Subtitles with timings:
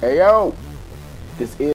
[0.00, 0.54] Hey yo,
[1.38, 1.72] this is.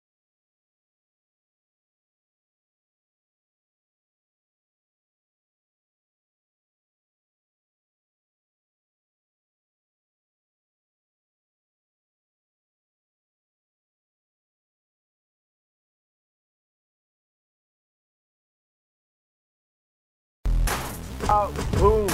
[21.28, 22.08] Oh, boom.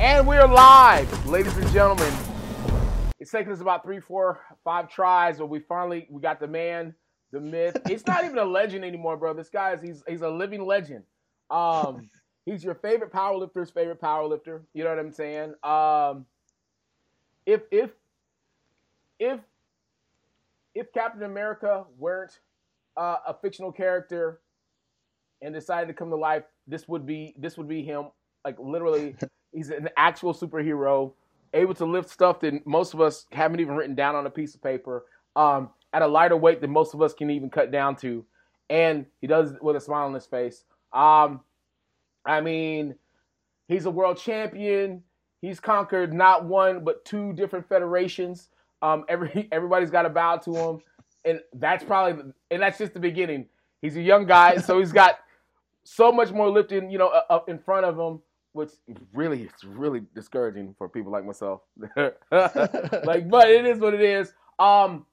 [0.00, 2.29] And we're live, ladies and gentlemen.
[3.20, 6.94] It's taken us about three, four, five tries, but we finally we got the man,
[7.32, 7.76] the myth.
[7.90, 9.34] It's not even a legend anymore, bro.
[9.34, 11.04] This guy is he's he's a living legend.
[11.50, 12.08] Um,
[12.46, 14.62] he's your favorite powerlifter's favorite powerlifter.
[14.72, 15.54] You know what I'm saying?
[15.62, 16.24] Um,
[17.44, 17.90] if if
[19.18, 19.40] if
[20.74, 22.38] if Captain America weren't
[22.96, 24.40] uh, a fictional character
[25.42, 28.06] and decided to come to life, this would be this would be him.
[28.44, 29.14] Like literally,
[29.52, 31.12] he's an actual superhero,
[31.52, 34.54] able to lift stuff that most of us haven't even written down on a piece
[34.54, 35.04] of paper,
[35.36, 38.24] um, at a lighter weight than most of us can even cut down to,
[38.68, 40.64] and he does it with a smile on his face.
[40.92, 41.40] Um,
[42.24, 42.94] I mean,
[43.68, 45.02] he's a world champion.
[45.40, 48.48] He's conquered not one but two different federations.
[48.82, 50.80] Um, every everybody's got to bow to him,
[51.24, 53.46] and that's probably and that's just the beginning.
[53.82, 55.20] He's a young guy, so he's got
[55.84, 58.20] so much more lifting, you know, up in front of him,
[58.52, 58.70] which
[59.12, 61.62] really it's really discouraging for people like myself.
[61.96, 64.32] like, but it is what it is.
[64.58, 65.06] Um,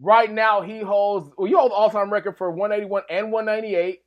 [0.00, 4.02] right now he holds well, you hold the all-time record for 181 and 198.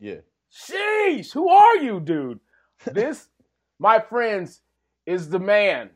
[0.00, 0.16] Yeah.
[0.52, 2.40] Sheesh, who are you, dude?
[2.84, 3.28] This,
[3.78, 4.62] my friends,
[5.06, 5.90] is the man.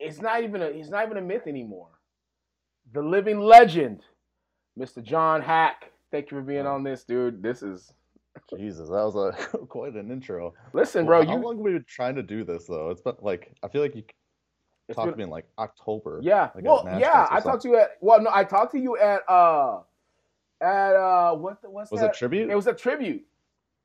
[0.00, 1.90] It's not even a he's not even a myth anymore.
[2.94, 4.02] The living legend,
[4.78, 5.02] Mr.
[5.02, 5.90] John Haack.
[6.10, 7.42] Thank you for being on this, dude.
[7.42, 7.92] This is
[8.56, 9.32] Jesus, that was a
[9.68, 10.54] quite an intro.
[10.72, 11.24] listen, bro.
[11.24, 12.90] How You long have we been trying to do this though?
[12.90, 14.02] It's been like I feel like you
[14.88, 16.20] it's talked been- to me in like October.
[16.22, 16.50] yeah.
[16.54, 17.26] like well, yeah.
[17.30, 19.80] I talked to you at well, no, I talked to you at uh
[20.60, 22.10] at uh what the, what's Was that?
[22.14, 22.50] it tribute?
[22.50, 23.24] It was a tribute.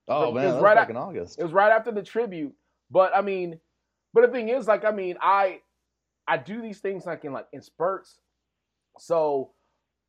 [0.08, 1.40] oh it man, was that was right back at- in August.
[1.40, 2.54] It was right after the tribute.
[2.90, 3.60] But I mean,
[4.14, 5.62] but the thing is, like, I mean, I
[6.28, 8.20] I do these things like in like in spurts.
[9.00, 9.52] So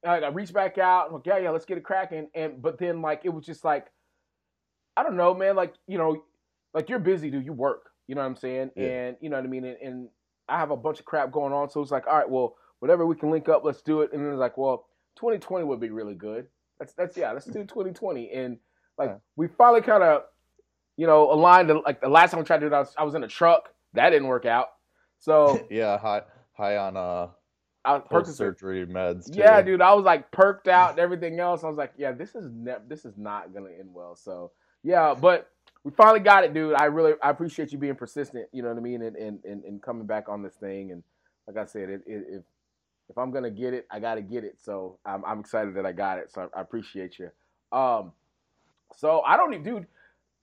[0.05, 2.29] like, I reach back out, like, yeah, yeah, let's get it cracking.
[2.35, 3.87] And but then like it was just like,
[4.97, 5.57] I don't know, man.
[5.57, 6.23] Like you know,
[6.75, 7.45] like you're busy, dude.
[7.45, 7.91] You work.
[8.09, 8.71] You know what I'm saying?
[8.77, 8.87] Yeah.
[8.89, 9.65] And you know what I mean.
[9.65, 10.09] And, and
[10.49, 13.07] I have a bunch of crap going on, so it's like, all right, well, whatever
[13.07, 14.13] we can link up, let's do it.
[14.13, 14.87] And then it's like, well,
[15.17, 16.47] 2020 would be really good.
[16.79, 18.31] That's that's yeah, let's do 2020.
[18.33, 18.59] And
[18.99, 19.17] like Yeah.
[19.37, 20.23] we finally kind of
[20.97, 21.71] you know, aligned.
[21.85, 23.29] Like the last time I tried to do it, I was, I was in a
[23.29, 23.71] truck.
[23.95, 24.69] That didn't work out.
[25.19, 26.23] So yeah, high
[26.53, 27.29] high on uh
[27.85, 29.33] I post surgery meds.
[29.33, 29.39] Too.
[29.41, 31.65] Yeah, dude, I was like perked out and everything else.
[31.65, 34.15] I was like, yeah, this is ne- this is not gonna end well.
[34.15, 35.51] So yeah, but
[35.85, 36.75] we finally got it, dude.
[36.75, 38.47] I really I appreciate you being persistent.
[38.53, 40.93] You know what I mean, and and and, and coming back on this thing.
[40.93, 41.03] And
[41.47, 42.43] like I said, it, it, if
[43.09, 44.59] if I'm gonna get it, I gotta get it.
[44.63, 46.31] So I'm I'm excited that I got it.
[46.33, 47.31] So I, I appreciate you.
[47.77, 48.13] Um,
[48.97, 49.87] so I don't even, dude.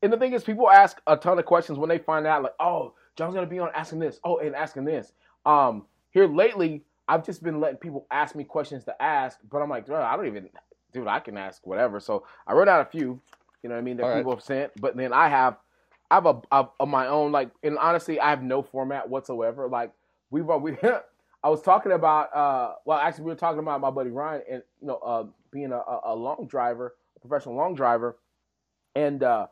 [0.01, 2.53] And the thing is, people ask a ton of questions when they find out, like,
[2.59, 5.13] oh, John's gonna be on asking this, oh, and asking this.
[5.45, 9.69] Um, here lately, I've just been letting people ask me questions to ask, but I'm
[9.69, 10.49] like, bro, I don't even,
[10.93, 11.99] dude, I can ask whatever.
[11.99, 13.19] So I wrote out a few,
[13.63, 14.17] you know what I mean, that All right.
[14.19, 15.57] people have sent, but then I have,
[16.11, 19.67] I have a, a, a my own, like, and honestly, I have no format whatsoever.
[19.67, 19.91] Like,
[20.31, 20.77] we've, we,
[21.43, 24.63] I was talking about, uh, well, actually, we were talking about my buddy Ryan and,
[24.81, 28.17] you know, uh, being a, a a long driver, a professional long driver,
[28.95, 29.47] and uh,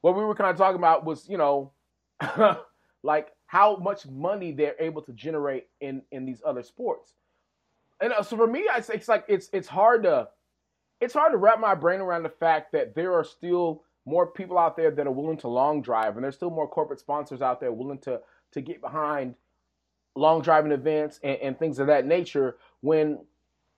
[0.00, 1.72] what we were kind of talking about was, you know,
[3.02, 7.14] like how much money they're able to generate in in these other sports.
[8.00, 10.28] And uh, so for me, it's, it's like it's it's hard to
[11.00, 14.56] it's hard to wrap my brain around the fact that there are still more people
[14.56, 17.60] out there that are willing to long drive, and there's still more corporate sponsors out
[17.60, 18.20] there willing to
[18.52, 19.34] to get behind
[20.14, 22.56] long driving events and, and things of that nature.
[22.80, 23.18] When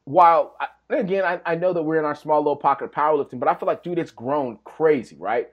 [0.05, 3.41] while I, again, I, I know that we're in our small little pocket of powerlifting,
[3.41, 5.50] but I feel like, dude, it's grown crazy, right?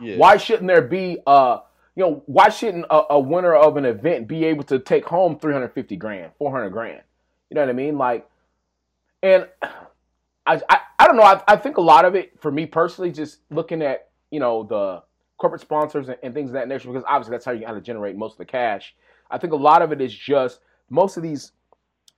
[0.00, 0.16] Yeah.
[0.16, 1.60] Why shouldn't there be a
[1.94, 5.38] you know why shouldn't a, a winner of an event be able to take home
[5.38, 7.02] 350 grand 400 grand
[7.50, 8.28] you know what i mean like
[9.22, 9.48] and
[10.46, 11.22] i i, I don't know.
[11.22, 14.62] I, I think a lot of it for me personally just looking at you know
[14.62, 15.02] the
[15.38, 17.82] corporate sponsors and, and things of that nature because obviously that's how you kind of
[17.82, 18.94] generate most of the cash.
[19.30, 20.60] I think a lot of it is just
[20.90, 21.52] most of these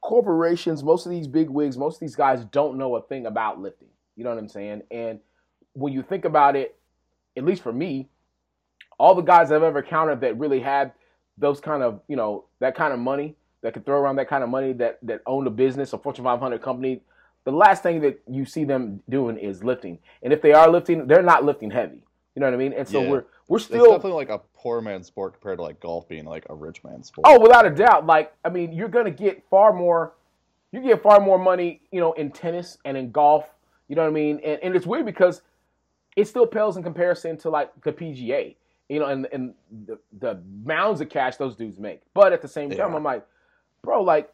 [0.02, 3.60] corporations most of these big wigs most of these guys don't know a thing about
[3.60, 3.88] lifting.
[4.14, 4.82] You know what i'm saying?
[4.90, 5.18] And
[5.72, 6.76] when you think about it
[7.36, 8.08] at least for me,
[8.98, 10.92] all the guys I've ever encountered that really had
[11.38, 14.42] those kind of, you know, that kind of money, that could throw around that kind
[14.42, 17.02] of money, that that owned a business, a Fortune 500 company,
[17.46, 19.98] the last thing that you see them doing is lifting.
[20.24, 22.02] And if they are lifting, they're not lifting heavy.
[22.34, 22.72] You know what I mean?
[22.72, 23.10] And so Yeah.
[23.10, 26.24] we're we're it's still definitely like a poor man's sport compared to like golf being
[26.24, 27.24] like a rich man's sport.
[27.28, 28.04] Oh, without a doubt.
[28.04, 30.14] Like, I mean, you're gonna get far more
[30.72, 33.46] you get far more money, you know, in tennis and in golf.
[33.88, 34.40] You know what I mean?
[34.44, 35.40] And, and it's weird because
[36.16, 38.56] it still pales in comparison to like the PGA,
[38.88, 39.54] you know, and and
[39.86, 42.00] the, the mounds of cash those dudes make.
[42.12, 42.96] But at the same time, Yeah.
[42.96, 43.24] I'm like,
[43.82, 44.32] bro, like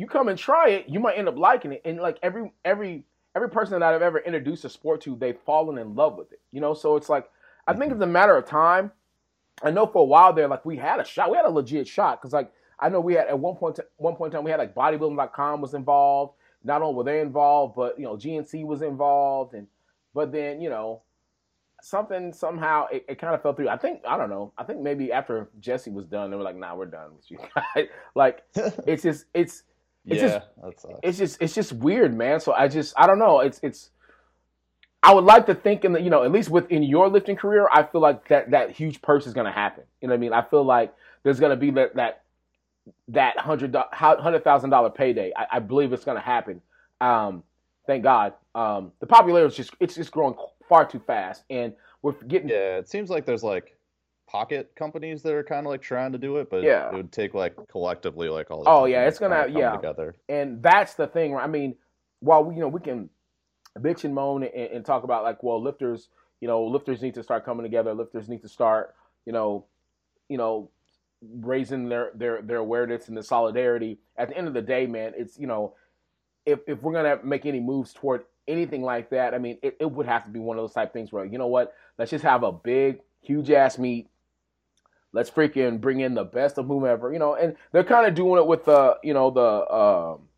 [0.00, 1.82] you come and try it, you might end up liking it.
[1.84, 3.04] And like every every
[3.36, 6.40] every person that I've ever introduced a sport to, they've fallen in love with it.
[6.52, 7.28] You know, so it's like
[7.66, 7.92] I think mm-hmm.
[7.92, 8.92] it's a matter of time.
[9.62, 11.86] I know for a while there, like we had a shot, we had a legit
[11.86, 14.50] shot because like I know we had at one point one point in time we
[14.50, 16.32] had like bodybuilding.com was involved.
[16.64, 19.66] Not only were they involved, but you know GNC was involved, and
[20.14, 21.02] but then you know
[21.82, 23.68] something somehow it, it kind of fell through.
[23.68, 24.54] I think I don't know.
[24.56, 27.36] I think maybe after Jesse was done, they were like, "Nah, we're done with you."
[27.76, 28.44] guys." like
[28.86, 29.64] it's just it's
[30.06, 30.46] It's yeah, just-
[31.02, 32.40] it's just it's just weird, man.
[32.40, 33.40] So I just I don't know.
[33.40, 33.90] It's it's
[35.02, 37.68] I would like to think in the you know at least within your lifting career,
[37.72, 39.84] I feel like that that huge purse is gonna happen.
[40.00, 40.32] You know what I mean?
[40.32, 42.22] I feel like there's gonna be that that
[43.08, 45.32] that hundred hundred thousand dollar payday.
[45.36, 46.60] I, I believe it's gonna happen.
[47.00, 47.42] Um,
[47.86, 48.34] thank God.
[48.54, 50.34] Um, the popularity is just it's just growing
[50.68, 52.78] far too fast, and we're getting yeah.
[52.78, 53.76] It seems like there's like
[54.30, 56.88] pocket companies that are kind of like trying to do it, but Yeah.
[56.88, 58.62] it would take like collectively like all.
[58.62, 59.72] The Oh, yeah, it's gonna- yeah.
[59.72, 60.14] together.
[60.28, 61.32] and that's the thing.
[61.32, 61.42] right?
[61.42, 61.74] I mean,
[62.20, 63.10] while we, you know, we can
[63.78, 66.10] bitch and moan and, and talk about like, well, lifters,
[66.40, 67.92] you know, lifters need to start coming together.
[67.94, 68.94] Lifters need to start,
[69.26, 69.64] you know,
[70.28, 70.70] you know,
[71.40, 73.98] raising their their their awareness and the solidarity.
[74.16, 75.74] At the end of the day, man, it's you know,
[76.46, 79.90] if if we're gonna make any moves toward anything like that, I mean, it, it
[79.90, 82.24] would have to be one of those type things where you know what, let's just
[82.24, 84.08] have a big, huge ass meet.
[85.12, 88.40] Let's freaking bring in the best of whomever, you know, and they're kind of doing
[88.40, 90.28] it with the, you know, the um,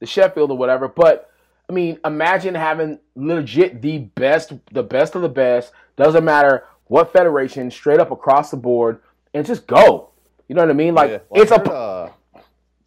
[0.00, 0.88] the Sheffield or whatever.
[0.88, 1.30] But
[1.68, 5.72] I mean, imagine having legit the best, the best of the best.
[5.96, 9.00] Doesn't matter what federation, straight up across the board,
[9.34, 10.10] and just go.
[10.48, 10.94] You know what I mean?
[10.94, 11.58] Like Yeah, well, it's I a.
[11.58, 12.08] heard, uh,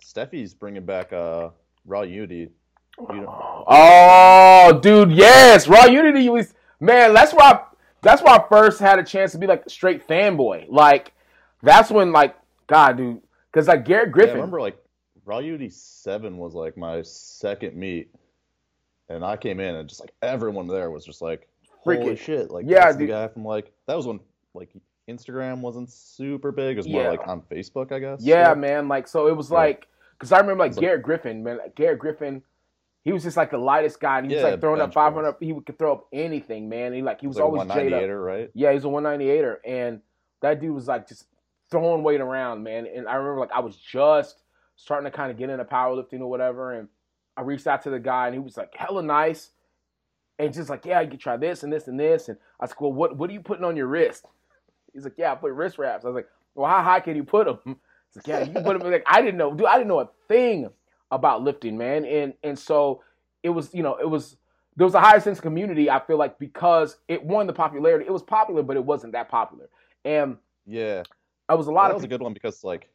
[0.04, 1.50] Steffi's bringing back uh
[1.86, 2.50] Raw Unity.
[3.00, 7.14] You know, Oh, dude, yes, Raw Unity was man.
[7.14, 7.52] That's why.
[7.52, 7.60] I,
[8.02, 10.66] that's why I first had a chance to be like straight fanboy.
[10.70, 11.14] Like
[11.64, 12.36] that's when like
[12.68, 13.22] God, dude,
[13.52, 14.30] because like Garrett Griffin.
[14.30, 14.78] yeah, I remember like
[15.26, 18.10] Raw Unity Seven was like my second meet,
[19.10, 21.48] and I came in and just like everyone there was just like,
[21.84, 22.52] holy Freaking- shit!
[22.52, 23.10] Like yeah, that's the dude.
[23.10, 24.20] guy from like that was when
[24.54, 24.70] like
[25.10, 26.76] Instagram wasn't super big.
[26.78, 27.04] It was Yeah.
[27.04, 28.22] more like on Facebook, I guess.
[28.22, 28.88] Yeah, man.
[28.88, 29.58] Like so, it was Yeah.
[29.58, 31.58] like because I remember like It's like- Garrett Griffin, man.
[31.60, 32.42] Like, Garrett Griffin,
[33.04, 34.18] he was just like the lightest guy.
[34.20, 35.34] And he was Yeah, like throwing up 500.
[35.34, 35.48] press.
[35.48, 36.92] He could throw up anything, man.
[36.94, 37.78] He like he was was like always up.
[37.78, 38.52] 198er, right?
[38.54, 40.02] Yeah, he's a 198er, and
[40.42, 41.26] that dude was like just
[41.70, 42.88] throwing weight around, man.
[42.88, 44.44] And I remember like I was just
[44.76, 46.88] starting to kind of get into powerlifting or whatever, and
[47.36, 49.52] I reached out to the guy, and he was like hella nice,
[50.40, 52.72] and just like, yeah, you can try this and this and this, and I was
[52.72, 54.26] like, well, what what are you putting on your wrist?
[54.94, 56.06] He's like, yeah, I put wrist wraps.
[56.06, 57.60] I was like, well, how high can you put them?
[57.66, 58.90] He's like, yeah, you can put them.
[58.90, 60.70] Like I didn't know, dude, I didn't know a thing
[61.12, 63.04] about lifting, man, and and so
[63.44, 64.38] it was, you know, it was
[64.76, 65.90] there was a higher sense of community.
[65.90, 68.06] I feel like because it won the popularity.
[68.06, 69.70] It was popular, but it wasn't that popular.
[70.06, 71.04] And Yeah,
[71.50, 72.90] I was a lot that of was a good one because like,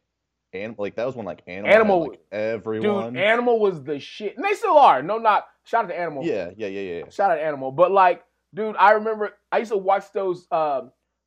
[0.53, 3.13] and like that was when like Animal, Animal- had, like, everyone.
[3.13, 3.23] dude.
[3.23, 5.01] Animal was the shit, and they still are.
[5.01, 6.23] No, not shout out to Animal.
[6.23, 7.09] yeah, yeah, yeah, yeah.
[7.09, 7.71] shout out to Animal.
[7.71, 8.23] But like,
[8.53, 10.81] dude, I remember I used to watch those, uh,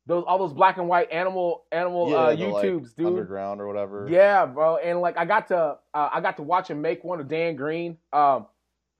[0.05, 3.07] those all those black and white Animal Animal uh, the, like, YouTubes, dude.
[3.07, 4.07] Underground or whatever.
[4.09, 4.77] Yeah, bro.
[4.77, 5.57] And like I got to
[5.93, 7.97] uh, I got to watch him make one of Dan Green.
[8.13, 8.47] Um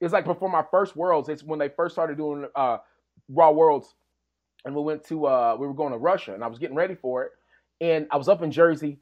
[0.01, 1.29] it's like before my first worlds.
[1.29, 2.79] It's when they first started doing uh
[3.29, 3.95] Raw Worlds.
[4.65, 6.95] And we went to uh we were going to Russia and I was getting ready
[6.95, 7.31] for it.
[7.81, 8.99] And I was up in Jersey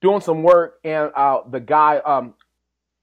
[0.00, 2.34] doing some work and uh the guy um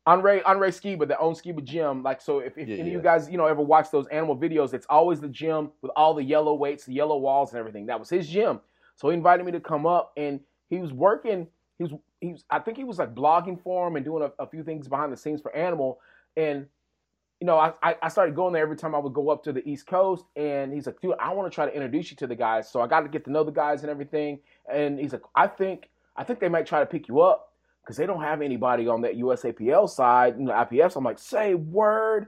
[0.06, 3.02] Andre Andre Skiba that owns Skiba Gym, like so if, if Yeah, any of you
[3.02, 6.24] guys, you know, ever watch those animal videos, it's always the gym with all the
[6.24, 7.86] yellow weights, the yellow walls and everything.
[7.86, 8.60] That was his gym.
[8.96, 12.44] So he invited me to come up and he was working, he was he was
[12.50, 15.12] I think he was like blogging for him and doing a, a few things behind
[15.14, 16.00] the scenes for Animal.
[16.36, 16.68] And
[17.44, 19.68] you know, I, I started going there every time I would go up to the
[19.68, 22.38] East Coast and he's like, dude, I want to try to introduce you to the
[22.38, 22.72] guys.
[22.72, 24.40] So I got to get to know the guys and everything.
[24.74, 27.98] And he's like, I think I think they might try to pick you up because
[27.98, 30.94] they don't have anybody on that USAPL side, you know, IPF.
[30.94, 32.28] So I'm like, say word.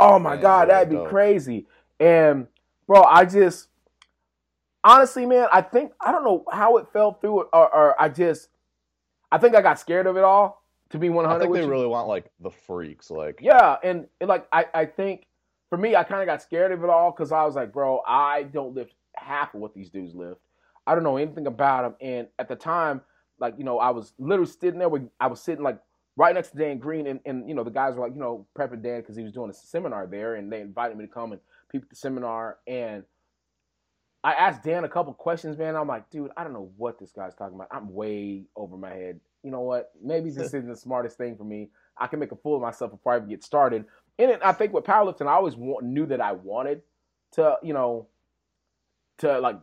[0.00, 1.10] Oh my Man, God, that'd be dope.
[1.10, 1.68] crazy.
[2.00, 2.48] And
[2.88, 3.68] bro, I just
[4.82, 8.48] honestly, man, I think I don't know how it fell through, or, or I just,
[9.30, 10.65] I think I got scared of it all.
[10.90, 11.66] To be 100, I think they you.
[11.66, 15.26] really want like the freaks, like Yeah, and, and like I, I think
[15.68, 18.02] for me, I kind of got scared of it all because I was like, bro,
[18.06, 20.40] I don't lift half of what these dudes lift.
[20.86, 21.96] I don't know anything about them.
[22.00, 23.00] And at the time,
[23.40, 24.88] like you know, I was literally sitting there.
[24.88, 25.80] With, I was sitting like
[26.16, 28.46] right next to Dan Green, and, and you know, the guys were like, you know,
[28.56, 31.32] prepping Dan because he was doing a seminar there, and they invited me to come
[31.32, 31.40] and
[31.70, 32.58] peep the seminar.
[32.66, 33.02] And
[34.22, 35.76] I asked Dan a couple questions, man.
[35.76, 37.68] I'm like, dude, I don't know what this guy's talking about.
[37.70, 39.20] I'm way over my head.
[39.46, 39.92] You know what?
[40.02, 41.70] Maybe this isn't the smartest thing for me.
[41.96, 43.84] I can make a fool of myself before I even get started.
[44.18, 46.82] And it, I think with powerlifting, I always want, knew that I wanted
[47.34, 48.08] to, you know,
[49.18, 49.60] to like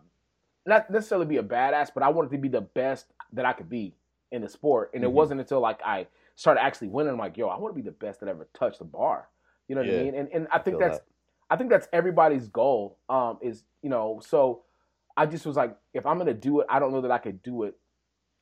[0.65, 3.69] not necessarily be a badass, but I wanted to be the best that I could
[3.69, 3.93] be
[4.31, 4.91] in the sport.
[4.93, 5.13] And it Mhm.
[5.13, 7.91] wasn't until like I started actually winning, I'm like, yo, I want to be the
[7.91, 9.27] best that ever touched the bar.
[9.67, 10.15] You know what I mean?
[10.15, 11.05] And and I think that's that.
[11.49, 12.99] I think that's everybody's goal.
[13.09, 14.63] Um, is you know, so
[15.17, 17.43] I just was like, if I'm gonna do it, I don't know that I could
[17.43, 17.75] do it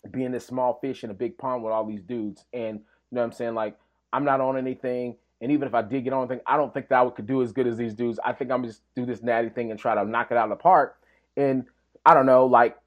[0.10, 2.46] being this small fish in a big pond with all these dudes.
[2.54, 3.54] And you know what I'm saying?
[3.54, 3.78] Like,
[4.14, 5.16] I'm not on anything.
[5.42, 7.42] And even if I did get on anything, I don't think that I could do
[7.42, 8.20] as good as these dudes.
[8.24, 10.58] I think I'm just do this natty thing and try to knock it out of
[10.58, 10.98] the park.
[11.38, 11.66] And
[12.06, 12.78] I don't know, like,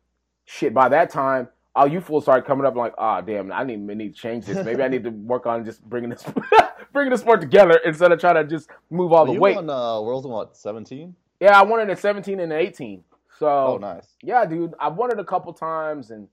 [0.45, 3.91] shit, by that time, all you fools started coming up like, ah, damn, I need,
[3.91, 4.65] I need to change this.
[4.65, 6.25] Maybe I need to work on just bringing this,
[6.93, 9.57] bringing the sport together instead of trying to just move all Well, the you weight.
[9.57, 11.15] won uh, Worlds in what, 17?
[11.41, 13.03] Yeah, I won it at 17 and 18.
[13.39, 14.07] So Oh, nice.
[14.23, 16.29] yeah, dude, I've won it a couple times, and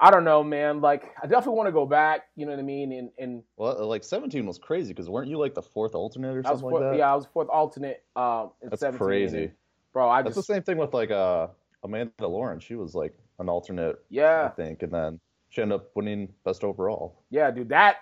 [0.00, 0.80] I don't know, man.
[0.80, 2.26] Like, I definitely want to go back.
[2.36, 2.92] You know what I mean?
[2.92, 6.42] And and Well, like 17 was crazy because weren't you like the fourth alternate or
[6.42, 6.98] something fourth, like that?
[6.98, 8.04] yeah, I was fourth alternate.
[8.14, 9.50] Um, at That's 17, crazy.
[9.92, 10.08] bro.
[10.08, 11.48] I That's just the same thing with like uh,
[11.82, 12.62] Amanda Lawrence.
[12.64, 16.62] She was like an alternate, yeah, I think, and then she ended up winning best
[16.64, 17.22] overall.
[17.30, 17.68] yeah, dude.
[17.70, 17.96] That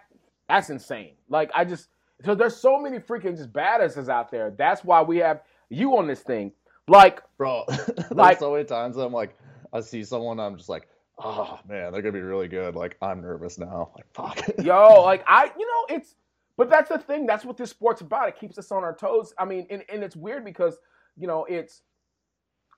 [0.48, 1.12] that's insane.
[1.30, 1.88] Like, I just
[2.24, 4.50] so there's so many freaking just badasses out there.
[4.56, 6.52] That's why we have you on this thing.
[6.88, 7.64] Like, Bro,
[8.10, 9.36] Like- so many times I'm like,
[9.72, 12.74] I see someone, I'm just like, oh man, they're gonna be really good.
[12.74, 13.92] Like I'm nervous now.
[13.96, 14.58] Like fuck.
[14.64, 16.14] yo, like I, you know, it's,
[16.56, 17.26] but that's the thing.
[17.26, 18.28] That's what this sport's about.
[18.28, 19.34] It keeps us on our toes.
[19.38, 20.78] I mean, and, and it's weird because,
[21.16, 21.82] you know, it's,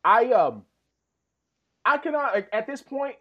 [0.05, 0.65] I, um,
[1.85, 3.15] I cannot, like, at this point,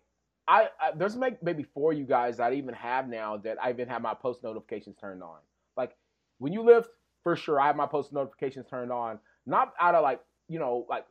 [0.47, 4.01] I, I there's maybe four you guys I even have now that I even have
[4.01, 5.39] my post notifications turned on.
[5.75, 5.95] Like
[6.39, 6.89] when you lift,
[7.23, 10.85] for sure, I have my post notifications turned on, not out of like, you know,
[10.89, 11.05] like,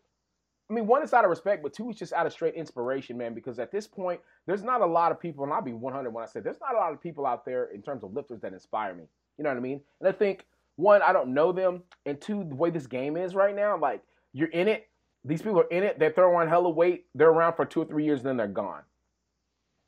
[0.69, 3.17] I mean, one is out of respect, but two is just out of straight inspiration,
[3.17, 3.35] man.
[3.35, 6.25] Because at this point, there's not a lot of people, and I'll be 100 when
[6.25, 8.53] I say there's not a lot of people out there in terms of lifters that
[8.53, 9.05] inspire me.
[9.39, 9.81] You know what I mean?
[10.01, 10.45] And I think
[10.77, 14.03] one, I don't know them, and two, the way this game is right now, like
[14.33, 14.89] you're in it.
[15.25, 15.99] These people are in it.
[15.99, 17.07] They throw on hella weight.
[17.15, 18.83] They're around for two or three years, and then they're gone.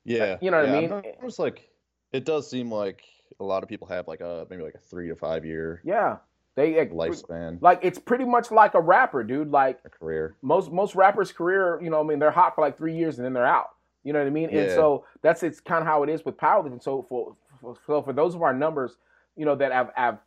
[0.05, 0.37] Yeah.
[0.41, 1.05] You know what I yeah, mean?
[1.05, 1.69] It was like,
[2.13, 3.05] it does seem like
[3.41, 6.17] a lot of people have like a maybe like a three to five year Yeah,
[6.59, 9.51] they like, lifespan, like it's pretty much like a rapper, dude.
[9.51, 10.35] Like a career.
[10.43, 13.25] most most rappers' career, you know, I mean, they're hot for like three years and
[13.25, 13.71] then they're out.
[14.03, 14.51] You know what I mean?
[14.51, 14.63] Yeah.
[14.63, 16.83] And so that's it's kind of how it is with powerlifting.
[16.83, 18.97] So for, for so for those of our numbers,
[19.37, 20.19] you know, that have have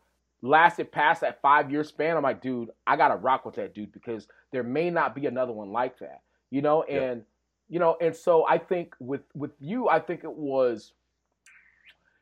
[0.41, 3.91] lasted past that five year span, I'm like, dude, I gotta rock with that dude
[3.91, 6.21] because there may not be another one like that.
[6.49, 7.23] You know, and
[7.67, 10.93] you know, and so I think with with you, I think it was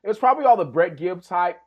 [0.03, 1.59] it was probably all the Brett Gibbs hype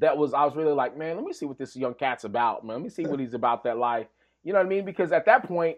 [0.00, 2.64] that was I was really like, man, let me see what this young cat's about,
[2.64, 2.76] man.
[2.76, 4.06] Let me see what he's about that life.
[4.44, 4.84] You know what I mean?
[4.84, 5.76] Because at that point,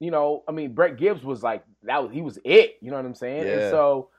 [0.00, 2.76] you know, I mean, Brett Gibbs was like that was he was it.
[2.80, 3.46] You know what I'm saying?
[3.46, 3.52] Yeah.
[3.52, 4.10] And so,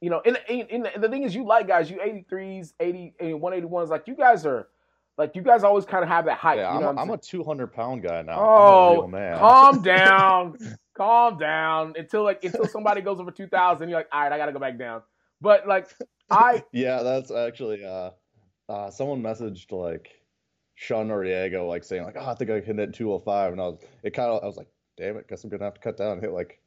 [0.00, 3.40] you know, and, and, and the thing is, you like guys, you 83s, 80, and
[3.40, 4.68] 181s, like you guys are,
[5.16, 6.58] like you guys always kind of have that hype.
[6.58, 8.36] Yeah, you know I'm, I'm a 200 pound guy now.
[8.38, 9.38] Oh, I'm a real man.
[9.38, 10.58] Calm down,
[10.96, 14.52] calm down until like until somebody goes over 2,000, you're like, all right, I gotta
[14.52, 15.02] go back down.
[15.40, 15.88] But like
[16.30, 18.10] I, Yeah, that's actually uh,
[18.68, 20.22] uh, someone messaged like
[20.74, 23.80] Sean Noriega like saying like, oh, I think I can hit 205, and I was
[24.02, 26.12] it kind of I was like, damn it, guess I'm gonna have to cut down
[26.12, 26.60] and hit like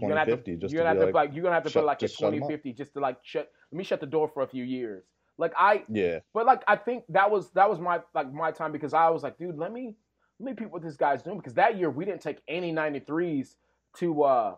[0.00, 1.54] you're gonna have to, 2050 just you're gonna be have like, to like, you're gonna
[1.54, 2.48] have to shut- put like a just shut 'em up.
[2.48, 3.50] 2050 just to like shut.
[3.70, 5.04] Let me shut the door for a few years.
[5.36, 8.72] Like I, yeah, But like I think that was that was my like my time
[8.72, 9.94] because I was like, dude, let me
[10.38, 13.56] let me peep what this guy's doing because that year we didn't take any 93s
[13.98, 14.56] to uh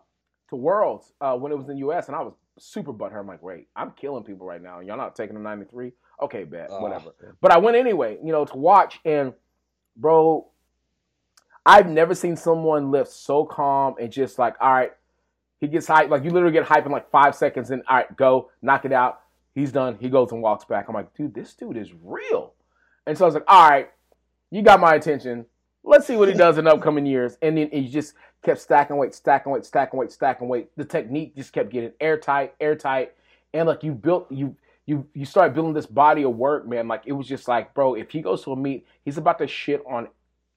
[0.49, 3.19] to Worlds uh when it was in the US and I was super butthurt.
[3.19, 4.79] I'm like, wait, I'm killing people right now.
[4.79, 5.93] Y'all not taking a 93?
[6.21, 7.11] Okay, bet, Ah, whatever.
[7.41, 9.33] But I went anyway, you know, to watch and
[9.95, 10.47] bro,
[11.65, 14.91] I've never seen someone lift so calm and just like, all right,
[15.59, 18.15] he gets hyped, like you literally get hyped in like five seconds and all right,
[18.15, 19.21] go, knock it out.
[19.53, 19.97] He's done.
[19.99, 20.87] He goes and walks back.
[20.87, 22.53] I'm like, dude, this dude is real.
[23.05, 23.89] And so I was like, all right,
[24.51, 25.45] you got my attention.
[25.83, 27.37] Let's see what he does in upcoming years.
[27.41, 30.69] And then he just kept stacking weight, stacking weight, stacking weight, stacking weight.
[30.77, 33.13] The technique just kept getting airtight, airtight.
[33.53, 34.55] And like you built you
[34.87, 36.87] you you started building this body of work, man.
[36.87, 39.47] Like it was just like, bro, if he goes to a meet, he's about to
[39.47, 40.07] shit on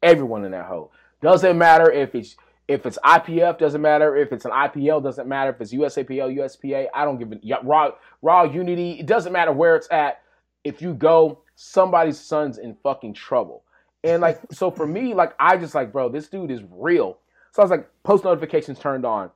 [0.02, 0.92] everyone in that hole.
[1.20, 2.36] Doesn't matter if it's
[2.68, 6.86] if it's IPF, doesn't matter if it's an IPL, doesn't matter if it's USAPL, USPA.
[6.94, 7.90] I don't give a raw
[8.22, 8.92] raw unity.
[9.00, 10.22] It doesn't matter where it's at.
[10.62, 13.64] If you go, somebody's son's in fucking trouble.
[14.04, 17.18] And like so for me, like I just like, bro, this dude is real.
[17.50, 19.30] So I was like, post notifications turned on,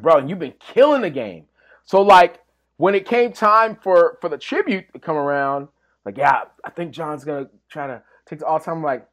[0.00, 0.16] bro.
[0.18, 1.44] And you've been killing the game.
[1.84, 2.40] So like
[2.78, 5.68] when it came time for for the tribute to come around,
[6.06, 8.82] like yeah, I think John's gonna try to take the all time.
[8.82, 9.06] Like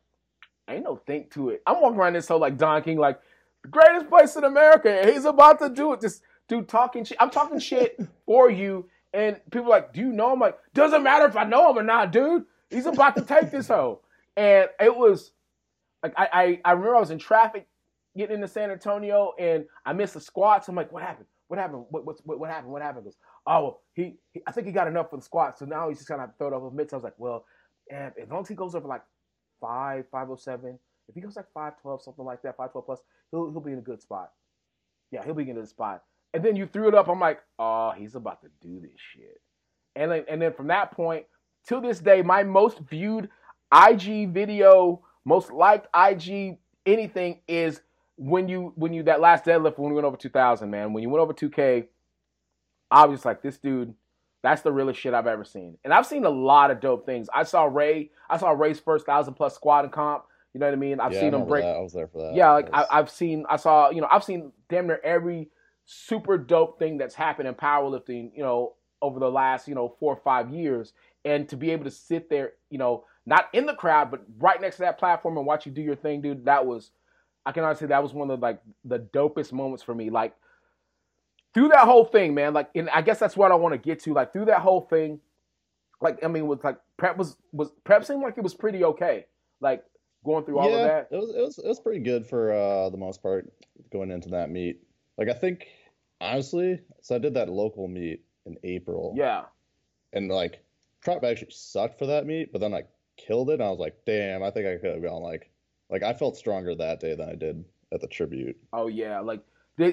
[0.70, 1.62] ain't no think to it.
[1.68, 3.20] I'm walking around this whole like Don King, like
[3.64, 4.90] the greatest place in America.
[4.90, 6.02] and He's about to do it.
[6.02, 7.18] Just dude talking shit.
[7.20, 10.40] I'm talking shit for you, And people are like, do you know him?
[10.40, 12.46] Like, doesn't matter if I know him or not, dude.
[12.70, 14.02] He's about to take this hoe.
[14.38, 15.32] And it was
[16.04, 17.68] like I, I, I remember I was in traffic
[18.18, 20.68] getting into San Antonio and I missed the squats.
[20.68, 21.28] I'm like, what happened?
[21.48, 21.86] What happened?
[21.90, 22.72] What what what, what happened?
[22.72, 23.06] What happened?
[23.06, 25.98] Goes, oh, he, he, I think he got enough for the squats, so now he's
[25.98, 26.94] just gonna throw it over mitts.
[26.94, 27.46] I was like, well,
[27.92, 29.04] and as long as he goes over like
[29.62, 32.86] five, five oh seven, if he goes like five twelve, something like that, five twelve
[32.86, 33.00] plus,
[33.32, 34.32] he'll he'll be in a good spot.
[35.12, 36.04] Yeah, he'll be in a good spot.
[36.34, 37.08] And then you threw it up.
[37.08, 39.40] I'm like, oh, he's about to do this shit.
[39.96, 41.26] And then, and then from that point
[41.68, 43.30] to this day, my most viewed
[43.74, 47.82] IG video, most liked IG anything is
[48.18, 50.94] when you when you that last deadlift when we went over 2000, man.
[50.94, 51.88] When you went over 2K,
[52.96, 53.94] I was just like, this dude,
[54.42, 55.78] that's the realest shit I've ever seen.
[55.84, 57.28] And I've seen a lot of dope things.
[57.34, 58.12] I saw Ray.
[58.30, 60.24] I saw Ray's first thousand plus squat and comp.
[60.54, 61.00] You know what I mean?
[61.00, 61.64] I've Yeah, seen him break.
[61.64, 61.76] that.
[61.76, 62.36] I was there for that.
[62.36, 65.02] Yeah, like That I, was- I've seen, I saw, you know, I've seen damn near
[65.04, 65.50] every
[65.86, 70.14] super dope thing that's happened in powerlifting, you know, over the last, you know, four
[70.14, 70.94] or five years,
[71.26, 74.62] and to be able to sit there, you know, not in the crowd, but right
[74.62, 76.92] next to that platform and watch you do your thing, dude, that was,
[77.46, 80.10] I can honestly, say that was one of like the dopest moments for me.
[80.10, 80.34] Like
[81.56, 82.54] through that whole thing, man.
[82.54, 84.14] Like, and I guess that's what I want to get to.
[84.14, 85.20] Like through that whole thing,
[86.02, 89.26] like I mean, with like prep was was prep seemed like it was pretty okay.
[89.62, 89.84] Like
[90.26, 91.08] going through all yeah, of that.
[91.12, 93.52] it was it was it was pretty good for uh the most part
[93.92, 94.84] going into that meet.
[95.18, 95.68] Like I think
[96.20, 99.16] honestly, so I did that local meet in April.
[99.18, 99.44] Yeah.
[100.12, 100.62] And like
[101.02, 102.84] prep actually sucked for that meet, but then I
[103.16, 105.50] killed it and I was like, damn, I think I could have gone like
[105.90, 108.58] like I felt stronger that day than I did at the tribute.
[108.74, 109.40] Oh yeah, like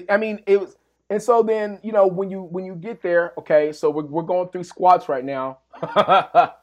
[0.09, 0.75] I mean it was,
[1.13, 4.23] and so then you know when you when you get there, okay, so we're we're
[4.23, 5.59] going through squats right now.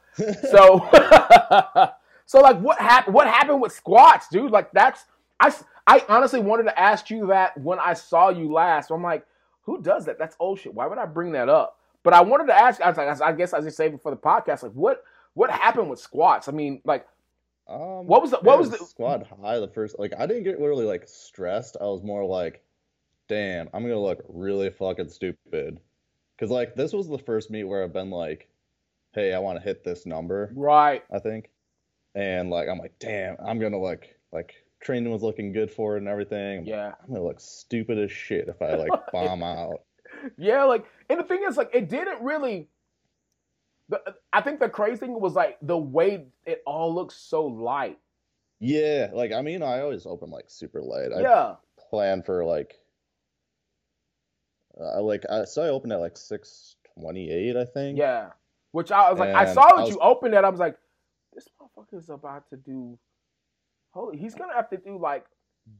[0.51, 0.89] so
[2.25, 3.13] so like what happened?
[3.15, 4.51] What happened with squats, dude?
[4.51, 5.05] Like that's
[5.39, 5.53] I
[5.87, 8.91] I honestly wanted to ask you that when I saw you last.
[8.91, 9.25] I'm like,
[9.63, 10.19] who does that?
[10.19, 10.73] That's old shit.
[10.73, 11.77] Why would I bring that up?
[12.03, 12.81] But I wanted to ask.
[12.81, 14.63] I was like, I guess I just saved it for the podcast.
[14.63, 15.03] Like what
[15.33, 16.49] what happened with squats?
[16.49, 17.05] I mean, like
[17.69, 19.97] Um, What was the- what was the- squad high the first?
[19.97, 21.77] Like I didn't get really like stressed.
[21.79, 22.61] I was more like,
[23.31, 25.79] damn, I'm gonna look really fucking stupid.
[26.37, 28.49] Cause like this was the first meet where I've been like,
[29.13, 30.51] hey, I want to hit this number.
[30.53, 31.01] right?
[31.13, 31.49] I think,
[32.13, 35.99] and like I'm like, damn, I'm gonna look like training was looking good for it
[35.99, 36.65] and everything.
[36.65, 36.91] Yeah.
[37.01, 39.83] I'm gonna look stupid as shit if I like bomb out.
[40.37, 42.67] Yeah, like, and the thing is, like, it didn't really.
[43.87, 44.01] The,
[44.33, 47.97] I think the crazy thing was like the way it all looks so light.
[48.59, 51.11] Yeah, like I mean, I always open like super light.
[51.15, 51.55] I yeah,
[51.89, 52.80] plan for like
[54.81, 57.97] uh, like I so I opened at like 628 I think.
[57.97, 58.29] yeah.
[58.71, 60.43] Which I was like, I And saw I that was- you opened it.
[60.45, 60.77] I was like,
[61.33, 62.97] this motherfucker's about to do.
[63.91, 65.25] Holy, he's gonna have to do like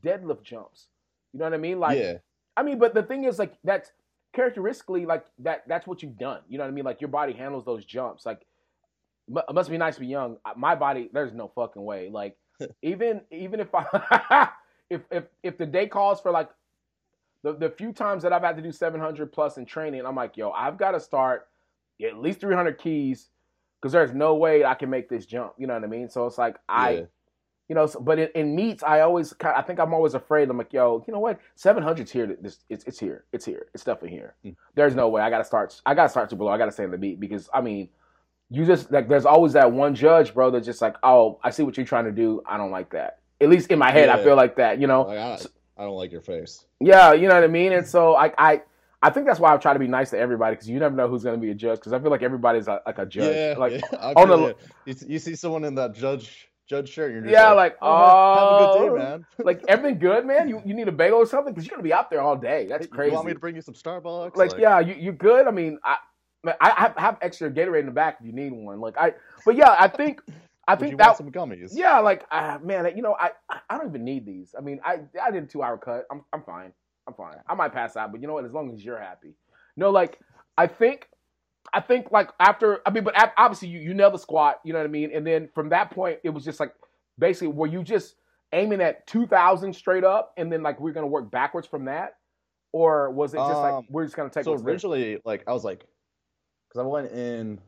[0.04, 0.88] deadlift jumps.
[1.34, 1.80] You know what I mean?
[1.80, 2.18] Like, yeah.
[2.58, 3.92] I mean, but the thing is, like, that's
[4.34, 5.64] characteristically like that.
[5.68, 6.42] That's what you've done.
[6.50, 6.84] You know what I mean?
[6.84, 8.26] Like, your body handles those jumps.
[8.26, 8.46] Like,
[9.34, 10.36] it must be nice to be young.
[10.58, 12.10] My body, there's no fucking way.
[12.12, 12.36] Like,
[12.82, 14.50] even even if I
[14.90, 16.50] if if if the day calls for like
[17.44, 20.38] the the few times that I've had to do 700 plus in training, I'm like,
[20.38, 21.48] yo, I've got to start
[22.04, 23.30] at least 300 keys
[23.80, 25.54] because there's no way I can make this jump.
[25.58, 26.10] You know what I mean?
[26.10, 27.02] So it's like I yeah.
[27.70, 30.50] you know, so, but in, in meets, I always, I think I'm always afraid.
[30.50, 31.40] I'm like, yo, you know what?
[31.58, 32.38] 700's here.
[32.40, 33.26] This, it's, it's here.
[33.32, 33.68] It's here.
[33.74, 34.36] It's definitely here.
[34.46, 34.56] Mm.
[34.76, 35.22] There's no way.
[35.22, 35.80] I gotta start.
[35.86, 36.52] I gotta start super low.
[36.52, 37.90] I gotta stay in the meet because I mean,
[38.50, 41.64] you just like, there's always that one judge, bro, that's just like, oh, I see
[41.64, 42.42] what you're trying to do.
[42.46, 43.20] I don't like that.
[43.40, 44.80] At least in my head, I feel like that.
[44.80, 45.04] You know?
[45.04, 45.40] Like, I,
[45.82, 46.64] I don't like your face.
[46.80, 47.74] Yeah, you know what I mean.
[47.74, 48.62] And so I, I,
[49.02, 51.08] I think that's why I try to be nice to everybody because you never know
[51.08, 51.80] who's gonna be a judge.
[51.80, 53.36] Because I feel like everybody's a, like a judge.
[53.36, 54.96] Yeah, like, yeah, on the- you.
[55.08, 58.36] you, see- someone in that judge judge shirt, and you're just Yeah, like, like, oh,
[58.36, 59.10] have a oh, good day, oh.
[59.10, 59.26] man.
[59.44, 60.48] like everything good, man.
[60.48, 62.68] You you need a bagel or something because you're gonna be out there all day.
[62.70, 63.10] That's crazy.
[63.10, 64.36] You want me to bring you some Starbucks?
[64.36, 65.48] like, yeah, you you good?
[65.48, 65.96] I mean, I
[66.62, 68.80] I have, have extra Gatorade in the back if you need one.
[68.80, 69.14] Like I,
[69.48, 70.22] but yeah, I think
[70.68, 71.72] I think you that want some gummies?
[71.74, 73.32] yeah, like uh, man, you know, I
[73.70, 74.54] I don't even need these.
[74.58, 76.06] I mean, I I did a two hour cut.
[76.12, 76.72] I'm I'm fine.
[77.08, 77.38] I'm fine.
[77.48, 78.46] I might pass out, but you know what?
[78.46, 79.34] As long as you're happy.
[79.76, 80.20] No, like
[80.58, 81.08] I think.
[81.74, 84.80] I think like after I mean, but obviously you, you nailed the squat, you know
[84.80, 86.74] what I mean, and then from that point it was just like
[87.20, 88.16] basically were you just
[88.52, 92.18] aiming at two thousand straight up, and then like we're gonna work backwards from that,
[92.74, 94.74] or was it just like Um, we're just gonna take So what's there?
[94.74, 95.86] originally, like, I was like,
[96.68, 97.60] because I went in,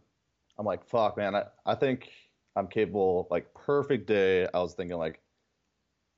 [0.58, 2.10] I'm like, fuck, man, I, I think
[2.56, 4.48] I'm capable, like, perfect day.
[4.54, 5.22] I was thinking, like,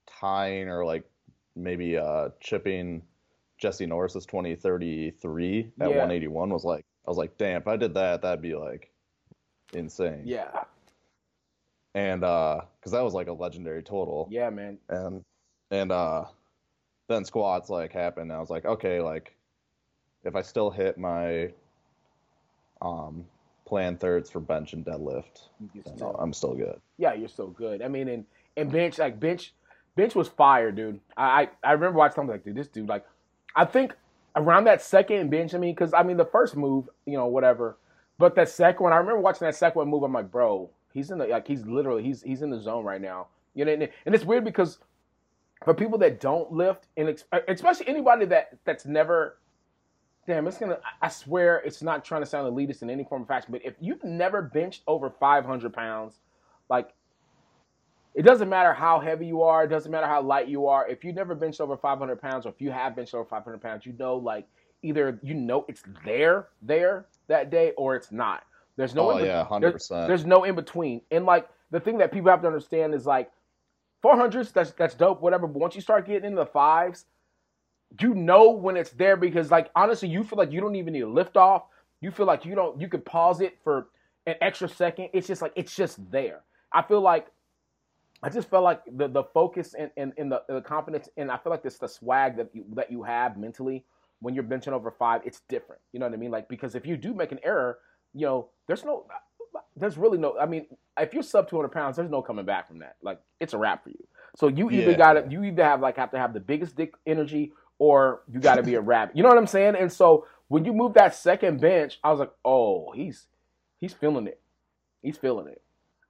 [0.08, 1.10] tying or, like,
[1.56, 3.02] maybe uh chipping
[3.58, 5.96] Jesse Norris's 2033 at Yeah.
[5.98, 8.92] 181 was like, I was like, damn, if I did that, that'd be, like,
[9.74, 10.24] insane.
[10.26, 10.64] Yeah,
[11.94, 14.28] And, uh, because that was, like, a legendary total.
[14.30, 14.78] yeah, man.
[14.90, 15.24] and
[15.72, 16.26] and uh
[17.08, 19.36] then squats like happened and i was like okay like
[20.24, 21.52] if i still hit my
[22.82, 23.26] um,
[23.66, 25.48] playing thirds for bench and deadlift,
[25.96, 26.80] still, I'm still good.
[26.98, 27.82] Yeah, you're still good.
[27.82, 28.26] I mean, and
[28.58, 29.54] and bench like bench,
[29.96, 31.00] bench was fire, dude.
[31.18, 33.06] I I, I remember watching something like, dude, this dude like,
[33.56, 33.94] I think
[34.36, 35.54] around that second bench.
[35.54, 37.78] I mean, because I mean the first move, you know, whatever,
[38.18, 40.04] but that second one, I remember watching that second one move.
[40.04, 43.02] I'm like, bro, he's in the like he's literally he's he's in the zone right
[43.02, 43.28] now.
[43.54, 44.80] You know, and, and it's weird because
[45.64, 49.38] for people that don't lift, and especially anybody that that's never
[50.28, 50.80] damn, it's gonna.
[51.02, 53.76] I swear, it's not trying to sound elitist in any form of fashion, but if
[53.80, 56.20] you've never benched over 500 pounds,
[56.70, 56.94] like,
[58.14, 60.88] it doesn't matter how heavy you are, it doesn't matter how light you are.
[60.88, 63.86] If you've never benched over 500 pounds, or if you have benched over 500 pounds,
[63.86, 64.48] you know, like,
[64.82, 68.44] either you know it's there, there that day, or it's not.
[68.78, 69.12] There's no.
[69.12, 70.08] Oh yeah, hundred percent.
[70.08, 73.32] There's no in between, and like the thing that people have to understand is like,
[74.04, 75.48] 400s, that's that's dope, whatever.
[75.48, 77.06] But once you start getting into the fives,
[78.02, 81.02] you know when it's there because like honestly, you feel like you don't even need
[81.02, 81.64] a lift off.
[82.02, 83.88] You feel like you don't you could pause it for
[84.26, 85.10] an extra second.
[85.14, 86.42] It's just like it's just there.
[86.72, 87.28] I feel like
[88.24, 91.38] I just felt like the the focus and, and, and the, the confidence and I
[91.38, 93.86] feel like this the swag that you that you have mentally
[94.22, 95.82] when you're benching over five, it's different.
[95.92, 96.32] You know what I mean?
[96.32, 97.80] Like because if you do make an error,
[98.14, 99.06] you know, there's no
[99.76, 100.66] there's really no I mean,
[101.00, 102.96] if you're sub 200 pounds, there's no coming back from that.
[103.02, 104.08] Like it's a wrap for you.
[104.36, 104.98] So you either yeah.
[104.98, 108.56] gotta you either have like have to have the biggest dick energy or you got
[108.56, 109.16] to be a rabbit.
[109.16, 109.76] You know what I'm saying?
[109.76, 113.28] And so when you move that second bench, I was like, oh, he's
[113.80, 114.40] he's feeling it.
[115.02, 115.62] He's feeling it.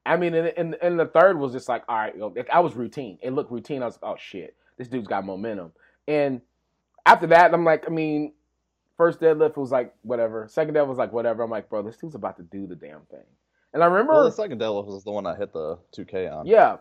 [0.06, 2.13] I mean, and, and, and the third was just like, all right,
[2.54, 3.17] I was routine.
[3.23, 3.82] It looked routine.
[3.82, 5.71] I was like, oh shit, this dude's got momentum.
[6.08, 6.41] And
[7.06, 8.34] after that, I'm like, I mean,
[8.97, 10.47] first deadlift was like whatever.
[10.49, 11.43] Second deadlift was like whatever.
[11.43, 13.25] I'm like, bro, this dude's about to do the damn thing.
[13.73, 16.45] And I remember well, the second deadlift was the one I hit the 2K on.
[16.45, 16.78] Yeah.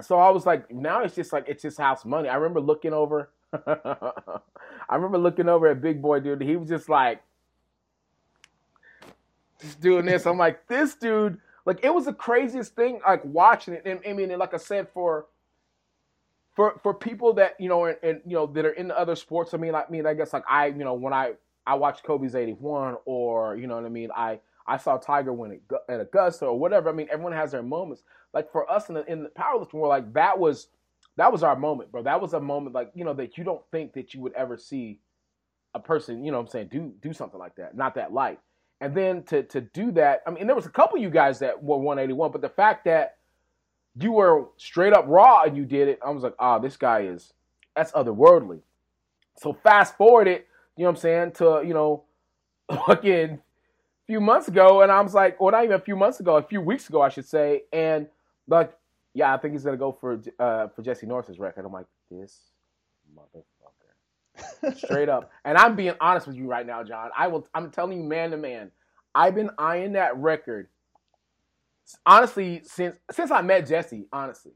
[0.00, 2.28] So I was like, now it's just like it's just house money.
[2.28, 3.30] I remember looking over
[4.88, 6.42] I remember looking over at Big Boy, dude.
[6.42, 7.22] He was just like,
[9.60, 10.26] just doing this.
[10.26, 13.82] I'm like, this dude, like, it was the craziest thing, like, watching it.
[13.86, 15.26] And I mean, and like I said, for
[16.54, 19.54] for for people that you know and, and, you know that are in other sports.
[19.54, 21.32] I mean, like, I mean, I guess like I, you know, when I
[21.66, 25.60] I watched Kobe's '81, or you know what I mean, I I saw Tiger win
[25.88, 26.88] at Augusta or whatever.
[26.88, 28.02] I mean, everyone has their moments.
[28.32, 30.68] Like for us in the in the powerlifting world, like that was
[31.16, 32.02] that was our moment, bro.
[32.02, 34.56] That was a moment like, you know, that you don't think that you would ever
[34.56, 35.00] see
[35.74, 37.76] a person, you know I'm saying, do do something like that.
[37.76, 38.38] Not that light.
[38.80, 41.62] And then to to do that, I mean, there was a couple you guys that
[41.62, 43.16] were 181, but the fact that
[43.98, 46.76] you were straight up raw and you did it, I was like, ah, oh, this
[46.76, 47.32] guy is
[47.74, 48.60] that's otherworldly.
[49.36, 50.46] So fast forward it,
[50.76, 52.04] you know what I'm saying, to, you know,
[52.68, 53.38] a
[54.06, 56.42] few months ago, and I was like, well, not even a few months ago, a
[56.42, 58.06] few weeks ago, I should say, and
[58.46, 58.72] like
[59.14, 61.64] yeah, I think he's gonna go for uh, for Jesse Norris's record.
[61.64, 62.40] I'm like, this
[63.16, 65.30] motherfucker, straight up.
[65.44, 67.10] And I'm being honest with you right now, John.
[67.16, 67.46] I will.
[67.54, 68.72] I'm telling you, man to man,
[69.14, 70.68] I've been eyeing that record
[72.04, 74.06] honestly since since I met Jesse.
[74.12, 74.52] Honestly,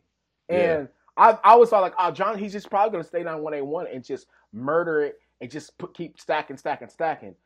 [0.49, 1.25] and yeah.
[1.25, 3.64] I I always thought like, oh, John, he's just probably gonna stay down one a
[3.64, 7.37] one and just murder it and just put, keep stacking, stacking, stacking.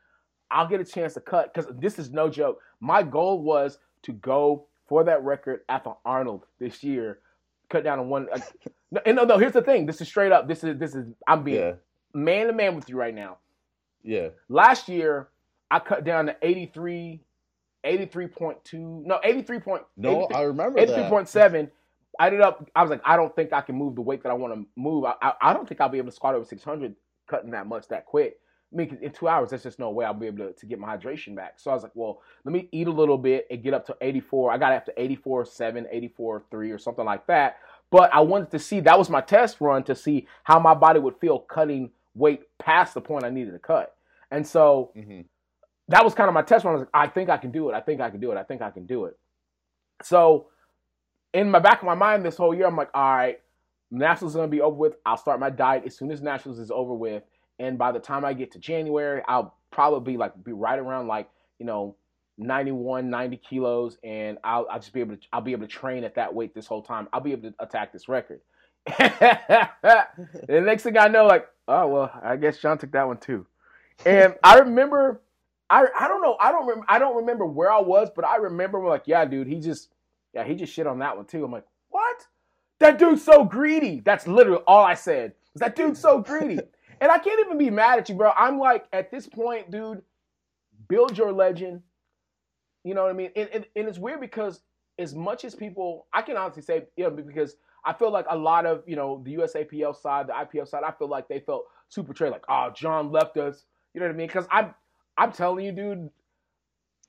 [0.49, 2.59] I'll get a chance to cut because this is no joke.
[2.79, 7.19] My goal was to go for that record after Arnold this year.
[7.69, 8.27] Cut down to one.
[8.31, 8.39] Uh,
[8.91, 9.37] no, no, no.
[9.37, 9.85] Here's the thing.
[9.85, 10.47] This is straight up.
[10.47, 11.07] This is this is.
[11.27, 11.75] I'm being
[12.13, 13.37] man to man with you right now.
[14.03, 14.29] Yeah.
[14.49, 15.29] Last year,
[15.71, 17.21] I cut down to 83,
[17.85, 19.05] 83.2.
[19.05, 19.59] No, 83.
[19.59, 21.69] Point, no, I remember 83.7.
[22.19, 22.69] I ended up.
[22.75, 24.65] I was like, I don't think I can move the weight that I want to
[24.75, 25.05] move.
[25.05, 26.95] I, I, I don't think I'll be able to squat over 600
[27.27, 28.37] cutting that much that quick.
[28.73, 30.79] I mean, in two hours, there's just no way I'll be able to, to get
[30.79, 31.59] my hydration back.
[31.59, 33.97] So I was like, well, let me eat a little bit and get up to
[34.01, 34.51] 84.
[34.51, 37.57] I got up to 84, 7, 84, 3 or something like that.
[37.91, 40.99] But I wanted to see, that was my test run to see how my body
[40.99, 43.95] would feel cutting weight past the point I needed to cut.
[44.31, 45.21] And so mm-hmm.
[45.89, 46.71] that was kind of my test run.
[46.71, 47.75] I was like, I think I can do it.
[47.75, 48.37] I think I can do it.
[48.37, 49.17] I think I can do it.
[50.01, 50.47] So
[51.33, 53.39] in my back of my mind this whole year, I'm like, all right,
[53.91, 54.95] Nationals is going to be over with.
[55.05, 57.21] I'll start my diet as soon as Nationals is over with
[57.63, 61.29] and by the time I get to January, I'll probably like be right around like
[61.59, 61.95] you know
[62.37, 66.03] 91, 90 kilos, and I'll I'll just be able to I'll be able to train
[66.03, 67.07] at that weight this whole time.
[67.13, 68.41] I'll be able to attack this record.
[68.85, 69.69] the
[70.47, 73.45] next thing I know, like, oh well, I guess Sean took that one too.
[74.05, 75.21] And I remember,
[75.69, 78.37] I I don't know, I don't rem- I don't remember where I was, but I
[78.37, 79.89] remember like, yeah, dude, he just
[80.33, 81.45] yeah he just shit on that one too.
[81.45, 82.27] I'm like, what?
[82.79, 84.01] That dude's so greedy.
[84.03, 85.33] That's literally all I said.
[85.55, 86.59] That dude's so greedy?
[87.03, 88.31] And I can't even be mad at you, bro.
[88.31, 90.01] I'm like, at this point, dude,
[90.87, 91.81] build your legend.
[92.85, 93.29] You know what I mean?
[93.35, 94.61] And, and, and it's weird because
[94.97, 98.37] as much as people, I can honestly say, you know, because I feel like a
[98.37, 101.65] lot of, you know, the USAPL side, the IPL side, I feel like they felt
[101.89, 103.65] super betrayed, like, oh, John left us.
[103.93, 104.27] You know what I mean?
[104.27, 104.73] Because I'm,
[105.17, 106.09] I'm telling you, dude,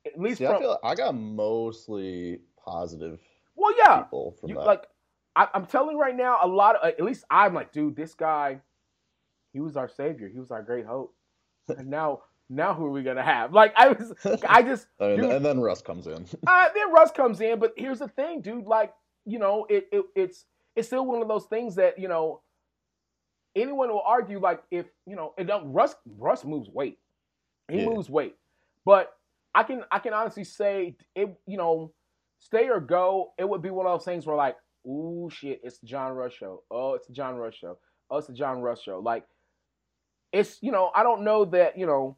[0.05, 3.21] at least See, from I feel like I got mostly positive
[3.55, 4.67] well, yeah, people from you, that.
[4.67, 4.87] like
[5.37, 8.61] I, I'm telling right now, a lot of at least I'm like, dude, this guy,
[9.55, 11.15] he was our savior, he was our great hope,
[11.69, 13.55] and now now who are we gonna have?
[13.55, 14.13] Like I was,
[14.47, 16.27] I just and, dude, and then Russ comes in.
[16.47, 18.67] uh, then Russ comes in, but here's the thing, dude.
[18.67, 18.93] Like,
[19.25, 20.45] you know, it, it it's
[20.77, 22.43] it's still one of those things that you know
[23.57, 24.39] anyone will argue.
[24.41, 26.99] Like, if you know, it don't Russ Russ moves weight,
[27.71, 27.87] he Yeah.
[27.87, 28.35] moves weight,
[28.85, 29.13] but
[29.55, 31.39] I can I can honestly say it.
[31.47, 31.93] You know,
[32.41, 33.33] stay or go.
[33.39, 36.33] It would be one of those things where like, oh shit, it's the John Russ
[36.35, 36.63] show.
[36.71, 37.79] Oh, it's the John Russ show.
[38.11, 38.99] Oh, it's the John Russ show.
[38.99, 39.25] Like,
[40.35, 42.17] it's you know, I don't know that you know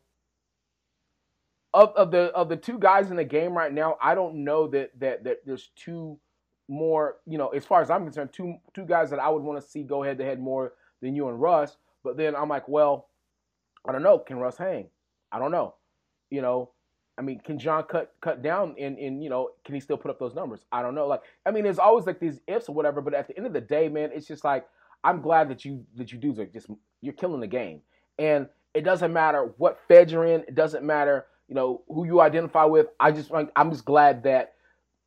[1.74, 4.66] of, of the of the two guys in the game right now, I don't know
[4.68, 6.18] that that that there's two
[6.68, 9.61] more, you know, as far as I'm concerned, two two guys that I would want
[9.61, 11.76] to see go head to head more than you and Russ.
[12.02, 13.09] But then I'm like, well,
[13.87, 14.18] I don't know.
[14.18, 14.88] Can Russ hang?
[15.31, 15.74] I don't know.
[16.31, 16.70] You know,
[17.18, 20.11] I mean, can John cut cut down and and you know, can he still put
[20.11, 20.64] up those numbers?
[20.72, 21.07] I don't know.
[21.07, 23.00] Like, I mean, there's always like these ifs or whatever.
[23.00, 24.66] But at the end of the day, man, it's just like
[25.05, 26.68] I'm glad that you that you dudes are just
[27.00, 27.81] you're killing the game,
[28.18, 30.40] and it doesn't matter what fed you're in.
[30.42, 32.88] It doesn't matter you know who you identify with.
[32.98, 34.55] I just I'm just glad that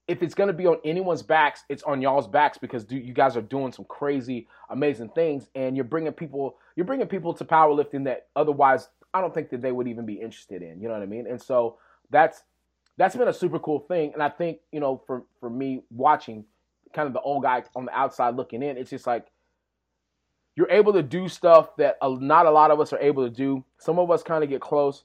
[0.08, 3.42] if it's gonna be on anyone's backs, it's on y'all's backs because you guys are
[3.42, 8.28] doing some crazy, amazing things, and you're bringing people you're bringing people to powerlifting that
[8.36, 10.82] otherwise I don't think that they would even be interested in.
[10.82, 11.28] You know what I mean?
[11.28, 11.78] And so
[12.10, 12.44] that's
[12.98, 16.46] that's been a super cool thing, and I think you know for for me watching
[16.94, 19.28] kind of the old guy on the outside looking in, it's just like
[20.56, 23.34] you're able to do stuff that a, not a lot of us are able to
[23.34, 23.64] do.
[23.78, 25.04] Some of us kind of get close,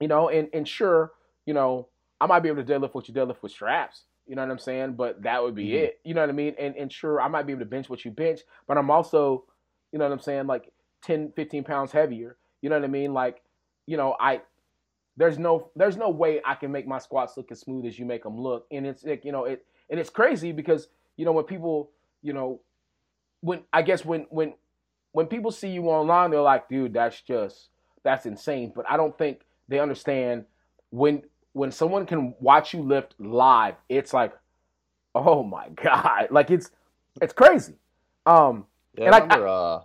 [0.00, 1.12] you know, and, and sure,
[1.46, 1.88] you know,
[2.20, 4.04] I might be able to deadlift what you deadlift with straps.
[4.26, 4.94] You know what I'm saying?
[4.94, 5.74] But that would be Mhm.
[5.84, 6.00] it.
[6.04, 6.54] You know what I mean?
[6.58, 9.44] And and sure, I might be able to bench what you bench, but I'm also,
[9.92, 12.36] you know what I'm saying, like 10, 15 pounds heavier.
[12.60, 13.14] You know what I mean?
[13.14, 13.42] Like,
[13.86, 14.42] you know, I
[15.16, 18.04] there's no there's no way I can make my squats look as smooth as you
[18.04, 18.66] make them look.
[18.70, 21.90] And it's like, you know, it and it's crazy because, you know, when people,
[22.22, 22.60] you know,
[23.46, 24.54] when I guess when when
[25.12, 27.68] when people see you online, they're like, dude, that's just
[28.02, 28.72] that's insane.
[28.74, 30.44] But I don't think they understand
[30.90, 34.32] when when someone can watch you lift live, it's like,
[35.14, 36.70] oh my god, like it's
[37.22, 37.74] it's crazy.
[38.26, 38.66] Um,
[38.98, 39.82] Yeah, And I I- uh,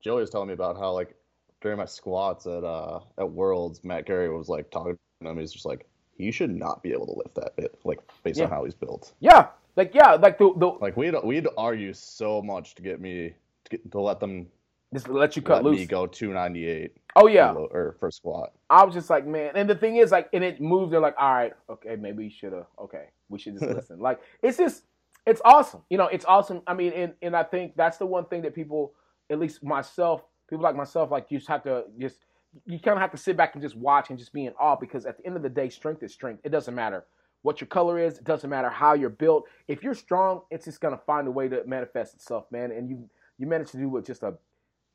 [0.00, 1.14] Joey was telling me about how like
[1.60, 5.38] during my squats at uh at Worlds, Matt Gary was like talking to him.
[5.38, 8.48] He's just like, he should not be able to lift that bit, like based on
[8.50, 9.12] how he's built.
[9.20, 13.34] yeah, like yeah, like the the Like we'd we'd argue so much to get me
[13.64, 14.46] to, get, to let them
[14.94, 15.80] just let you cut let loose.
[15.80, 18.52] me go 298 Oh yeah, for, or for squat.
[18.68, 19.52] I was just like, man.
[19.54, 20.92] And the thing is, like, and it moved.
[20.92, 22.66] They're like, all right, okay, maybe you should have.
[22.78, 23.98] Okay, we should just listen.
[23.98, 24.82] Like, it's just,
[25.26, 25.80] it's awesome.
[25.88, 26.60] You know, it's awesome.
[26.66, 28.92] I mean, and and I think that's the one thing that people,
[29.30, 32.18] at least myself, people like myself, like you just have to just,
[32.66, 34.76] you kind of have to sit back and just watch and just be in awe
[34.76, 36.42] because at the end of the day, strength is strength.
[36.44, 37.06] It doesn't matter
[37.42, 38.18] what your color is.
[38.18, 39.44] It doesn't matter how you're built.
[39.68, 42.72] If you're strong, it's just gonna find a way to manifest itself, man.
[42.72, 44.34] And you you managed to do with just a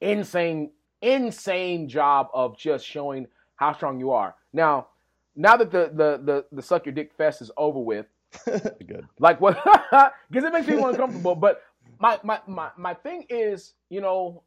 [0.02, 4.36] insane, insane job of just showing how strong you are.
[4.54, 4.88] Now,
[5.36, 8.08] now that the the the, the suck your dick fest is over with,
[8.46, 9.08] Good.
[9.20, 9.58] like what?
[10.30, 11.36] Because it makes people uncomfortable.
[11.36, 11.62] But
[12.00, 14.44] my my my my thing is, you know,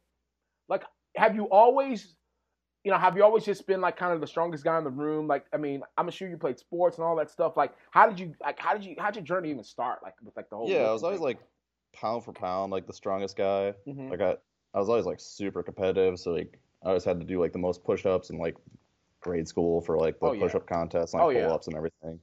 [0.67, 0.83] like
[1.15, 2.15] have you always,
[2.85, 4.91] you know, have you always just been like kind of the strongest guy in the
[4.91, 5.27] room?
[5.27, 7.57] Like, I mean, I'm sure you played sports and all that stuff.
[7.57, 8.59] Like, how did you like?
[8.59, 8.95] How did you?
[8.99, 9.99] How'd your journey even start?
[10.03, 10.69] Like with like the whole.
[10.69, 11.39] Yeah, I was always like
[11.93, 13.73] pound for pound, like the strongest guy.
[13.85, 14.35] hmm Like I,
[14.73, 17.59] I was always like super competitive, so like I always had to do like the
[17.59, 18.55] most push-ups in like
[19.21, 20.41] grade school for like the Oh, yeah.
[20.41, 22.19] push-up contests, and, like Oh, pull-ups and everything.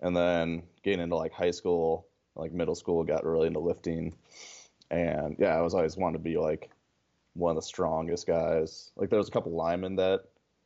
[0.00, 4.16] And then getting into like high school, like middle school, got really into lifting,
[4.90, 6.70] and yeah, I was always wanted to be like
[7.34, 8.90] one of the strongest guys.
[8.96, 10.24] Like there was a couple linemen that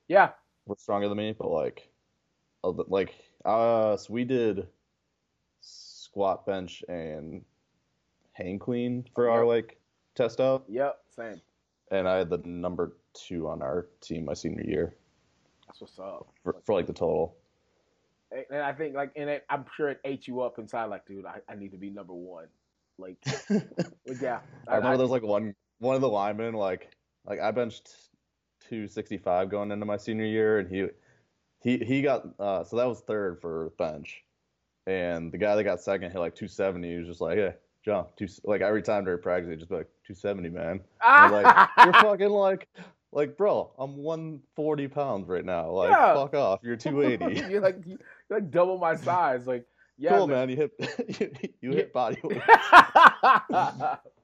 [0.09, 0.31] yeah.
[0.67, 1.89] were stronger than me, but like,
[2.63, 4.67] like uh, so we did
[5.61, 7.45] squat, bench, and
[8.33, 9.79] hang clean for our like
[10.15, 10.99] test out Yep.
[11.15, 11.41] Same.
[11.91, 14.95] and I had the number two on our team my senior year
[15.67, 16.29] That's what's up.
[16.43, 17.37] for, for like the total.
[18.51, 20.87] And I think like, and it, I'm sure it ate you up inside.
[20.87, 22.47] Like, dude, I, I need to be number one.
[22.99, 23.19] Like,
[24.21, 24.41] yeah.
[24.67, 26.91] I remember there was like one one of the linemen like
[27.27, 27.89] like I benched
[28.69, 30.87] 265 going into my senior year, and he
[31.61, 34.23] he he got uh, so that was third for bench,
[34.87, 36.89] and the guy that got second hit like 270.
[36.89, 37.53] He was just like, yeah,
[37.85, 40.81] jump two like every time during practice, he'd just be like 270, man.
[41.05, 42.69] Like, you're fucking like.
[43.13, 45.71] Like, bro, I'm 140 pounds right now.
[45.71, 46.13] Like, Yeah.
[46.15, 46.61] fuck off.
[46.63, 47.49] You're 280.
[47.51, 49.47] you're like you're like double my size.
[49.47, 49.65] Like,
[49.97, 50.19] yeah.
[50.19, 50.51] cool, man.
[50.51, 50.73] You hit
[51.21, 52.43] you, you hit body weight.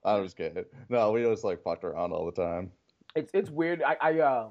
[0.05, 0.65] I'm just kidding.
[0.89, 2.73] No, we just like fucked around all the time.
[3.15, 3.83] it's it's weird.
[3.83, 4.51] I, I uh,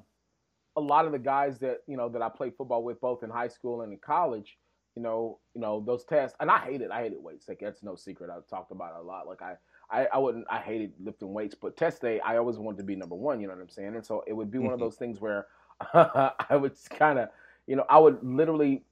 [0.75, 3.29] a lot of the guys that you know that I played football with, both in
[3.29, 4.57] high school and in college,
[4.95, 6.91] you know, you know those tests, and I hate it.
[6.91, 7.47] I hated weights.
[7.47, 8.29] Like that's no secret.
[8.29, 9.27] I've talked about it a lot.
[9.27, 9.55] Like I,
[9.91, 12.95] I, I wouldn't, I hated lifting weights, but test day, I always wanted to be
[12.95, 13.41] number one.
[13.41, 13.95] You know what I'm saying?
[13.95, 14.83] And so it would be one of Mhm.
[14.83, 15.47] those things where
[15.93, 17.29] I would kind of,
[17.67, 18.83] you know, I would literally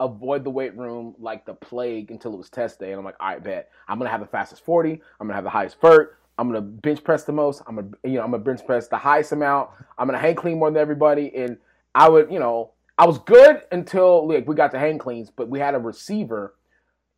[0.00, 3.16] avoid the weight room like the plague until it was test day, and I'm like,
[3.20, 4.92] all right, bet I'm gonna have the fastest 40.
[5.20, 6.18] I'm gonna have the highest vert.
[6.38, 7.62] I'm gonna bench press the most.
[7.66, 9.70] I'm gonna, you know, I'm gonna bench press the highest amount.
[9.98, 11.58] I'm gonna hang clean more than everybody, and
[11.94, 15.48] I would, you know, I was good until like we got to hang cleans, but
[15.48, 16.54] we had a receiver,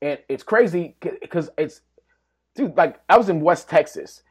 [0.01, 1.83] and it's crazy because it's,
[2.57, 4.23] dude, like I was in West Texas,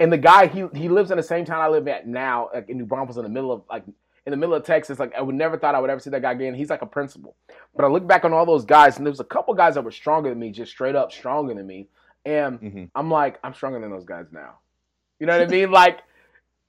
[0.00, 2.70] and the guy he he lives in the same town I live at now, like
[2.70, 3.84] in New Braunfels, in the middle of like
[4.28, 4.98] in the middle of Texas.
[4.98, 6.54] Like I would never thought I would ever see that guy again.
[6.54, 7.34] He's like a principal,
[7.74, 9.90] but I look back on all those guys, and there's a couple guys that were
[9.90, 11.88] stronger than me, just straight up stronger than me,
[12.26, 14.58] and hmm I'm like, I'm stronger than those guys now.
[15.18, 15.70] You know what I mean?
[15.70, 16.00] Like,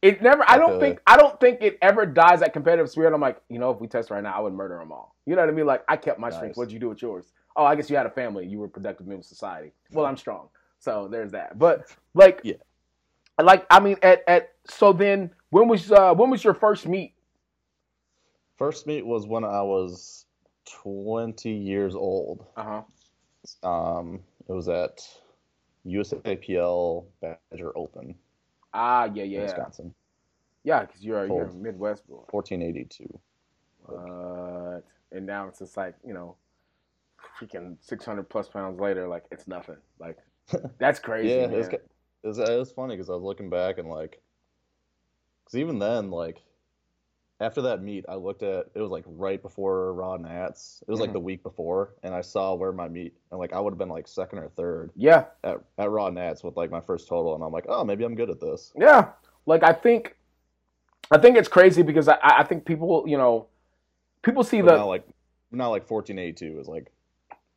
[0.02, 0.44] it never.
[0.48, 1.00] I don't think.
[1.06, 3.14] I don't think it ever dies that competitive spirit.
[3.14, 5.16] I'm like, you know, if we test right now, I would murder them all.
[5.26, 5.66] You know what I mean?
[5.66, 6.56] Like, I kept my strength.
[6.56, 7.34] What'd you do with yours?
[7.58, 8.48] Oh, I guess you had a family.
[8.48, 9.74] You were a productive member of society.
[9.92, 10.48] Well, I'm strong.
[10.80, 11.60] So there's that.
[11.60, 12.56] But like, Yeah.
[13.42, 17.14] like I mean, at at so then when was uh when was your first meet?
[18.60, 20.26] First meet was when I was
[20.84, 22.46] 20 years old.
[22.58, 22.84] Uh
[23.64, 23.68] huh.
[23.68, 24.20] Um,
[24.50, 25.00] it was at
[25.88, 28.16] USAPL Badger Open,
[28.74, 29.94] Ah, yeah, yeah, Wisconsin,
[30.66, 30.82] yeah.
[30.82, 32.24] Because you're you're a Midwest boy.
[32.30, 33.08] 1482.
[33.88, 34.84] But
[35.18, 36.36] and now it's just like you know,
[37.40, 39.78] freaking six hundred plus pounds later, like it's nothing.
[40.00, 40.18] Like
[40.80, 41.30] that's crazy.
[41.30, 41.54] Yeah, man.
[41.54, 44.22] it was, it was, it was funny because I was looking back and like,
[45.46, 46.42] because even then, like,
[47.42, 50.84] after that meet, I looked at it was like right before Raw Nats.
[50.88, 51.04] It was Mhm.
[51.04, 53.78] like the week before, and I saw where my meet, and like I would have
[53.78, 57.36] been like second or third yeah, at, at Raw Nats with like my first total,
[57.36, 58.74] and I'm like, oh, maybe I'm good at this.
[58.76, 59.12] yeah.
[59.46, 60.16] Like I think,
[61.12, 63.48] I think it's crazy because I I think people you know,
[64.22, 65.08] people see But the now like
[65.52, 66.92] not like 1482 is like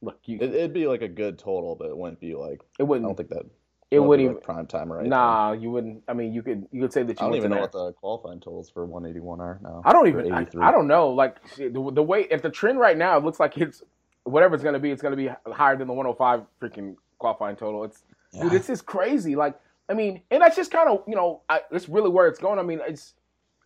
[0.00, 0.36] look you.
[0.40, 3.04] it, it'd be like a good total, but it wouldn't be like It wouldn't.
[3.04, 3.46] I don't think that
[3.92, 4.34] It wouldn't even.
[4.36, 6.02] like prime time right Nah, you wouldn't.
[6.08, 7.62] I mean, you could you could say that you I don't even know there.
[7.62, 9.82] what the qualifying totals for 181 are now.
[9.84, 10.32] I don't even.
[10.32, 11.10] I, I don't know.
[11.10, 13.82] Like shit, the, the way if the trend right now, it looks like it's
[14.24, 14.90] whatever it's gonna be.
[14.90, 17.84] It's gonna be higher than the 105 freaking qualifying total.
[17.84, 18.02] It's
[18.32, 18.42] Yeah.
[18.44, 19.36] dude, this is crazy.
[19.36, 22.38] Like I mean, and that's just kind of you know, I, it's really where it's
[22.38, 22.58] going.
[22.58, 23.14] I mean, it's.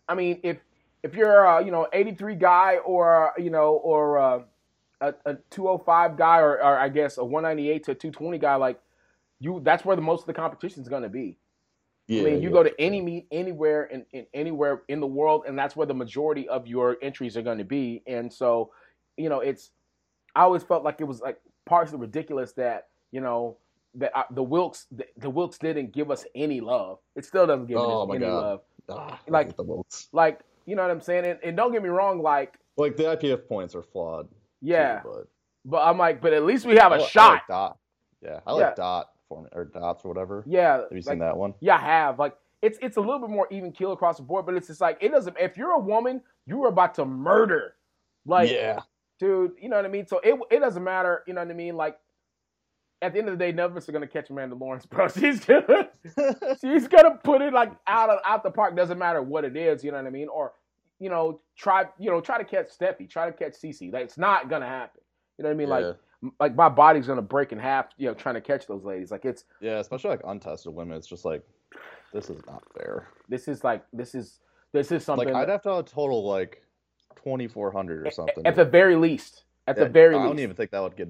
[0.09, 0.57] I mean, if
[1.03, 4.39] if you're a you know 83 guy or you know or uh,
[5.01, 8.79] a, a 205 guy or, or I guess a 198 to 220 guy, like
[9.39, 11.37] you, that's where the most of the competition is gonna be.
[12.07, 15.07] Yeah, I mean, you yeah, go to any meet anywhere in, in anywhere in the
[15.07, 18.01] world, and that's where the majority of your entries are going to be.
[18.07, 18.71] And so,
[19.17, 19.71] you know, it's
[20.33, 23.57] I always felt like it was like partially ridiculous that you know
[23.95, 26.99] that I, the Wilks the, the Wilks didn't give us any love.
[27.17, 28.33] It still doesn't give Oh us any God.
[28.41, 28.61] love.
[28.89, 30.07] Ah, like- the Wilks.
[30.13, 31.25] Like you know what I'm saying?
[31.25, 34.29] And, and don't get me wrong, like Like the IPF points are flawed.
[34.29, 35.27] too, yeah, but
[35.65, 37.31] but I'm like, but at least we have I a li- I shot.
[37.33, 37.77] like dot.
[38.21, 38.55] Yeah, I Yeah.
[38.67, 40.43] like dot form or dots or whatever.
[40.47, 41.53] yeah, Have you like, seen that one?
[41.59, 42.19] Yeah, I have.
[42.19, 44.81] Like it's it's a little bit more even keel across the board, but it's just
[44.81, 45.37] like it doesn't.
[45.39, 47.75] If you're a woman, you are about to murder.
[48.25, 48.79] Like, yeah.
[49.19, 50.07] dude, you know what I mean.
[50.07, 51.23] So it it doesn't matter.
[51.27, 51.75] You know what I mean.
[51.75, 51.97] Like
[53.01, 55.07] at the end of the day, none of us are gonna catch Amanda Lawrence, bro.
[55.19, 55.89] She's gonna
[56.61, 58.75] she's gonna put it like out of out the park.
[58.75, 59.83] Doesn't matter what it is.
[59.83, 60.27] You know what I mean.
[60.27, 60.53] Or
[60.99, 63.93] you know try you know try to catch Stefi, try to catch Cece.
[63.93, 65.01] Like, it's not gonna happen.
[65.37, 65.69] You know what I mean?
[65.69, 65.89] Like yeah.
[65.89, 65.95] m-
[66.39, 67.87] like my body's gonna break in half.
[67.97, 69.11] You know, trying to catch those ladies.
[69.11, 70.97] Like it's yeah, especially like untested women.
[70.97, 71.43] It's just like
[72.13, 73.07] this is not fair.
[73.29, 74.39] this is like this is
[74.73, 75.27] this is something.
[75.31, 76.63] Like I'd have to have a total like
[77.15, 78.45] 2400 or something.
[78.45, 79.43] At the very least.
[79.67, 80.25] At the very I least.
[80.25, 81.09] I don't even think that would get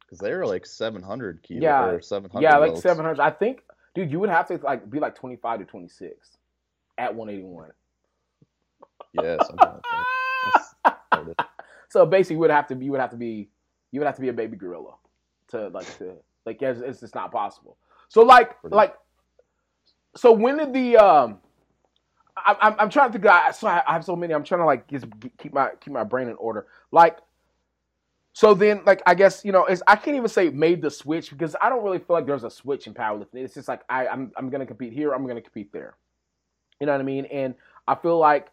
[0.00, 2.42] because they're like 700 kilo Yeah, or 700.
[2.42, 3.20] yeah, like 700.
[3.20, 3.62] I think,
[3.94, 6.36] dude, you would have to like be like 25 to 26
[6.98, 7.70] at 181.
[9.12, 9.82] Yeah, something like
[10.84, 11.46] that.
[11.90, 13.48] So basically, would have to be, you would have to be,
[13.92, 14.94] you would have to be a baby gorilla
[15.48, 17.76] to like to like it's, it's just not possible.
[18.08, 18.94] So like like,
[20.16, 21.38] so when did the um,
[22.36, 23.26] I, I'm I'm trying to think.
[23.26, 24.34] I, so I, I have so many.
[24.34, 25.06] I'm trying to like just
[25.38, 26.66] keep my keep my brain in order.
[26.90, 27.18] Like,
[28.32, 31.30] so then like I guess you know it's I can't even say made the switch
[31.30, 33.36] because I don't really feel like there's a switch in powerlifting.
[33.36, 35.12] It's just like I I'm I'm gonna compete here.
[35.12, 35.96] I'm gonna compete there.
[36.80, 37.26] You know what I mean?
[37.26, 37.54] And
[37.86, 38.48] I feel like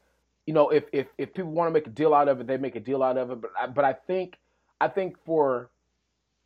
[0.46, 2.58] you know if if if people want to make a deal out of it, they
[2.58, 3.42] make a deal out of it.
[3.42, 4.38] But I, but I think
[4.80, 5.70] I think for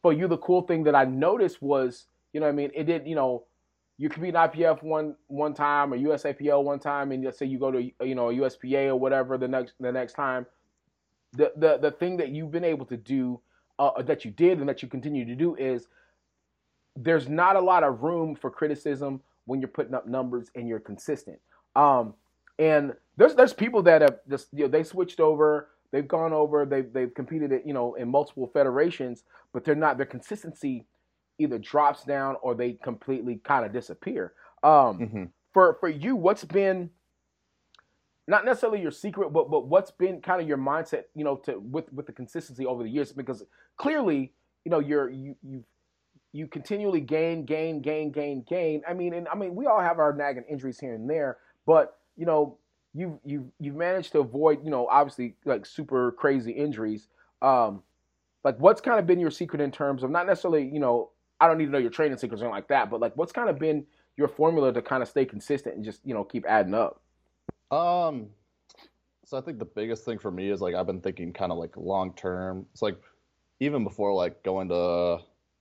[0.02, 3.08] for you the cool thing that I noticed was you know I mean it did
[3.08, 3.46] you know
[3.98, 7.60] you compete an IPF one one time or USAPL one time, and let's say you
[7.60, 10.48] go to you know USPA or whatever the next the next time.
[11.34, 13.40] The the the thing that you've been able to do
[13.78, 15.88] uh, that you did and that you continue to do is
[16.96, 20.80] there's not a lot of room for criticism when you're putting up numbers and you're
[20.80, 21.40] consistent.
[21.76, 22.16] Um,
[22.58, 26.66] and there's there's people that have just you know they switched over they've gone over,
[26.66, 29.24] they've they've competed at, you know, in multiple federations,
[29.54, 30.86] but they're not their consistency
[31.38, 34.34] either drops down or they completely kind of disappear.
[34.64, 35.24] Um, hmm
[35.54, 36.89] for for you, what's been
[38.28, 41.60] not necessarily your secret, but but what's been kind of your mindset, you know, to
[41.60, 43.12] with with the consistency over the years?
[43.12, 43.44] Because
[43.78, 44.34] clearly,
[44.64, 45.64] you know, you're you you
[46.32, 48.82] you continually gain, gain, gain, gain, gain.
[48.88, 51.98] I mean, and I mean, we all have our nagging injuries here and there, but
[52.16, 52.58] you know,
[52.94, 57.08] you've you've you've managed to avoid, you know, obviously like super crazy injuries.
[57.42, 57.84] Um,
[58.44, 61.48] like what's kind of been your secret in terms of not necessarily, you know, I
[61.48, 63.50] don't need to know your training secrets or anything like that, but like what's kind
[63.50, 63.86] of been
[64.18, 67.02] your formula to kind of stay consistent and just, you know, keep adding up?
[67.72, 68.28] Um,
[69.26, 71.58] so I think the biggest thing for me is like I've been thinking kind of
[71.58, 72.66] like long term.
[72.74, 72.98] It's like
[73.60, 75.20] even before like going to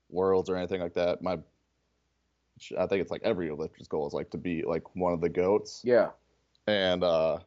[0.08, 1.38] worlds or anything like that, my
[2.78, 5.28] I think it's like every lifter's goal is like to be like one of the
[5.28, 5.80] goats.
[5.84, 6.08] Yeah.
[6.70, 7.38] And uh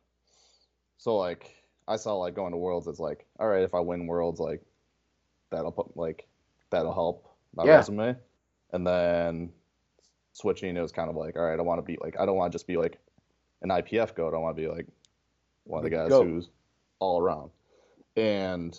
[0.98, 1.50] so like
[1.88, 4.62] I saw like going to worlds it's like, all right, if I win worlds like
[5.50, 6.28] that'll put like
[6.72, 7.78] that'll help my Yeah.
[7.78, 8.16] resume.
[8.72, 9.52] And then
[10.34, 12.36] switching it was kind of like, all right, I want to be like I don't
[12.36, 13.00] want to just be like
[13.62, 14.34] an IPF goat.
[14.34, 14.88] I want to be like
[15.64, 16.50] one of the guys who's
[17.00, 17.50] all around.
[18.18, 18.78] And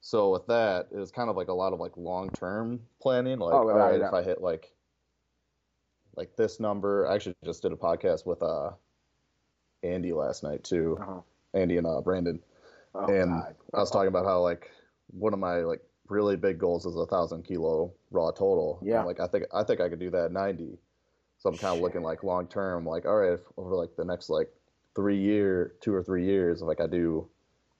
[0.00, 3.38] so with that, it was kind of like a lot of like long term planning.
[3.38, 4.72] Like, Oh, all without right, if I hit like
[6.16, 8.70] like this number, I actually just did a podcast with uh
[9.82, 10.98] Andy last night too.
[11.00, 11.20] Uh-huh.
[11.54, 12.40] Andy and uh Brandon.
[12.94, 13.54] Oh, and God.
[13.74, 14.70] I was talking about how like
[15.10, 18.80] one of my like really big goals is a thousand kilo raw total.
[18.82, 19.00] Yeah.
[19.00, 20.78] I'm like I think I think I could do that at ninety.
[21.38, 24.04] So I'm kind of looking like long term, like all right, if over like the
[24.04, 24.50] next like
[24.96, 27.28] three year, two or three years, like I do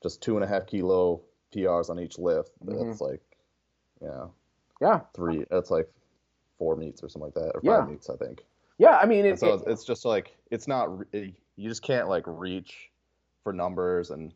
[0.03, 1.21] just two and a half kilo
[1.55, 2.51] PRs on each lift.
[2.65, 2.87] Mhm.
[2.87, 3.21] That's like,
[4.01, 4.27] yeah,
[4.81, 5.01] Yeah.
[5.15, 5.45] three.
[5.51, 5.91] That's like
[6.59, 7.81] four meets or something like that, or Yeah.
[7.81, 8.45] five meets, I think.
[8.79, 8.97] Yeah.
[8.97, 10.91] I mean, And it, so it- it's, it's just like it's not
[11.59, 12.89] you just can't like reach
[13.43, 14.33] for numbers and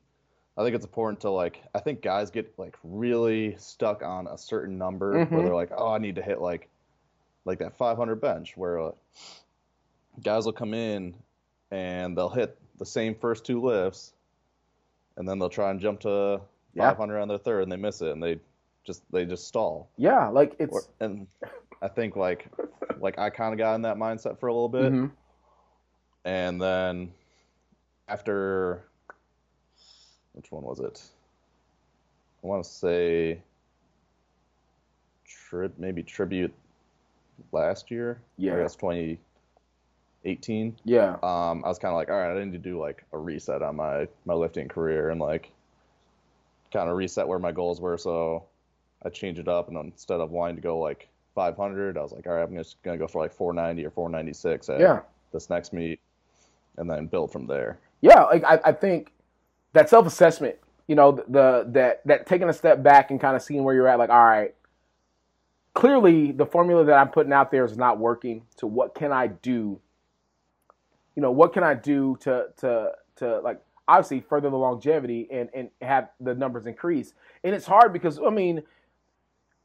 [0.59, 4.37] I think it's important to like I think guys get like really stuck on a
[4.37, 5.31] certain number Mhm.
[5.31, 6.69] where they're like oh I need to hit like
[7.45, 8.91] like that 500 bench where uh,
[10.23, 11.15] guys will come in
[11.71, 14.13] and they'll hit the same first two lifts
[15.17, 16.41] and then they'll try and jump to
[16.75, 16.91] Yeah.
[16.91, 18.39] 500 on their third and they miss it and they
[18.85, 20.73] just they just stall yeah, like it's.
[20.73, 21.27] or, and
[21.81, 22.49] I think like
[22.99, 25.11] like I kind of got in that mindset for a little bit Mhm.
[26.25, 27.13] And then
[28.09, 28.85] after
[30.33, 31.03] which one was it?
[32.43, 33.41] I want to say
[35.27, 36.53] tri- maybe tribute
[37.53, 38.21] last year.
[38.39, 38.55] Yeah.
[38.55, 40.77] I guess 2018.
[40.85, 41.17] Yeah.
[41.23, 43.63] Um, I was kind of like, all right, I need to do like a reset
[43.63, 45.51] on my my lifting career and like
[46.73, 47.99] kind of reset where my goals were.
[47.99, 48.45] So
[49.05, 52.27] I changed it up, and instead of wanting to go like 500, I was like,
[52.27, 55.01] all right, I'm just gonna go for like 490 or 496 at Yeah.
[55.33, 56.01] this next meet,
[56.77, 57.79] and then build from there.
[58.01, 58.23] Yeah.
[58.25, 59.13] Like I, I think
[59.73, 60.57] that self assessment,
[60.87, 63.75] you know, the, the that that taking a step back and kind of seeing where
[63.75, 63.99] you're at.
[63.99, 64.55] Like, all right,
[65.75, 68.43] clearly the formula that I'm putting out there is not working.
[68.57, 69.81] So what can I do?
[71.15, 75.49] You know, what can I do to to to like obviously further the longevity and
[75.55, 77.15] and have the numbers increase?
[77.45, 78.63] And it's hard because I mean,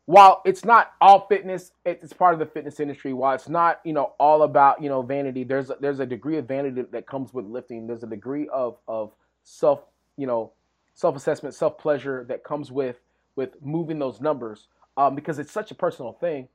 [0.08, 3.12] while it's not all fitness, it's part of the fitness industry.
[3.12, 6.38] While it's not you know all about you know vanity, there's a, there's a degree
[6.38, 7.88] of vanity that comes with lifting.
[7.88, 9.12] There's a degree of of
[9.44, 9.82] self
[10.16, 10.54] you know
[10.96, 13.02] self assessment, self pleasure that comes with
[13.36, 16.48] with moving those numbers um, because it's such a personal thing.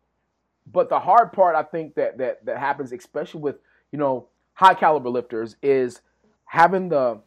[0.72, 3.56] But the hard part, I think that that that happens, especially with
[3.92, 6.00] you know high caliber lifters, is
[6.46, 7.20] having the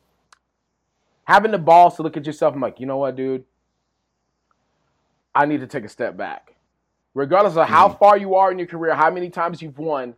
[1.26, 3.43] having the balls to look at yourself and like, you know what, dude,
[5.36, 6.55] I need to take a step back.
[7.13, 7.97] Regardless of how hmm.
[7.97, 10.15] far you are in your career, how many times you've won,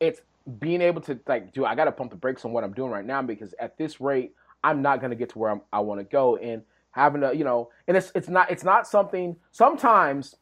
[0.00, 0.20] it's
[0.58, 2.90] being able to like, dude, I got to pump the brakes on what I'm doing
[2.90, 4.34] right now because at this rate,
[4.64, 6.36] I'm not going to get to where I'm, I want to go.
[6.36, 6.62] And
[6.96, 9.36] having to, you know, and it's it's not it's not something.
[9.52, 10.34] Sometimes,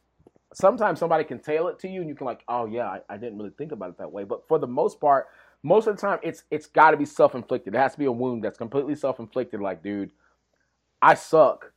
[0.53, 3.17] sometimes somebody can tail it to you, and you can like, oh yeah, I, I
[3.17, 4.23] didn't really think about it that way.
[4.23, 5.27] But for the most part,
[5.63, 7.75] most of the time, it's it's got to be self inflicted.
[7.75, 9.59] It has to be a wound that's completely self inflicted.
[9.59, 10.11] Like, dude,
[11.01, 11.71] I suck,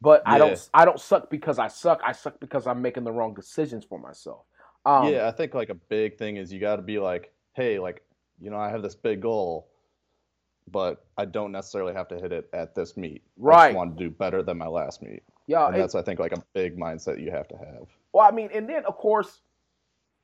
[0.00, 2.00] but I don't I don't suck because I suck.
[2.04, 4.44] I suck because I'm making the wrong decisions for myself.
[4.86, 7.78] Um, yeah, I think like a big thing is you got to be like, hey,
[7.78, 8.02] like,
[8.40, 9.68] you know, I have this big goal,
[10.70, 13.22] but I don't necessarily have to hit it at this meet.
[13.26, 13.66] I Right.
[13.68, 15.22] just want to do better than my last meet.
[15.46, 15.66] yeah.
[15.66, 17.86] And that's I think like a big mindset you have to have.
[18.12, 19.42] Well, I mean, and then of course,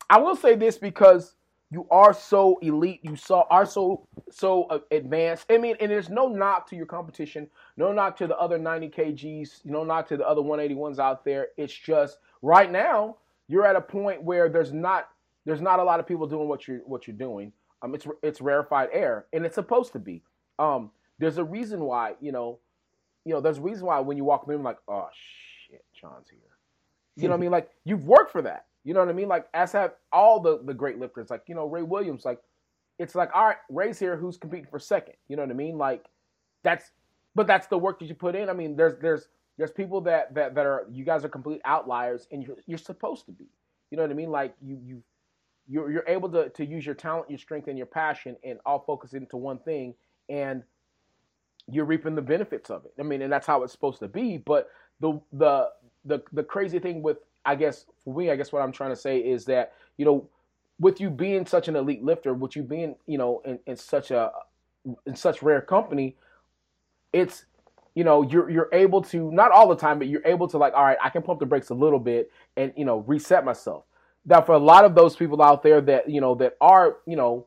[0.08, 1.34] I will say this because
[1.70, 5.46] you are so elite, you saw are so so uh, advanced.
[5.50, 8.88] I mean, and there's no knock to your competition, no knock to the other 90
[8.88, 11.48] kgs, no knock to the other 181s out there.
[11.56, 13.16] It's just right now
[13.48, 15.08] you're at a point where there's not
[15.44, 17.52] there's not a lot of people doing what you're what you're doing.
[17.82, 20.22] Um, it's it's rarefied air, and it's supposed to be.
[20.58, 22.58] Um, there's a reason why you know
[23.26, 25.08] you know, there's a reason why when you walk in like, oh
[25.68, 26.38] shit, Sean's here.
[27.16, 27.50] You know what I mean?
[27.56, 28.66] Like you've worked for that.
[28.86, 29.26] You know what I mean?
[29.26, 32.24] Like as have all the the great lifters, like you know Ray Williams.
[32.24, 32.40] Like
[33.00, 35.14] it's like all right, Ray's here, who's competing for second.
[35.26, 35.76] You know what I mean?
[35.76, 36.04] Like
[36.62, 36.92] that's,
[37.34, 38.48] but that's the work that you put in.
[38.48, 39.26] I mean, there's there's
[39.58, 43.26] there's people that that that are you guys are complete outliers, and you're you're supposed
[43.26, 43.48] to be.
[43.90, 44.30] You know what I mean?
[44.30, 45.02] Like you you
[45.66, 48.84] you're you're able to to use your talent, your strength, and your passion, and all
[48.86, 49.94] focus into one thing,
[50.28, 50.62] and
[51.68, 52.92] you're reaping the benefits of it.
[53.00, 54.36] I mean, and that's how it's supposed to be.
[54.38, 54.68] But
[55.00, 55.70] the the
[56.04, 58.96] the the crazy thing with I guess for me, I guess what I'm trying to
[58.96, 60.28] say is that you know,
[60.78, 64.10] with you being such an elite lifter, with you being you know in, in such
[64.10, 64.30] a
[65.06, 66.16] in such rare company,
[67.12, 67.46] it's
[67.94, 70.74] you know you're you're able to not all the time, but you're able to like
[70.74, 73.84] all right, I can pump the brakes a little bit and you know reset myself.
[74.26, 77.16] Now, for a lot of those people out there that you know that are you
[77.16, 77.46] know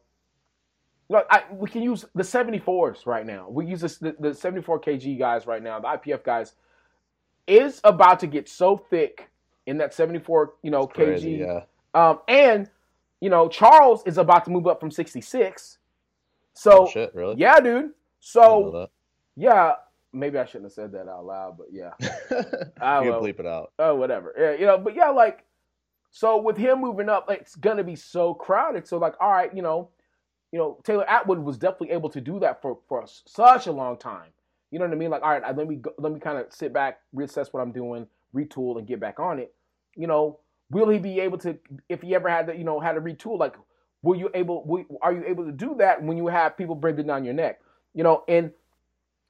[1.12, 3.48] I, we can use the 74s right now.
[3.50, 6.54] We use this, the, the 74 kg guys right now, the IPF guys
[7.48, 9.28] is about to get so thick
[9.70, 11.40] in that 74, you know, Crazy, kg.
[11.40, 11.62] yeah.
[11.94, 12.70] Um, and
[13.22, 15.78] you know, Charles is about to move up from 66.
[16.54, 17.36] So Oh, shit, really?
[17.38, 17.92] yeah, dude.
[18.20, 18.90] So
[19.36, 19.74] yeah,
[20.14, 21.92] maybe I shouldn't have said that out loud, but yeah.
[22.82, 23.72] I you bleep it out.
[23.80, 24.34] Oh, whatever.
[24.38, 25.46] Yeah, you know, but yeah, like,
[26.12, 28.88] so with him moving up, like, it's gonna be so crowded.
[28.88, 29.90] So like, all right, you know,
[30.52, 33.98] you know, Taylor Atwood was definitely able to do that for for such a long
[33.98, 34.32] time.
[34.72, 35.10] You know what I mean?
[35.12, 37.72] Like, all right, let me go, let me kind of sit back, reassess what I'm
[37.72, 39.54] doing, retool, and get back on it.
[40.00, 40.40] You know,
[40.72, 41.58] will he be able to?
[41.90, 43.56] If he ever had to, you know, had to retool, like,
[44.02, 44.66] will you able?
[44.66, 47.60] Will, are you able to do that when you have people breathing down your neck?
[47.94, 48.52] You know, and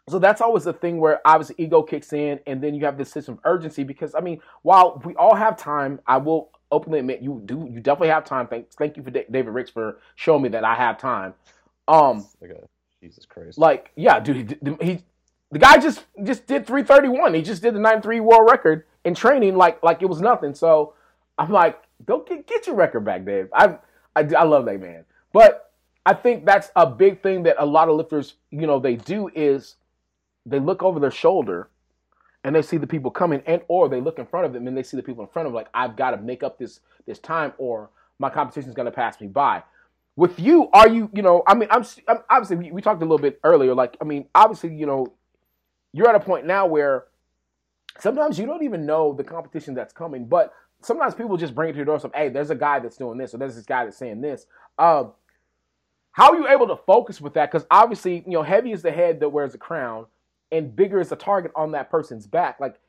[0.10, 3.12] so that's always the thing where obviously ego kicks in, and then you have this
[3.12, 3.84] sense of urgency.
[3.84, 7.68] Because I mean, while we all have time, I will openly admit you do.
[7.72, 8.48] You definitely have time.
[8.48, 11.34] Thank, thank you for Da- David Ricks for showing me that I have time.
[11.88, 12.68] Um, Like a,
[13.02, 13.58] Jesus Christ.
[13.58, 15.04] like yeah, dude, he, he
[15.52, 17.34] the guy just just did 331.
[17.34, 20.54] He just did the 93 world record in training like like it was nothing.
[20.54, 20.94] So
[21.38, 23.50] I'm like, go get get your record back, Dave.
[23.54, 23.78] I
[24.16, 25.72] I, I love that man, but
[26.06, 29.30] I think that's a big thing that a lot of lifters, you know, they do
[29.36, 29.76] is
[30.46, 31.70] they look over their shoulder
[32.44, 34.76] and they see the people coming and or they look in front of them and
[34.76, 36.80] they see the people in front of them like I've got to make up this
[37.06, 39.64] this time or my competition's going to pass me by.
[40.16, 43.06] With you, are you, you know, I mean, I'm, I'm obviously we, we talked a
[43.06, 45.14] little bit earlier like I mean, obviously, you know,
[45.94, 47.06] you're at a point now where
[48.00, 51.74] sometimes you don't even know the competition that's coming, but sometimes people just bring it
[51.74, 53.98] to your doorstep, hey, there's a guy that's doing this or there's this guy that's
[53.98, 54.46] saying this.
[54.78, 55.14] Um,
[56.12, 57.52] how are you able to focus with that?
[57.52, 60.06] Because obviously, you know, heavy is the head that wears the crown,
[60.52, 62.60] and bigger is the target on that person's back.
[62.60, 62.80] Like,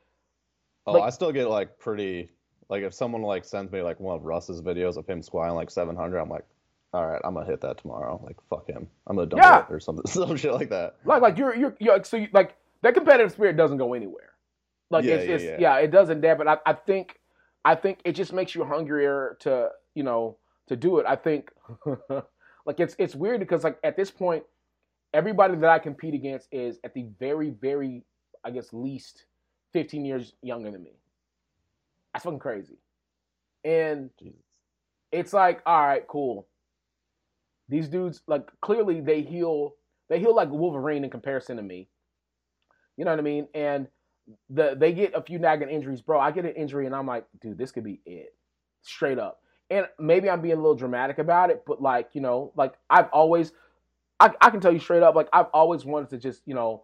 [0.87, 2.29] oh, like- I still get like pretty
[2.69, 5.69] like if someone like sends me like one of Russ's videos of him squatting like
[5.69, 6.45] 700, I'm like,
[6.93, 8.19] all right, I'm gonna hit that tomorrow.
[8.25, 9.59] Like fuck him, I'm gonna dump Yeah.
[9.59, 10.95] it or something, some shit like that.
[11.05, 14.30] like, like you're, you're, you're so you, like that competitive spirit doesn't go anywhere.
[14.91, 15.57] Like, Yeah, it's yeah, just, yeah.
[15.59, 15.77] yeah.
[15.77, 16.47] it doesn't dampen.
[16.47, 17.19] I, I think,
[17.65, 20.37] I think it just makes you hungrier to, you know,
[20.67, 21.05] to do it.
[21.07, 21.51] I think,
[22.65, 24.43] like, it's, it's weird because like at this point,
[25.13, 28.03] everybody that I compete against is at the very, very,
[28.43, 29.25] I guess, least
[29.73, 30.93] 15 years younger than me.
[32.13, 32.77] That's fucking crazy.
[33.63, 34.39] And Jesus.
[35.11, 36.47] it's like, all right, cool.
[37.69, 39.75] These dudes, like, clearly they heal.
[40.09, 41.87] They heal like Wolverine in comparison to me.
[42.97, 43.47] You know what I mean?
[43.55, 43.87] And
[44.49, 46.19] the they get a few nagging injuries, bro.
[46.19, 48.33] I get an injury and I'm like, dude, this could be it,
[48.81, 49.41] straight up.
[49.69, 53.07] And maybe I'm being a little dramatic about it, but like, you know, like I've
[53.13, 53.53] always,
[54.19, 56.83] I, I can tell you straight up, like I've always wanted to just, you know,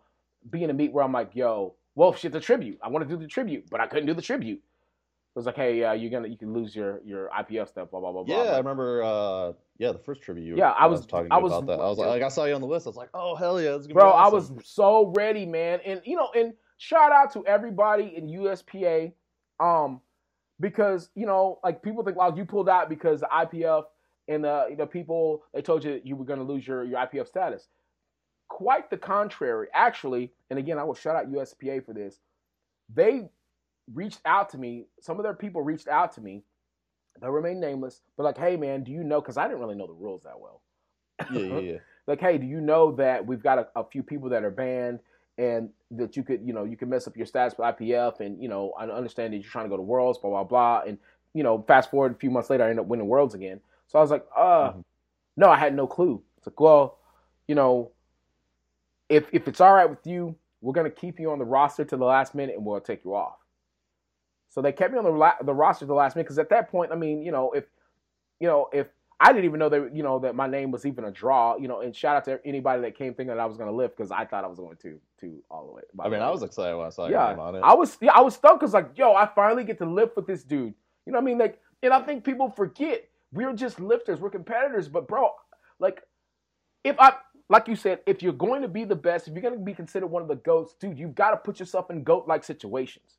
[0.50, 2.80] be in a meet where I'm like, yo, well, shit, the tribute.
[2.82, 4.60] I want to do the tribute, but I couldn't do the tribute.
[4.60, 8.00] It was like, hey, uh, you're gonna, you can lose your your IPF stuff, blah
[8.00, 8.24] blah blah.
[8.24, 8.44] blah.
[8.44, 9.04] Yeah, I remember.
[9.04, 10.46] Uh, yeah, the first tribute.
[10.46, 11.80] You Yeah, I I was- was talking I was- about that.
[11.80, 12.88] I was like, like, I saw you on the list.
[12.88, 15.46] I was like, oh hell yeah, this is gonna bro be i was so ready
[15.46, 19.12] man and you know and shout out to everybody in uspa
[19.60, 20.00] um
[20.60, 23.84] because you know like people think well you pulled out because the ipf
[24.28, 27.28] and the the people they told you you were going to lose your your ipf
[27.28, 27.68] status.
[28.50, 32.20] Quite the contrary actually and again i will shout out uspa for this.
[32.94, 33.30] They
[33.94, 36.44] reached out to me some of their people reached out to me.
[37.20, 39.88] They'll remain nameless but like hey man do you know because i didn't really know
[39.88, 40.62] the rules that well.
[41.32, 41.78] Yeah, yeah, yeah.
[42.08, 45.00] like, hey, do you know that we've got a, a few people that are banned
[45.38, 48.42] and that you could, you know, you can mess up your stats with IPF and,
[48.42, 50.82] you know, I understand that you're trying to go to Worlds, blah, blah, blah.
[50.88, 50.98] And,
[51.34, 53.62] you know, fast forward a few months later, I end up winning Worlds again.
[53.88, 54.84] So I was like, uh, Mhm.
[55.38, 56.22] no, I had no clue.
[56.38, 57.00] It's like, well,
[57.48, 57.92] you know,
[59.10, 61.96] if if it's all right with you, we're gonna keep you on the roster to
[61.96, 63.38] the last minute and we'll take you off.
[64.50, 66.50] So they kept me on the la- the roster to the last minute because at
[66.50, 67.66] that point, I mean, you know, if
[68.40, 68.88] you know, if
[69.20, 71.58] I didn't even know that you know that my name was even a draw.
[71.58, 73.76] You know, and shout out to anybody that came thinking that I was going to
[73.76, 75.82] lift because I thought I was going to to all the way.
[76.00, 77.60] I mean, I was excited when I saw yeah, your on it.
[77.64, 80.28] I was yeah, I was stuck because like, yo, I finally get to lift with
[80.28, 80.74] this dude.
[81.06, 81.38] You know what I mean?
[81.38, 84.88] Like, and I think people forget we're just lifters, we're competitors.
[84.88, 85.32] But bro,
[85.80, 86.04] like,
[86.84, 87.14] if I
[87.50, 89.74] like you said, if you're going to be the best, if you're going to be
[89.74, 93.18] considered one of the goats, dude, you've got to put yourself in goat like situations.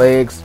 [0.00, 0.42] Legs.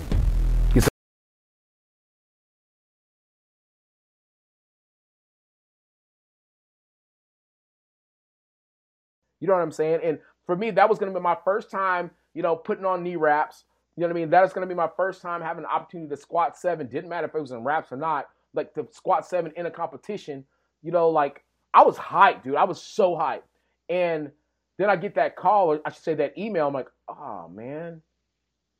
[9.39, 10.01] You know what I'm saying?
[10.03, 13.01] And for me, that was going to be my first time, you know, putting on
[13.01, 13.63] knee wraps.
[13.95, 14.29] You know what I mean?
[14.29, 16.87] That is going to be my first time having the opportunity to squat seven.
[16.87, 18.25] Didn't matter if it was in wraps or not.
[18.53, 20.43] Like to squat seven in a competition.
[20.83, 22.55] You know, like I was hyped, dude.
[22.55, 23.43] I was so hyped.
[23.87, 24.31] And
[24.77, 26.67] then I get that call, or I should say that email.
[26.67, 28.01] I'm like, oh man.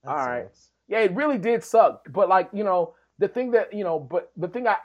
[0.05, 0.45] That all right.
[0.45, 0.69] sucks.
[0.87, 2.07] Yeah, it really did suck.
[2.11, 4.77] But like, you know, the thing that, you know, but the thing I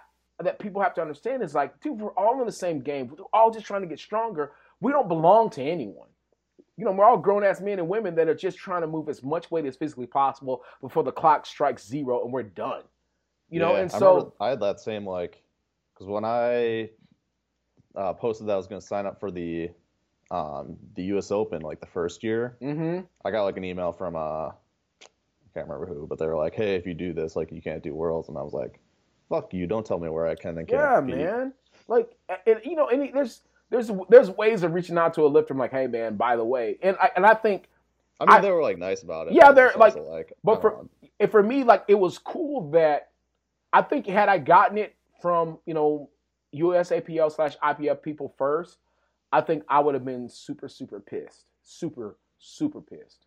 [0.42, 3.08] that people have to understand is like, dude, we're all in the same game.
[3.08, 4.52] We're all just trying to get stronger.
[4.80, 6.08] We don't belong to anyone.
[6.76, 9.10] You know, we're all grown ass men and women that are just trying to move
[9.10, 12.82] as much weight as physically possible before the clock strikes zero and we're done.
[13.50, 15.42] You know, and I so I had that same like,
[15.92, 16.88] because when I
[17.96, 19.70] uh, posted that I was going to sign up for the
[20.30, 21.32] um, the U.S.
[21.32, 24.52] Open like the first year, hmm I got like an email from uh, I
[25.54, 27.82] can't remember who, but they were like, "Hey, if you do this, like you can't
[27.82, 28.80] do Worlds," and I was like,
[29.28, 29.66] "Fuck you!
[29.66, 31.52] Don't tell me where I can and can't." Yeah, compete." man.
[31.88, 35.54] Like, and you know, and there's there's there's ways of reaching out to a lifter.
[35.54, 37.68] I'm like, hey, man, by the way, and I and I think
[38.20, 39.34] I mean, I- they were like nice about it.
[39.34, 40.86] Yeah, they're, also, like, but for-
[41.18, 43.10] and for me, like it was cool that
[43.72, 46.10] I think had I gotten it from you know
[46.54, 48.78] USAPL slash IPF people first,
[49.32, 53.26] I think I would have been super super pissed, super super pissed.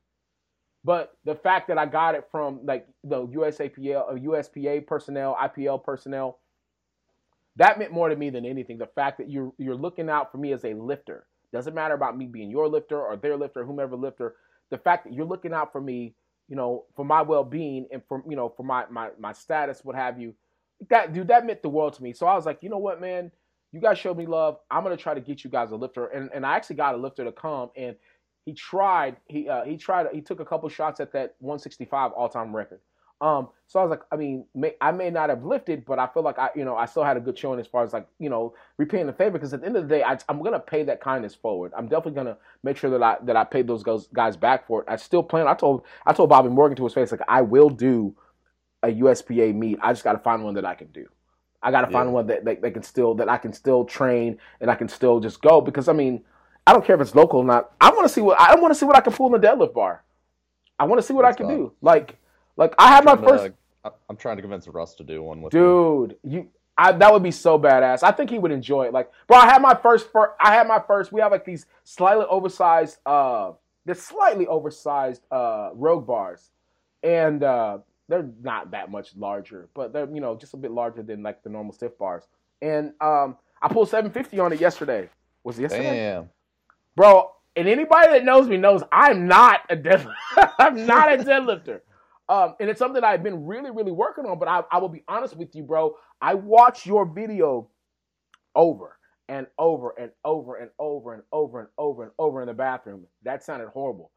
[0.83, 5.37] But the fact that I got it from like the USAPL or uh, USPA personnel,
[5.41, 6.39] IPL personnel,
[7.55, 8.77] that meant more to me than anything.
[8.77, 12.17] The fact that you're you're looking out for me as a lifter doesn't matter about
[12.17, 14.35] me being your lifter or their lifter, whomever lifter.
[14.71, 16.15] The fact that you're looking out for me,
[16.49, 19.81] you know, for my well being and for you know for my my my status,
[19.85, 20.33] what have you.
[20.89, 22.11] That dude, that meant the world to me.
[22.11, 23.31] So I was like, you know what, man,
[23.71, 24.57] you guys showed me love.
[24.69, 26.97] I'm gonna try to get you guys a lifter, and and I actually got a
[26.97, 27.95] lifter to come, and
[28.45, 29.17] he tried.
[29.27, 30.07] He uh, he tried.
[30.13, 32.79] He took a couple shots at that 165 all time record.
[33.21, 36.07] Um, so I was like, I mean, may, I may not have lifted, but I
[36.07, 38.05] feel like I, you know, I still had a good showing as far as like,
[38.19, 39.31] you know, repaying the favor.
[39.31, 41.71] Because at the end of the day, I, I'm gonna pay that kindness forward.
[41.77, 44.81] I'm definitely gonna make sure that I that I pay those guys, guys back for
[44.81, 44.87] it.
[44.89, 45.47] I still plan.
[45.47, 48.13] I told I told Bobby Morgan to his face like I will do
[48.83, 49.79] a USPA meet.
[49.81, 51.07] I just got to find one that I can do.
[51.61, 54.37] I got to find one that, that that can still that I can still train
[54.59, 56.25] and I can still just go because I mean
[56.65, 57.71] I don't care if it's local or not.
[57.81, 59.47] I want to see what I want to see what I can pull in the
[59.47, 60.03] deadlift bar.
[60.79, 61.57] I want to see what That's I can fun.
[61.57, 61.73] do.
[61.81, 62.17] Like
[62.55, 63.53] like I had my uh, first
[63.83, 65.59] I- I'm trying to convince Russ to do one with me.
[65.59, 66.17] dude.
[66.23, 68.01] You I, that would be so badass.
[68.01, 68.93] I think he would enjoy it.
[68.93, 70.11] Like, bro, I had my first.
[70.11, 71.11] fir- I had my first.
[71.11, 72.97] We have like these slightly oversized.
[73.05, 73.51] uh
[73.85, 76.49] They're slightly oversized uh rogue bars,
[77.03, 81.03] and uh they're not that much larger, but they're you know just a bit larger
[81.03, 82.23] than like the normal stiff bars.
[82.61, 85.09] And um I pulled 750 on it yesterday.
[85.43, 85.83] Was it yesterday?
[86.15, 86.29] Damn.
[86.95, 87.31] Bro.
[87.55, 90.13] And anybody that knows me knows I'm not a deadlifter.
[90.59, 91.81] I'm not a deadlifter.
[92.27, 94.39] Um, and it's something I've been really, really working on.
[94.39, 95.95] But I, I will be honest with you, bro.
[96.21, 97.69] I watched your video
[98.55, 98.97] over
[99.29, 103.05] and over and over and over and over and over and over in the bathroom.
[103.23, 104.11] That sounded horrible.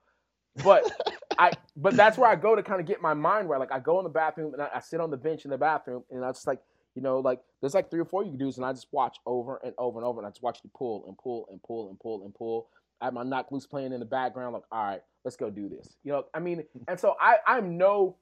[0.64, 0.91] But
[1.39, 3.61] I but that's where I go to kind of get my mind right.
[3.61, 5.59] Like I go in the bathroom and I, I sit on the bench in the
[5.59, 6.61] bathroom and I just like,
[6.97, 9.18] you know, like there's like three or four you can do, and I just watch
[9.26, 11.90] over and over and over, and I just watch you pull and pull and pull
[11.90, 12.68] and pull and pull.
[13.01, 15.68] I have my Knocked Loose playing in the background, like, all right, let's go do
[15.68, 15.97] this.
[16.03, 18.16] You know, I mean, and so I I'm no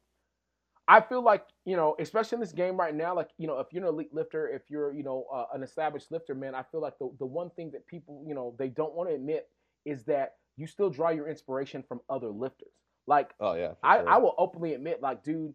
[0.86, 3.68] I feel like, you know, especially in this game right now, like, you know, if
[3.72, 6.82] you're an elite lifter, if you're, you know, uh, an established lifter, man, I feel
[6.82, 9.48] like the, the one thing that people, you know, they don't want to admit
[9.86, 12.72] is that you still draw your inspiration from other lifters.
[13.06, 13.72] Like, Oh yeah.
[13.82, 14.08] I, sure.
[14.10, 15.54] I will openly admit, like, dude,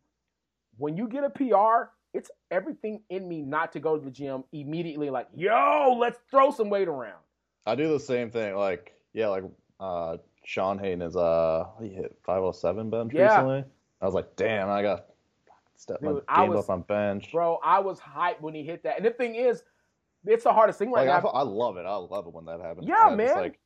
[0.78, 4.44] when you get a PR, it's everything in me not to go to the gym
[4.52, 7.20] immediately, like, yo, let's throw some weight around.
[7.66, 8.56] I do the same thing.
[8.56, 9.44] Like yeah, like
[9.80, 13.36] uh, Sean Hayden is uh he hit 507 bench Yeah.
[13.36, 13.64] recently.
[14.02, 15.06] I was like, damn, I got
[15.76, 17.32] step my Dude, I game was- up on bench.
[17.32, 18.98] Bro, I was hyped when he hit that.
[18.98, 19.64] And the thing is,
[20.26, 21.24] it's the hardest thing right like.
[21.24, 21.86] I, I love it.
[21.86, 22.88] I love it when that happens.
[22.88, 23.36] Yeah, man.
[23.38, 23.60] like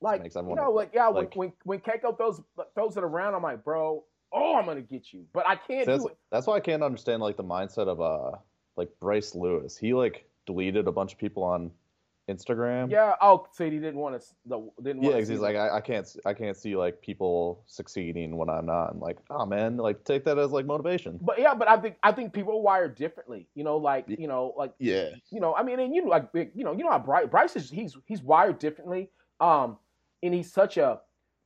[0.00, 2.40] like you know, like yeah, like- when when when Keiko throws
[2.74, 6.02] throws it around, I'm like, bro, oh, I'm gonna get you, but I can't that's,
[6.02, 6.16] do it.
[6.30, 8.36] that's why I can't understand like the mindset of uh
[8.76, 9.76] like Bryce Lewis.
[9.76, 11.70] He like deleted a bunch of people on
[12.28, 12.90] Instagram.
[12.90, 13.14] Yeah.
[13.20, 14.26] Oh, so he didn't want to.
[14.46, 15.02] The didn't.
[15.02, 18.66] Yeah, because he's like, I, I can't, I can't see like people succeeding when I'm
[18.66, 18.90] not.
[18.90, 21.18] I'm like, oh man, like take that as like motivation.
[21.20, 23.48] But yeah, but I think I think people are wired differently.
[23.54, 26.28] You know, like you know, like Yeah, you know, I mean, and you know, like
[26.32, 27.70] you know, you know how Bryce, Bryce is.
[27.70, 29.10] He's he's wired differently.
[29.40, 29.78] Um,
[30.22, 31.00] and he's such a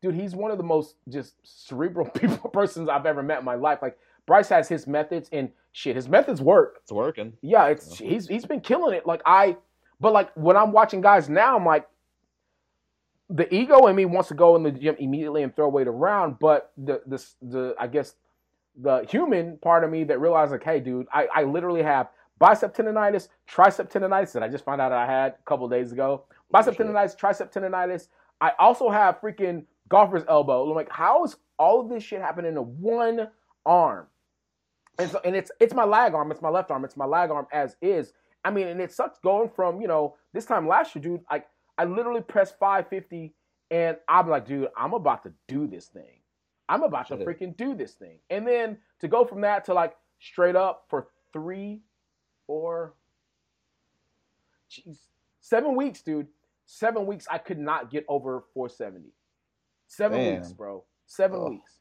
[0.04, 0.14] dude.
[0.14, 3.80] He's one of the most just cerebral people persons I've ever met in my life.
[3.82, 5.96] Like Bryce has his methods and shit.
[5.96, 6.78] His methods work.
[6.82, 7.32] it's working.
[7.42, 9.06] Yeah, it's he's he's been killing it.
[9.06, 9.56] Like I,
[10.00, 11.88] but like when I'm watching guys now, I'm like,
[13.30, 16.38] the ego in me wants to go in the gym immediately and throw weight around,
[16.38, 18.14] but the the the I guess
[18.76, 22.76] the human part of me that realized like, hey, dude, I I literally have bicep
[22.76, 26.24] tendonitis, tricep tendonitis that I just found out I had a couple days ago.
[26.50, 26.86] Bicep Shit.
[26.86, 28.08] tendonitis, tricep tendonitis.
[28.40, 30.68] I also have freaking golfer's elbow.
[30.68, 33.28] I'm like, how is all of this shit happening in one
[33.66, 34.06] arm?
[34.98, 37.30] And so, and it's it's my lag arm, it's my left arm, it's my lag
[37.30, 38.12] arm as is.
[38.44, 41.20] I mean, and it sucks going from you know this time last year, dude.
[41.30, 41.46] Like
[41.78, 43.34] I literally pressed 550,
[43.70, 46.20] and I'm like, dude, I'm about to do this thing.
[46.68, 47.26] I'm about to Shit.
[47.26, 48.18] freaking do this thing.
[48.30, 51.82] And then to go from that to like straight up for three,
[52.46, 52.94] four,
[54.70, 54.98] jeez,
[55.40, 56.28] seven weeks, dude.
[56.66, 59.10] Seven weeks, I could not get over 470.
[59.96, 60.34] Seven Damn.
[60.36, 60.84] weeks, bro.
[61.06, 61.72] Seven weeks.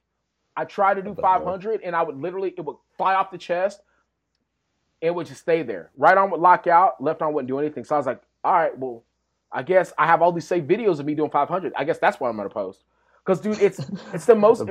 [0.56, 1.40] I tried to do I bet, bro.
[1.40, 3.82] 500, and I would literally, it would fly off the chest.
[5.02, 5.92] It would just stay there.
[5.98, 7.84] Right arm would lock out, left arm wouldn't do anything.
[7.84, 9.04] So I was like, all right, well,
[9.52, 11.74] I guess I have all these saved videos of me doing 500.
[11.76, 12.84] I guess that's what I'm gonna post.
[13.26, 13.80] Cause dude, it's
[14.14, 14.64] it's the most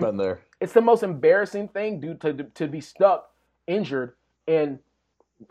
[0.60, 3.30] it's the most embarrassing thing, dude, to to be stuck
[3.66, 4.14] injured
[4.46, 4.78] and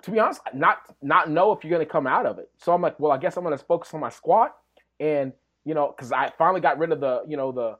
[0.03, 2.49] to be honest, not not know if you're gonna come out of it.
[2.57, 4.55] So I'm like, well, I guess I'm gonna focus on my squat
[4.99, 5.33] and
[5.65, 7.77] you know, because I finally got rid of the you know the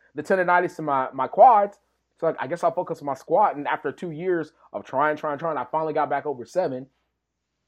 [0.14, 1.78] the tendonitis in my my quads.
[2.20, 3.56] So like, I guess I'll focus on my squat.
[3.56, 6.86] And after two years of trying, trying, trying, I finally got back over seven.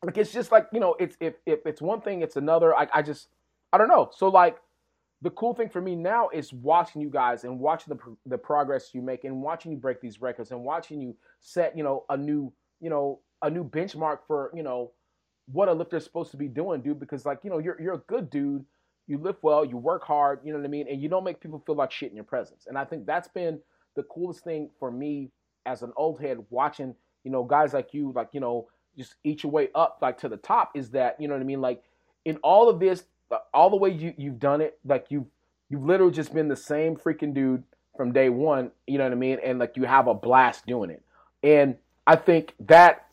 [0.04, 2.74] Like it's just like you know, it's if if it's one thing, it's another.
[2.74, 3.28] I I just
[3.72, 4.10] I don't know.
[4.14, 4.58] So like
[5.22, 8.90] the cool thing for me now is watching you guys and watching the the progress
[8.92, 12.16] you make and watching you break these records and watching you set you know a
[12.16, 14.92] new you know a new benchmark for you know
[15.46, 17.00] what a lifter's supposed to be doing, dude.
[17.00, 18.64] Because like you know you're you're a good dude.
[19.06, 21.40] You lift well, you work hard, you know what I mean, and you don't make
[21.40, 22.66] people feel like shit in your presence.
[22.66, 23.60] And I think that's been
[23.96, 25.30] the coolest thing for me
[25.66, 26.94] as an old head watching
[27.24, 30.28] you know guys like you like you know just eat your way up like to
[30.28, 31.60] the top is that you know what I mean?
[31.60, 31.82] Like
[32.24, 35.26] in all of this uh, all the way you you've done it like you've
[35.68, 37.64] you've literally just been the same freaking dude
[37.96, 39.38] from day one you know what I mean?
[39.44, 41.02] And like you have a blast doing it.
[41.42, 41.76] And
[42.06, 43.03] I think that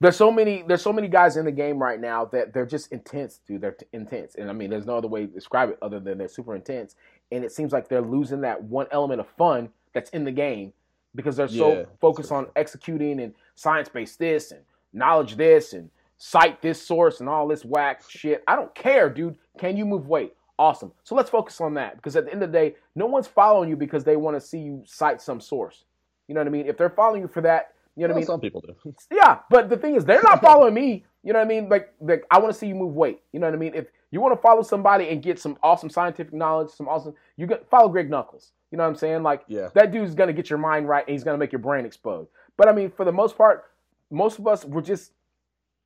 [0.00, 2.92] there's so many there's so many guys in the game right now that they're just
[2.92, 5.78] intense dude they're t- intense and I mean there's no other way to describe it
[5.82, 6.96] other than they're super intense
[7.32, 10.72] and it seems like they're losing that one element of fun that's in the game
[11.14, 15.90] because they're so Yeah, focused on executing and science based this and knowledge this and
[16.18, 18.42] cite this source and all this whack shit.
[18.46, 19.36] I don't care, dude.
[19.58, 20.34] Can you move weight?
[20.58, 20.92] Awesome.
[21.04, 23.68] So let's focus on that because at the end of the day, no one's following
[23.70, 25.84] you because they want to see you cite some source.
[26.28, 26.66] You know what I mean?
[26.66, 28.26] If they're following you for that, you know what I mean?
[28.26, 28.94] some people do.
[29.10, 31.04] Yeah, but the thing is, they're not following me.
[31.22, 31.68] You know what I mean?
[31.68, 33.20] Like, like I want to see you move weight.
[33.32, 33.74] You know what I mean?
[33.74, 37.46] If you want to follow somebody and get some awesome scientific knowledge, some awesome, you
[37.46, 38.52] get follow Greg Nuckols.
[38.70, 39.22] You know what I'm saying?
[39.22, 39.68] Like, Yeah.
[39.74, 42.28] that dude's gonna get your mind right and he's gonna make your brain explode.
[42.56, 43.64] But I mean, for the most part,
[44.10, 45.12] most of us we're just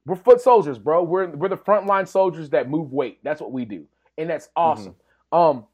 [0.06, 1.02] we're foot soldiers, bro.
[1.02, 3.18] We're we're the frontline soldiers that move weight.
[3.22, 3.86] That's what we do,
[4.18, 4.94] and that's awesome.
[5.30, 5.66] Um,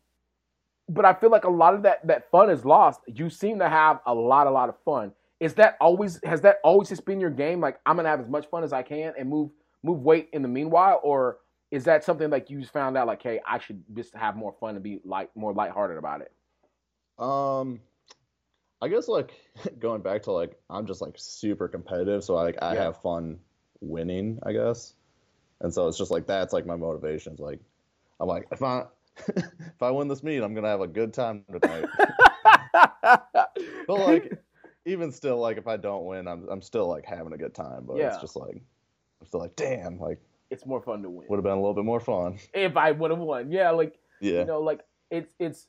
[0.89, 3.01] but I feel like a lot of that that fun is lost.
[3.07, 5.13] You seem to have a lot, a lot of fun.
[5.41, 7.61] Is that always has that always just been your game?
[7.61, 9.51] Like I'm gonna have as much fun as I can and move
[9.83, 11.39] move weight in the meanwhile, or
[11.71, 14.55] is that something like you just found out like, hey, I should just have more
[14.61, 16.33] fun and be like more lighthearted about it?
[17.19, 17.81] Um,
[18.83, 19.33] I guess like
[19.79, 22.77] going back to like I'm just like super competitive, so like I Yeah.
[22.77, 23.41] have fun
[23.81, 24.95] winning, I guess.
[25.61, 27.33] And so it's just like that's like my motivation.
[27.33, 27.61] It's like
[28.21, 28.85] I'm like if I
[29.29, 31.89] if I win this meet, I'm gonna have a good time tonight.
[33.87, 34.33] but like
[34.87, 37.85] even still, like if I don't win, I'm I'm still like having a good time.
[37.87, 38.09] But Yeah.
[38.09, 38.63] it's just like
[39.21, 41.27] I'm still like damn, like it's more fun to win.
[41.29, 42.39] would have been a little bit more fun.
[42.55, 44.39] If I would have won, yeah, like Yeah.
[44.41, 44.81] you know, like
[45.11, 45.67] it's it's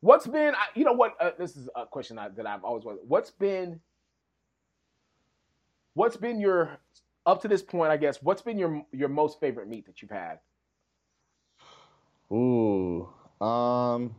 [0.00, 3.00] what's been you know what uh, this is a question I, that I've always wanted.
[3.06, 3.80] What's been
[5.94, 6.78] what's been your
[7.26, 7.90] up to this point?
[7.90, 10.38] I guess what's been your your most favorite meat that you've had?
[12.32, 13.08] Ooh.
[13.40, 14.14] Um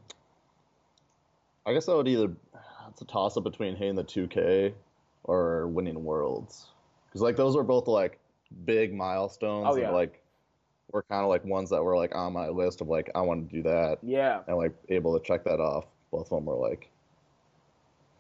[1.66, 2.30] I guess I would either
[2.98, 4.74] it's a toss up between hitting the 2K
[5.24, 6.70] or winning worlds.
[7.14, 8.18] Cuz like those were both like
[8.66, 10.20] big milestones Oh, and, like
[10.92, 13.48] were kind of like ones that were like on my list of like I want
[13.48, 15.86] to do that Yeah, and like able to check that off.
[16.10, 16.90] Both of them were like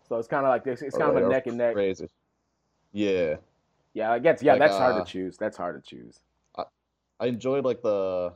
[0.07, 0.83] so it's kind of like this.
[0.83, 1.73] It's kind of a are neck and neck.
[1.73, 2.07] Crazy.
[2.93, 3.37] Yeah.
[3.95, 4.43] Yeah, I guess.
[4.43, 5.37] Yeah, Like, that's hard uh, to choose.
[5.37, 6.19] That's hard to choose.
[7.19, 8.31] I enjoyed like the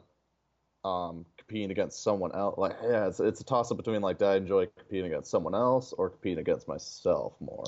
[0.83, 2.57] um competing against someone else.
[2.57, 5.53] Like yeah, it's it's a toss up between like, do I enjoy competing against someone
[5.53, 7.65] else or competing against myself more?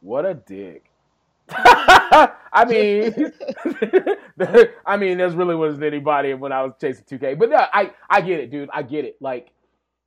[0.00, 0.90] What a dick.
[1.50, 3.32] I mean,
[4.86, 7.38] I mean, there's really wasn't anybody when I was chasing 2K.
[7.38, 8.68] But yeah, I I get it, dude.
[8.72, 9.16] I get it.
[9.20, 9.50] Like,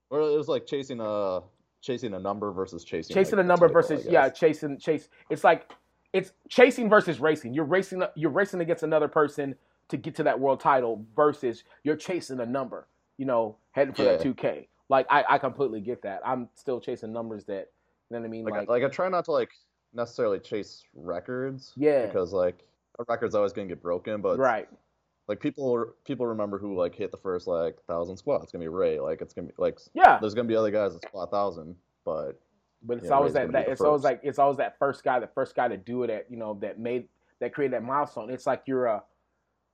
[0.10, 1.42] or it was like chasing a
[1.82, 5.10] chasing a number versus chasing chasing like, a number title, versus yeah, chasing chase.
[5.30, 5.70] It's like
[6.14, 7.54] it's chasing versus racing.
[7.54, 9.56] You're racing you're racing against another person
[9.90, 12.88] to get to that world title versus you're chasing a number.
[13.22, 14.18] You know, heading for Yeah.
[14.18, 14.66] that 2K.
[14.90, 16.22] Like I, I completely get that.
[16.26, 17.70] I'm still chasing numbers that
[18.10, 18.46] you know what I mean.
[18.46, 19.52] like, Like, like I try not to like
[19.94, 21.72] necessarily chase records.
[21.78, 22.08] Yeah.
[22.08, 22.66] Because like
[22.98, 24.68] a record's always gonna get broken, but right.
[25.28, 28.42] like people people remember who like hit the first like thousand squat.
[28.42, 29.00] It's gonna be Ray.
[29.00, 30.18] Like it's gonna be like Yeah.
[30.20, 32.42] there's gonna be other guys that squat thousand, but
[32.82, 35.20] But it's Yeah, always Ray's that, that it's always like it's always that first guy,
[35.20, 37.08] the first guy to do it at you know that made
[37.40, 38.32] that created that milestone.
[38.32, 39.04] It's like you're a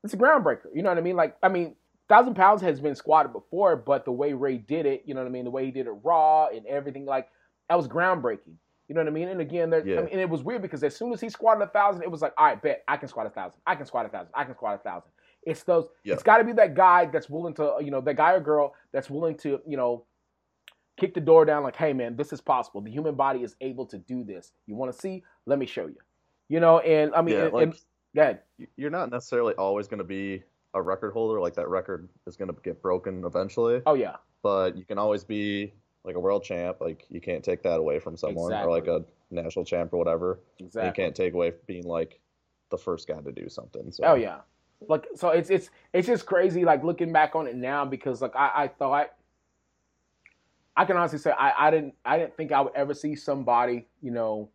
[0.03, 0.67] it's a groundbreaker.
[0.75, 1.15] You know what I mean?
[1.15, 1.77] Like I mean,
[2.09, 5.27] thousand pounds has been squatted before, but the way Ray did it, you know what
[5.27, 5.45] I mean?
[5.45, 7.29] The way he did it raw and everything, like
[7.69, 8.55] that was groundbreaking.
[8.87, 9.27] You know what I mean?
[9.27, 9.97] And again, there, Yeah.
[9.99, 12.11] I mean, and it was weird because as soon as he squatted a thousand, it
[12.11, 14.31] was like, all right, bet I can squat a thousand, I can squat a thousand,
[14.33, 15.11] I can squat a thousand.
[15.43, 15.87] It's those.
[16.03, 16.13] Yeah.
[16.13, 18.73] It's got to be that guy that's willing to, you know, that guy or girl
[18.91, 20.05] that's willing to, you know,
[20.97, 22.81] kick the door down like, hey man, this is possible.
[22.81, 24.51] The human body is able to do this.
[24.65, 25.23] You want to see?
[25.45, 25.97] Let me show you.
[26.49, 27.73] You know, and I mean, yeah, and, like and,
[28.15, 28.39] go ahead.
[28.57, 30.43] y- you're not necessarily always gonna be
[30.77, 31.39] a record holder.
[31.39, 35.73] Like that record is gonna get broken eventually, Oh yeah, but you can always be
[36.03, 36.77] like a world champ.
[36.79, 40.39] Like you can't take that away from someone, or like a national champ or whatever.
[40.59, 40.87] And exactly.
[40.87, 42.19] You can't take away being like
[42.69, 43.91] the first guy to do something.
[43.91, 44.39] So Oh yeah,
[44.87, 46.63] like so it's it's it's just crazy.
[46.63, 49.13] Like looking back on it now because like I I thought.
[50.79, 53.87] I can honestly say I, I didn't I didn't think I would ever see somebody
[54.01, 54.49] you know.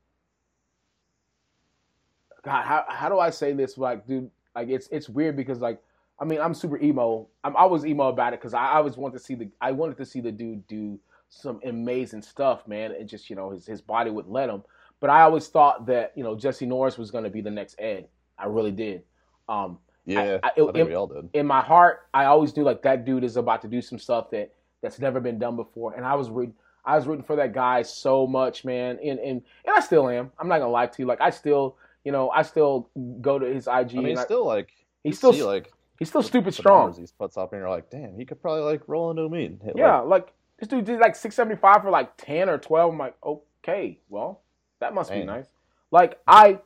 [2.44, 3.76] God, how how do I say this?
[3.76, 5.82] Like, dude, like it's it's weird because like
[6.18, 7.28] I mean I'm super emo.
[7.44, 9.96] I'm I was emo about it because I, always wanted to see the I wanted
[9.98, 10.98] to see the dude do
[11.28, 12.92] some amazing stuff, man.
[12.92, 14.62] And just you know his his body wouldn't let him.
[15.00, 17.74] But I always thought that you know Jesse Norris was going to be the next
[17.78, 18.08] Ed.
[18.38, 19.02] I really did.
[19.48, 21.28] Um, yeah, I- I, I- think it- we all did.
[21.32, 24.30] in my heart, I always knew like that dude is about to do some stuff
[24.30, 24.52] that
[24.82, 26.54] that's never been done before, and I was rooting.
[26.84, 30.30] I was rooting for that guy so much, man, and and and I still am.
[30.38, 31.06] I'm not gonna lie to you.
[31.06, 32.88] Like I still, you know, I still
[33.20, 33.72] go to his IG.
[33.72, 34.72] I mean, and I- still like
[35.04, 35.72] he's still see, like
[36.02, 36.92] he's still stupid strong.
[36.92, 39.62] he puts up, and you're like, damn, he could probably like roll into me and
[39.62, 42.92] hit, Yeah, like, like this dude did like 675 for like 10 or 12.
[42.92, 44.40] I'm like, okay, well,
[44.80, 45.46] that must be nice.
[45.92, 46.58] Like I,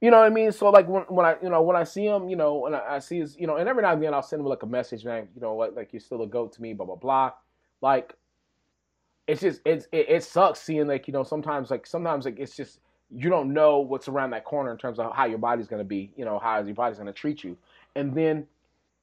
[0.00, 0.50] you know what I mean?
[0.50, 2.96] So like when, when I, you know, when I see him, you know, and I,
[2.96, 4.66] I see his, you know, and every now and then I'll send him like a
[4.66, 7.32] message, man, you know, like, like you're still a goat to me, blah, blah, blah.
[7.80, 8.14] Like,
[9.28, 12.56] it's just, it's, it, it sucks seeing like, you know, sometimes like, sometimes like it's
[12.56, 12.80] just,
[13.14, 15.88] you don't know what's around that corner in terms of how your body's going to
[15.88, 17.56] be, you know, how your body's going to treat you.
[17.94, 18.46] And then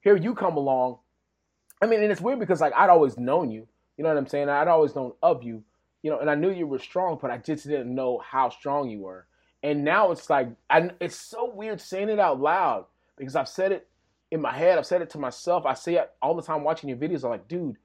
[0.01, 0.97] here you come along.
[1.81, 4.27] I mean, and it's weird because like I'd always known you, you know what I'm
[4.27, 4.49] saying?
[4.49, 5.63] I'd always known of you,
[6.03, 8.89] you know, and I knew you were strong, but I just didn't know how strong
[8.89, 9.25] you were.
[9.63, 12.85] And now it's like, I, it's so weird saying it out loud
[13.17, 13.87] because I've said it
[14.31, 14.77] in my head.
[14.77, 15.65] I've said it to myself.
[15.65, 17.23] I say it all the time watching your videos.
[17.23, 17.77] I'm like, dude,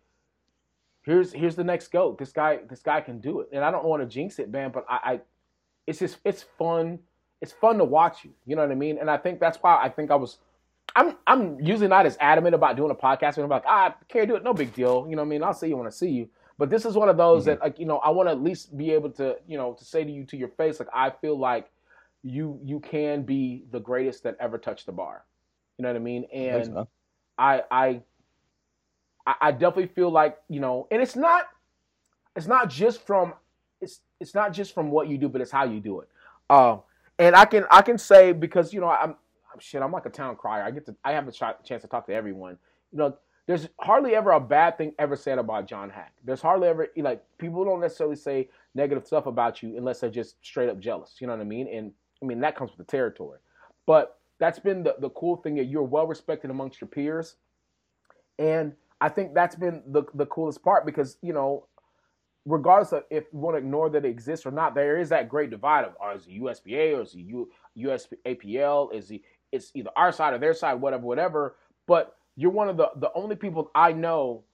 [1.02, 2.18] here's here's the next goat.
[2.18, 3.50] This guy, this guy can do it.
[3.52, 5.20] And I don't want to jinx it, man, but I, I,
[5.86, 7.00] it's just, it's fun.
[7.42, 8.32] It's fun to watch you.
[8.46, 8.96] You know what I mean?
[8.98, 10.38] And I think that's why I think I was.
[10.97, 13.38] I'm I'm usually not as adamant about doing a podcast.
[13.38, 14.42] I'm like, ah, can't do it.
[14.42, 15.07] No big deal.
[15.09, 15.42] You know what I mean?
[15.44, 16.28] I'll see you when I see you.
[16.59, 18.78] But this is one of those that, like, you know, I want to at least
[18.78, 21.38] be able to, you know, to say to you to your face, like, I feel
[21.38, 21.70] like
[22.22, 25.24] you you can be the greatest that ever touched the bar.
[25.78, 26.24] You know what I mean?
[26.32, 26.86] And.
[27.38, 28.03] I I
[29.26, 31.47] I definitely feel like you know, and it's not
[32.34, 33.34] it's not just from
[33.80, 36.09] it's it's not just from what you do, but it's how you do it.
[36.49, 36.82] Um,
[37.18, 39.16] and I can I can say because you know I'm
[39.61, 40.62] shit I'm like a town crier.
[40.62, 42.59] I get to I have a ch- chance to talk to everyone.
[42.92, 46.11] You know, there's hardly ever a bad thing ever said about John Haack.
[46.24, 50.36] There's hardly ever like people don't necessarily say negative stuff about you unless they're just
[50.42, 51.16] straight up jealous.
[51.20, 51.68] You know what I mean?
[51.68, 51.92] And
[52.22, 53.38] I mean that comes with the territory.
[53.86, 57.36] But that's been the, the cool thing that you're well respected amongst your peers.
[58.38, 61.66] And I think that's been the the coolest part because, you know,
[62.46, 65.28] regardless of if you want to ignore that it exists or not, there is that
[65.28, 68.94] great divide of or is it USPA or is it U, US APL?
[68.94, 69.22] Is the
[69.53, 71.57] it's either our side or their side, whatever, whatever.
[71.86, 74.44] But you're one of the the only people I know,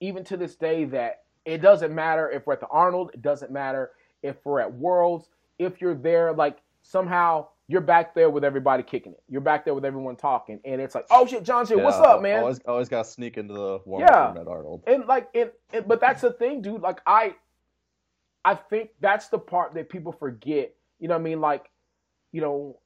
[0.00, 3.50] even to this day, that it doesn't matter if we're at the Arnold, it doesn't
[3.50, 3.90] matter
[4.22, 5.28] if we're at Worlds,
[5.58, 9.22] if you're there, like somehow you're back there with everybody kicking it.
[9.28, 12.20] You're back there with everyone talking, and it's like, oh shit, John shit, what's up,
[12.22, 12.40] man?
[12.40, 14.28] Always, always got to sneak into the warm Yeah.
[14.28, 14.82] room at Arnold.
[14.86, 17.34] and like it, it but that's the thing dude like i
[18.44, 21.70] i think that's the part that people forget you know what i mean like
[22.32, 22.78] you know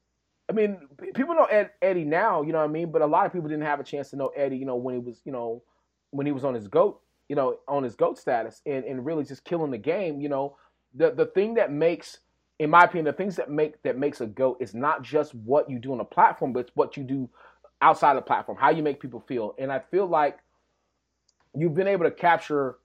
[0.48, 0.78] I mean,
[1.14, 3.48] people know Ed, Eddie now, you know what I mean, but a lot of people
[3.48, 5.62] didn't have a chance to know Eddie, you know, when he was, you know,
[6.10, 9.24] when he was on his goat, you know, on his goat status and, and really
[9.24, 10.56] just killing the game, you know.
[10.94, 12.20] The the thing that makes
[12.58, 15.70] in my opinion, the things that make that makes a goat is not just what
[15.70, 17.28] you do on a platform, but it's what you do
[17.82, 19.54] outside the platform, how you make people feel.
[19.58, 20.38] And I feel like
[21.54, 22.78] you've been able to capture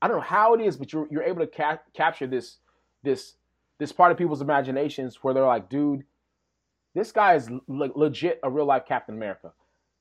[0.00, 2.58] I don't know how it is, but you're you're able to ca- capture this
[3.04, 3.34] this
[3.78, 6.04] this part of people's imaginations where they're like, dude,
[6.94, 9.52] this guy is le- legit a real life Captain America.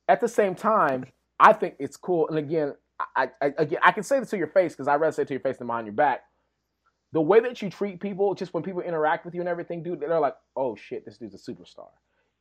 [0.08, 1.06] At the same time,
[1.40, 2.28] I think it's cool.
[2.28, 2.76] And again,
[3.16, 5.28] I, I again I can say this to your face because I rather say it
[5.30, 6.24] to your face than behind your back.
[7.14, 10.00] The way that you treat people, just when people interact with you and everything, dude,
[10.00, 11.90] they're like, oh shit, this dude's a superstar.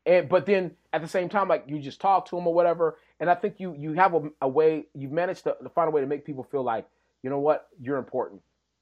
[0.07, 2.99] And but then at the same time, like you just talk to them or whatever.
[3.19, 5.91] And I think you you have a, a way you've managed to, to find a
[5.91, 6.87] way to make people feel like,
[7.23, 8.41] you know what, you're important.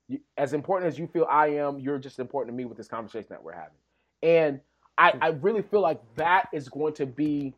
[0.08, 2.88] You, as important as you feel I am, you're just important to me with this
[2.88, 3.76] conversation that we're having.
[4.22, 4.60] And
[4.99, 7.55] I, I really feel like that is going to be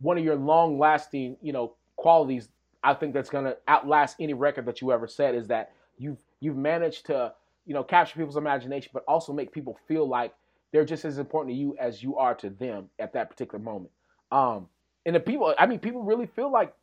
[0.00, 2.50] one of your long lasting, you know, qualities.
[2.82, 6.18] I think that's going to outlast any record that you ever set is that you've
[6.40, 7.32] you've managed to,
[7.64, 10.34] you know, capture people's imagination, but also make people feel like
[10.70, 13.90] they're just as important to you as you are to them at that particular moment.
[14.30, 14.68] Um,
[15.06, 16.74] and the people, I mean, people really feel like,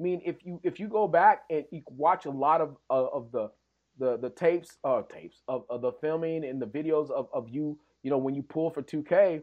[0.00, 3.10] I mean, if you if you go back and you watch a lot of of,
[3.12, 3.50] of the
[3.98, 7.78] the the tapes, uh, tapes of, of the filming and the videos of of you
[8.02, 9.42] you know, when you pull for 2K,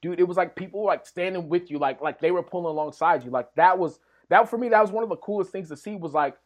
[0.00, 3.24] dude, it was like people like standing with you, like like they were pulling alongside
[3.24, 3.30] you.
[3.30, 5.96] Like that was that for me, that was one of the coolest things to see
[5.96, 6.36] was like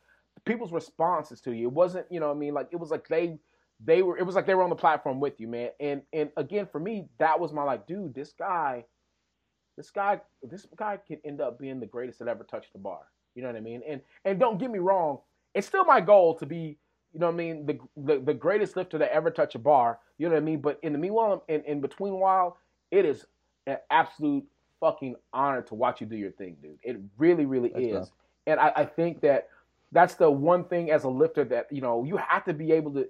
[0.44, 1.68] people's responses to you.
[1.68, 3.38] It wasn't, you know, I mean, like it was like they
[3.84, 5.70] they were it was like they were on the platform with you, man.
[5.80, 8.84] And and again, for me, that was my like, dude, this guy,
[9.76, 13.00] this guy, this guy could end up being the greatest that ever touched the bar.
[13.34, 13.82] You know what I mean?
[13.86, 15.18] And and don't get me wrong,
[15.54, 16.78] it's still my goal to be
[17.16, 20.00] you know what I mean, the, the, the greatest lifter that ever touched a bar.
[20.18, 20.60] You know what I mean?
[20.60, 22.58] But in the meanwhile, in, in between while,
[22.90, 23.24] it is
[23.66, 24.44] an absolute
[24.80, 26.78] fucking honor to watch you do your thing, dude.
[26.82, 28.12] It really, really is.
[28.46, 29.48] And I, I think that
[29.92, 32.92] that's the one thing as a lifter that, you know, you have to be able
[32.92, 33.08] to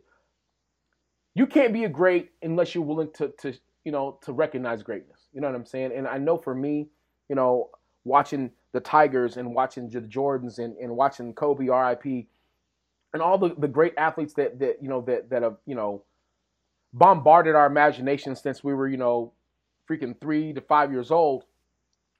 [1.35, 3.53] you can't be a great unless you're willing to to
[3.85, 5.29] you know to recognize greatness.
[5.33, 5.93] You know what I'm saying?
[5.95, 6.89] And I know for me,
[7.29, 7.71] you know,
[8.05, 12.27] watching the Tigers and watching the Jordans and, and watching Kobe RIP,
[13.17, 16.03] and all the, the great athletes that that you know that that have you know
[16.93, 19.33] bombarded our imagination since we were you know
[19.89, 21.45] freaking three to five years old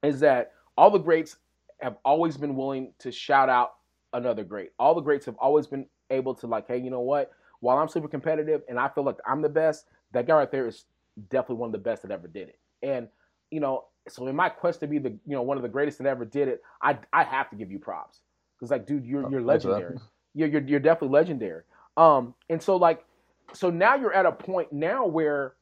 [0.03, 1.37] is that all the greats
[1.81, 3.75] have always been willing to shout out
[4.15, 4.71] another great.
[4.79, 7.31] All the greats have always been able to like, hey, you know what?
[7.61, 10.67] While I'm super competitive and I feel like I'm the best, that guy right there
[10.67, 10.87] is
[11.29, 12.59] definitely one of the best that ever did it.
[12.83, 13.09] And
[13.51, 15.99] you know, so in my quest to be the you know one of the greatest
[15.99, 18.21] that ever did it, I I have to give you props
[18.57, 19.99] because like, dude, you're oh, you're legendary
[20.37, 21.63] you're, you're, you're definitely legendary.
[21.97, 23.05] Um, and so like,
[23.53, 25.55] so now you're at a point now where,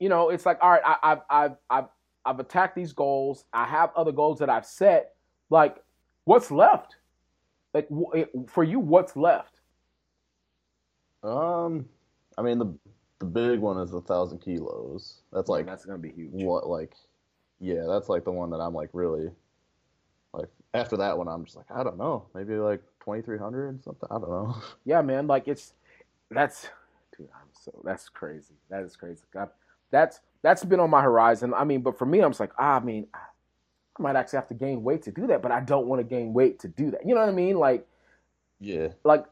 [0.00, 1.84] you know, it's like, all right, I, I've, I've, I've,
[2.26, 3.44] I've attacked these goals.
[3.52, 5.14] I have other goals that I've set.
[5.48, 5.76] Like,
[6.24, 6.96] what's left?
[7.72, 7.88] Like
[8.48, 9.60] for you, what's left?
[11.22, 11.86] Um,
[12.36, 12.74] I mean the
[13.20, 15.20] the big one is a thousand kilos.
[15.32, 16.30] That's like that's gonna be huge.
[16.32, 16.94] What like,
[17.60, 19.30] yeah, that's like the one that I'm like really
[20.74, 24.08] after that one, I'm just like, I don't know, maybe like 2,300 something.
[24.10, 24.56] I don't know.
[24.84, 25.26] Yeah, man.
[25.26, 25.74] Like it's
[26.30, 26.68] that's
[27.16, 27.28] dude.
[27.34, 28.54] I'm so that's crazy.
[28.70, 29.22] That is crazy.
[29.32, 29.50] God,
[29.90, 31.52] that's that's been on my horizon.
[31.54, 34.48] I mean, but for me, I'm just like, ah, I mean, I might actually have
[34.48, 36.90] to gain weight to do that, but I don't want to gain weight to do
[36.92, 37.06] that.
[37.06, 37.58] You know what I mean?
[37.58, 37.86] Like,
[38.60, 38.88] yeah.
[39.04, 39.24] Like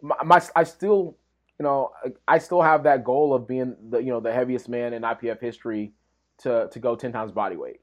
[0.00, 1.16] my, my I still,
[1.58, 1.92] you know,
[2.28, 5.40] I still have that goal of being the you know the heaviest man in IPF
[5.40, 5.92] history
[6.38, 7.80] to to go 10 times body weight.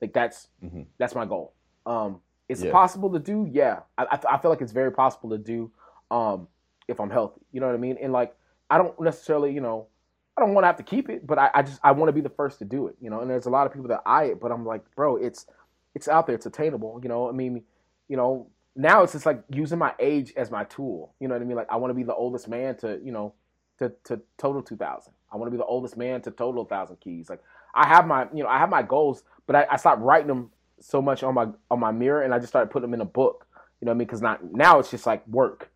[0.00, 0.82] Like that's mm-hmm.
[0.98, 1.54] that's my goal.
[1.86, 2.20] Um,
[2.52, 2.72] it's yeah.
[2.72, 3.80] possible to do, yeah.
[3.98, 5.70] I, I feel like it's very possible to do
[6.10, 6.48] um,
[6.88, 7.40] if I'm healthy.
[7.52, 7.98] You know what I mean?
[8.00, 8.34] And like,
[8.70, 9.88] I don't necessarily, you know,
[10.36, 12.12] I don't want to have to keep it, but I, I just I want to
[12.12, 12.96] be the first to do it.
[13.00, 15.16] You know, and there's a lot of people that eye it, but I'm like, bro,
[15.16, 15.46] it's
[15.94, 17.00] it's out there, it's attainable.
[17.02, 17.62] You know, I mean,
[18.08, 21.14] you know, now it's just like using my age as my tool.
[21.20, 21.56] You know what I mean?
[21.56, 23.34] Like, I want to be the oldest man to, you know,
[23.78, 25.12] to to total 2,000.
[25.30, 27.28] I want to be the oldest man to total 1,000 keys.
[27.28, 27.40] Like,
[27.74, 30.50] I have my, you know, I have my goals, but I, I stopped writing them
[30.82, 33.06] so much on my on my mirror, and I just started putting them in a
[33.06, 33.46] book.
[33.80, 34.06] You know what I mean?
[34.06, 35.70] Because not now it's just like work.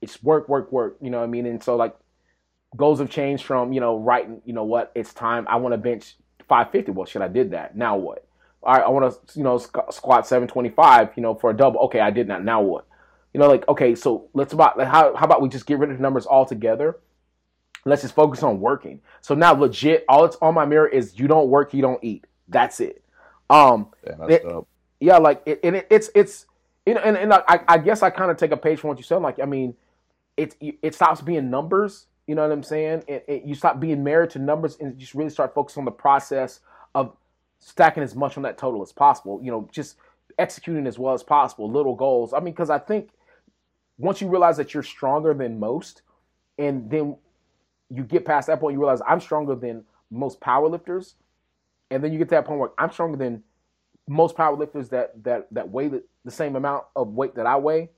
[0.00, 0.96] It's work, work, work.
[1.00, 1.46] You know what I mean?
[1.46, 1.96] And so like
[2.76, 4.42] goals have changed from you know writing.
[4.44, 4.92] You know what?
[4.94, 5.46] It's time.
[5.48, 6.16] I want to bench
[6.48, 6.92] 550.
[6.92, 7.76] Well, shit, I did that.
[7.76, 8.26] Now what?
[8.62, 11.10] All right, I want to you know squat 725.
[11.16, 11.80] You know for a double.
[11.82, 12.44] Okay, I did that.
[12.44, 12.86] Now what?
[13.32, 15.90] You know, like okay, so let's about like, how how about we just get rid
[15.90, 16.98] of the numbers altogether?
[17.84, 19.00] Let's just focus on working.
[19.20, 22.26] So now, legit, all it's on my mirror is you don't work, you don't eat.
[22.48, 23.02] That's it.
[23.50, 24.44] Um, yeah, it,
[25.00, 26.46] yeah like it, it, it's it's
[26.86, 28.98] you know, and, and I, I guess I kind of take a page from what
[28.98, 29.18] you said.
[29.18, 29.74] Like, I mean,
[30.36, 33.04] it it stops being numbers You know what I'm saying?
[33.08, 35.90] It, it, you stop being married to numbers and just really start focusing on the
[35.92, 36.60] process
[36.94, 37.16] of
[37.60, 39.40] stacking as much on that total as possible.
[39.42, 39.96] You know, just
[40.38, 42.34] executing as well as possible, little goals.
[42.34, 43.10] I mean, because I think
[43.98, 46.02] once you realize that you're stronger than most,
[46.58, 47.16] and then
[47.90, 51.14] you get past that point, you realize I'm stronger than most powerlifters,
[51.90, 53.42] and then you get to that point where I'm stronger than
[54.08, 57.90] most powerlifters that that that weigh the, the same amount of weight that I weigh.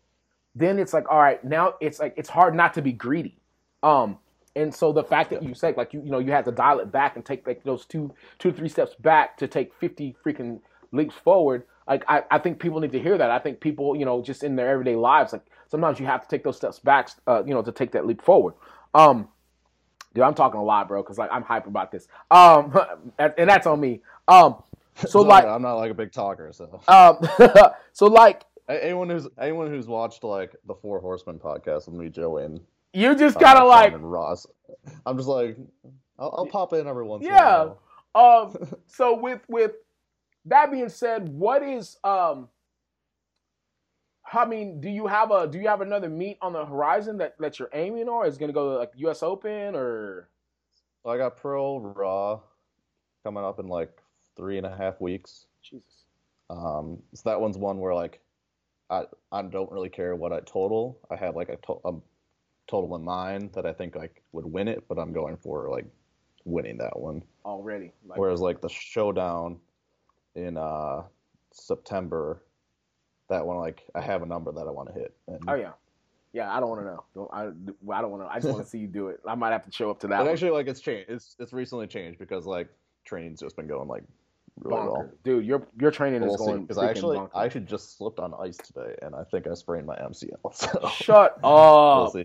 [0.54, 3.38] Then it's like, all right, now it's like it's hard not to be greedy.
[3.82, 4.18] Um,
[4.56, 6.80] and so the fact that you say like you you know you had to dial
[6.80, 10.60] it back and take like those two two three steps back to take 50 freaking
[10.92, 14.04] leaps forward like I, I think people need to hear that i think people you
[14.04, 17.10] know just in their everyday lives like sometimes you have to take those steps back
[17.26, 18.54] uh, you know to take that leap forward
[18.94, 19.28] um
[20.14, 22.76] dude i'm talking a lot bro because like i'm hype about this um
[23.18, 24.62] and that's on me um
[25.06, 27.18] so like i'm not like a big talker so um
[27.92, 32.44] so like anyone who's anyone who's watched like the four horsemen podcast with me joey
[32.44, 32.60] and
[32.92, 34.46] you just kind of like Ross.
[35.06, 35.56] I'm just like,
[36.18, 37.24] I'll, I'll pop in every once.
[37.24, 37.70] Yeah.
[38.14, 38.56] um.
[38.86, 39.72] So with with
[40.46, 42.48] that being said, what is um.
[44.32, 47.36] I mean, do you have a do you have another meet on the horizon that,
[47.38, 49.22] that you're aiming or is going to go to like U.S.
[49.22, 50.28] Open or?
[51.06, 52.40] I got Pro Raw
[53.24, 53.90] coming up in like
[54.36, 55.46] three and a half weeks.
[55.62, 56.04] Jesus.
[56.48, 58.20] Um, so that one's one where like
[58.90, 60.98] I I don't really care what I total.
[61.10, 61.92] I have like a, to- a
[62.68, 65.86] total in mind that I think like would win it, but I'm going for like
[66.44, 67.92] winning that one already.
[68.06, 69.58] Like, Whereas like the showdown
[70.34, 71.02] in uh
[71.52, 72.42] September,
[73.30, 75.14] that one like I have a number that I want to hit.
[75.26, 75.72] And, oh yeah.
[76.32, 77.04] Yeah, I don't want to know.
[77.14, 78.28] Don't, I, I don't want to.
[78.28, 79.20] I just want to see you do it.
[79.26, 80.28] I might have to show up to that.
[80.28, 81.10] Actually, like it's changed.
[81.10, 82.68] It's it's recently changed because like
[83.04, 84.04] training's just been going like
[84.60, 85.10] really well.
[85.24, 87.20] Dude, your your training we'll is going because I actually.
[87.34, 90.36] I actually just slipped on ice today and I think I sprained my MCL.
[90.54, 92.14] So shut up.
[92.14, 92.24] We'll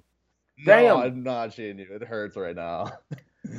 [0.66, 0.84] Damn.
[0.86, 1.88] No, I'm not shitting you.
[1.90, 2.92] It hurts right now.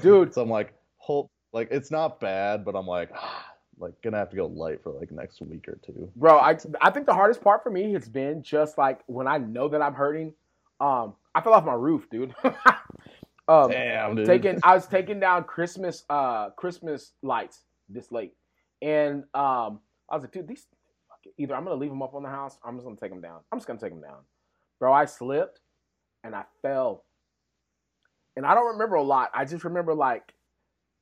[0.01, 0.33] Dude.
[0.33, 3.11] so I'm like, hope like it's not bad, but I'm like,
[3.79, 6.11] like gonna have to go light for like next week or two.
[6.17, 9.39] Bro, I I think the hardest part for me has been just like when I
[9.39, 10.33] know that I'm hurting.
[10.81, 12.35] Um, I fell off my roof, dude.
[13.49, 14.27] um, Damn, dude.
[14.27, 18.35] Taking, I was taking down Christmas uh Christmas lights this late,
[18.83, 20.67] and um, I was like, dude, these
[21.39, 23.41] either I'm gonna leave them up on the house, I'm just gonna take them down.
[23.53, 24.19] I'm just gonna take them down,
[24.79, 24.93] bro.
[24.93, 25.61] I slipped
[26.25, 27.05] and I fell.
[28.37, 29.31] And I don't remember a lot.
[29.35, 30.35] I just remember like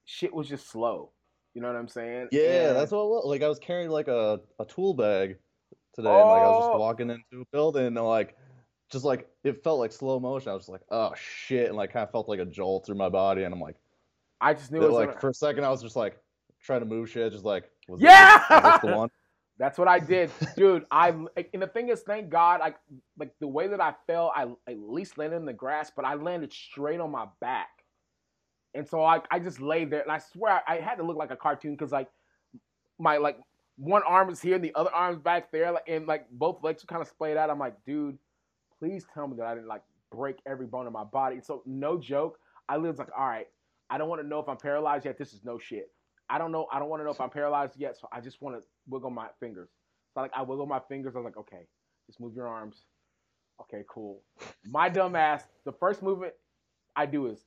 [0.05, 1.11] shit was just slow.
[1.55, 2.29] You know what I'm saying?
[2.33, 2.77] Yeah, and...
[2.77, 3.25] that's what it was.
[3.27, 5.37] like I was carrying like a, a tool bag
[5.95, 6.21] today oh.
[6.21, 6.79] and like I was just oh.
[6.79, 8.37] walking into a building and like
[8.91, 10.51] just like it felt like slow motion.
[10.51, 13.09] I was like, oh shit, and like kind of felt like a jolt through my
[13.09, 13.77] body, and I'm like,
[14.41, 15.21] I just knew it was like gonna...
[15.21, 16.19] for a second I was just like
[16.63, 19.09] trying to move shit, just like, yeah, this, this the one?
[19.59, 20.85] That's what I did, dude.
[20.91, 22.77] I and the thing is, thank God, like
[23.19, 26.15] like the way that I fell, I at least landed in the grass, but I
[26.15, 27.74] landed straight on my back,
[28.75, 31.17] and so I I just laid there, and I swear I, I had to look
[31.17, 32.09] like a cartoon because like
[32.99, 33.39] my like
[33.77, 36.85] one arm is here and the other arm's back there, like and like both legs
[36.85, 37.51] are kind of splayed out.
[37.51, 38.19] I'm like, dude,
[38.79, 41.37] please tell me that I didn't like break every bone in my body.
[41.37, 43.49] And So no joke, I was like, all right,
[43.91, 45.19] I don't want to know if I'm paralyzed yet.
[45.19, 45.91] This is no shit.
[46.31, 46.67] I don't know.
[46.73, 47.97] I don't want to know if I'm paralyzed yet.
[47.99, 49.69] So I just want to wiggle my fingers.
[50.15, 51.15] So like I wiggle my fingers.
[51.15, 51.67] I was like, okay,
[52.07, 52.85] just move your arms.
[53.61, 54.23] Okay, cool.
[54.67, 55.45] My dumb ass.
[55.65, 56.33] The first movement
[56.97, 57.45] I do is,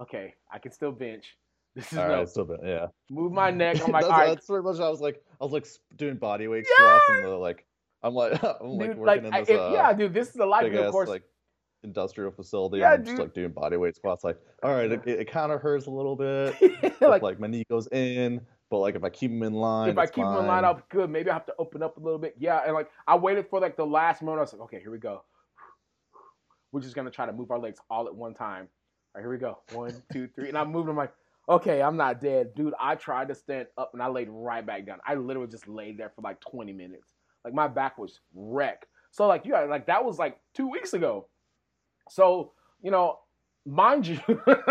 [0.00, 1.36] okay, I can still bench.
[1.74, 2.18] This is all no.
[2.18, 2.60] Right, still bench.
[2.64, 2.86] Yeah.
[3.10, 3.80] Move my neck.
[3.84, 4.28] I'm like, that's, all right.
[4.28, 4.78] That's pretty much.
[4.78, 5.66] I was like, I was like
[5.96, 6.84] doing body weight yeah!
[6.84, 7.66] squats and the like.
[8.04, 9.50] I'm like, I'm like dude, working like, in this.
[9.50, 10.72] I, uh, yeah, dude, this is a life.
[10.72, 11.24] Of course, like
[11.82, 12.78] industrial facility.
[12.78, 14.22] Yeah, I'm just like doing body weight squats.
[14.22, 16.54] Like, all right, it, it kind of hurts a little bit.
[17.00, 18.40] like, like my knee goes in,
[18.70, 20.34] but like if I keep them in line, if I keep fine.
[20.34, 21.10] them in line up, good.
[21.10, 22.34] Maybe I have to open up a little bit.
[22.38, 24.38] Yeah, and like I waited for like the last moment.
[24.38, 25.24] I was like, okay, here we go.
[26.72, 28.68] We're just gonna try to move our legs all at one time.
[29.14, 29.58] Right, here we go.
[29.72, 30.90] One, two, three, and I'm moving.
[30.90, 31.12] I'm like,
[31.48, 32.74] okay, I'm not dead, dude.
[32.80, 34.98] I tried to stand up and I laid right back down.
[35.06, 37.12] I literally just laid there for like 20 minutes.
[37.44, 38.86] Like my back was wrecked.
[39.10, 41.28] So like you got like that was like two weeks ago.
[42.08, 43.20] So, you know,
[43.64, 44.18] mind you,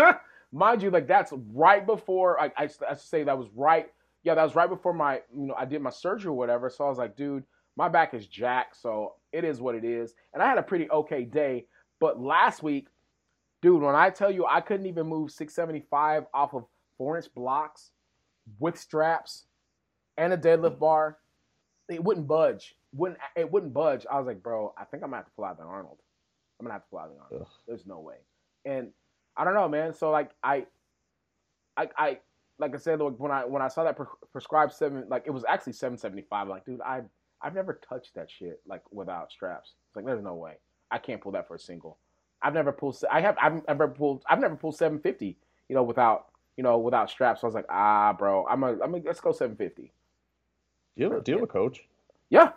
[0.52, 3.90] mind you, like that's right before I, I, I say that was right.
[4.22, 6.68] Yeah, that was right before my, you know, I did my surgery or whatever.
[6.68, 7.44] So I was like, dude,
[7.76, 8.76] my back is jacked.
[8.80, 10.14] So it is what it is.
[10.32, 11.66] And I had a pretty okay day.
[12.00, 12.88] But last week,
[13.64, 16.66] dude, when I tell you I couldn't even move 675 off of
[16.98, 17.92] four inch blocks
[18.58, 19.46] with straps
[20.18, 21.16] and a deadlift bar,
[21.88, 22.76] it wouldn't budge.
[22.92, 24.04] Wouldn't it wouldn't budge.
[24.10, 25.98] I was like, bro, I think I'm gonna have to pull out the Arnold.
[26.60, 27.46] I'm gonna have to pull out the arm.
[27.66, 28.16] There's no way.
[28.66, 28.90] And
[29.36, 29.94] I don't know, man.
[29.94, 30.66] So like I,
[31.76, 32.18] I, I
[32.58, 35.30] like I said, like when I when I saw that pre- prescribed seven, like it
[35.30, 36.48] was actually seven seventy five.
[36.48, 37.00] Like, dude, I
[37.42, 39.72] I've never touched that shit like without straps.
[39.88, 40.54] It's like there's no way.
[40.90, 41.98] I can't pull that for a single.
[42.44, 42.96] I've never pulled.
[43.10, 43.36] I have.
[43.40, 44.22] I've never pulled.
[44.28, 45.36] I've never pulled 750.
[45.68, 46.26] You know, without
[46.56, 47.40] you know without straps.
[47.40, 48.78] So I was like, ah, bro, I'm a.
[48.82, 49.82] I'm a let's go 750.
[50.96, 51.84] Do you have, do you have a coach?
[52.30, 52.52] Yeah,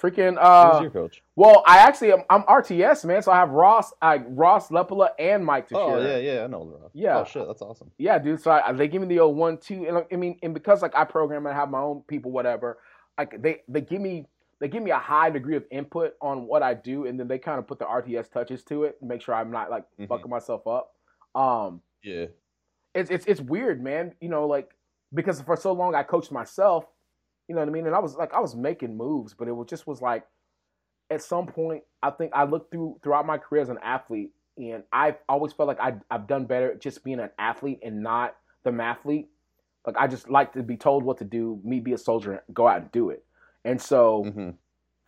[0.00, 0.30] freaking.
[0.30, 0.38] Who's
[0.78, 1.22] Uh, your coach?
[1.34, 2.22] well, I actually am.
[2.30, 6.16] I'm RTS man, so I have Ross, I, Ross Lepola, and Mike to Oh yeah,
[6.18, 6.90] yeah, I know Rob.
[6.94, 7.18] Yeah.
[7.18, 7.90] Oh shit, that's awesome.
[7.98, 8.40] Yeah, dude.
[8.40, 10.94] So I, they give me the old one, two, and I mean, and because like
[10.94, 12.78] I program and have my own people, whatever.
[13.18, 14.26] Like they they give me
[14.58, 17.38] they give me a high degree of input on what I do, and then they
[17.38, 20.08] kind of put the RTS touches to it, make sure I'm not like Mhm.
[20.08, 20.94] fucking myself up.
[21.34, 22.26] Um, Yeah.
[22.94, 24.14] it's it's it's weird, man.
[24.20, 24.74] You know, like
[25.14, 26.86] because for so long I coached myself.
[27.48, 27.86] You know what I mean?
[27.86, 30.26] And I was like, I was making moves, but it was just was like,
[31.10, 34.82] at some point, I think I looked through throughout my career as an athlete, and
[34.92, 38.70] I've always felt like I I've done better just being an athlete and not the
[38.70, 39.28] mathlete.
[39.86, 42.66] Like I just like to be told what to do, me be a soldier, go
[42.66, 43.24] out and do it.
[43.66, 44.50] And so, hmm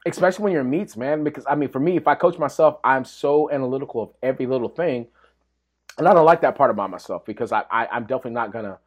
[0.06, 1.24] especially when you're in meets, man.
[1.24, 4.68] Because I mean, for me, if I coach myself, I'm so analytical of every little
[4.68, 5.06] thing,
[5.98, 8.78] and I don't like that part about myself because I, I I'm definitely not gonna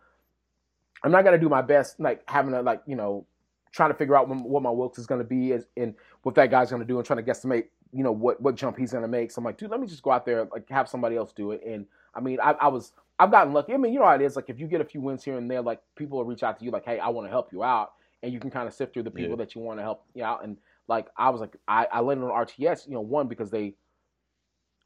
[1.04, 3.26] I'm not gonna do my best like having to like you know
[3.72, 5.94] trying to figure out what, what my Wilks is gonna be is, and
[6.24, 8.92] what that guy's gonna do and trying to guesstimate you know what what jump he's
[8.92, 9.32] gonna make.
[9.32, 11.52] So I'm like, dude, let me just go out there like have somebody else do
[11.52, 11.62] it.
[11.66, 11.86] And
[12.16, 13.74] I mean, I, I was I've gotten lucky.
[13.74, 14.36] I mean, you know how it is.
[14.36, 16.58] Like if you get a few wins here and there, like people will reach out
[16.60, 17.94] to you like, hey, I want to help you out,
[18.24, 19.36] and you can kind of sift through the people Yeah.
[19.38, 20.44] that you want to help you out.
[20.44, 20.58] And
[20.88, 23.76] like I was like, I, I landed on RTS, you know, one because they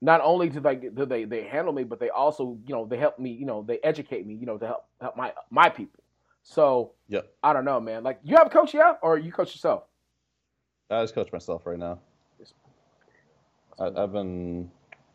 [0.01, 2.97] not only do they do they they handle me, but they also you know they
[2.97, 6.03] help me, you know, they educate me, you know, to help help my my people.
[6.43, 8.03] So yeah, I don't know, man.
[8.03, 9.83] Like you have a coach, yeah, or you coach yourself?
[10.89, 11.99] I just coach myself right now.
[13.79, 14.69] I, I've been,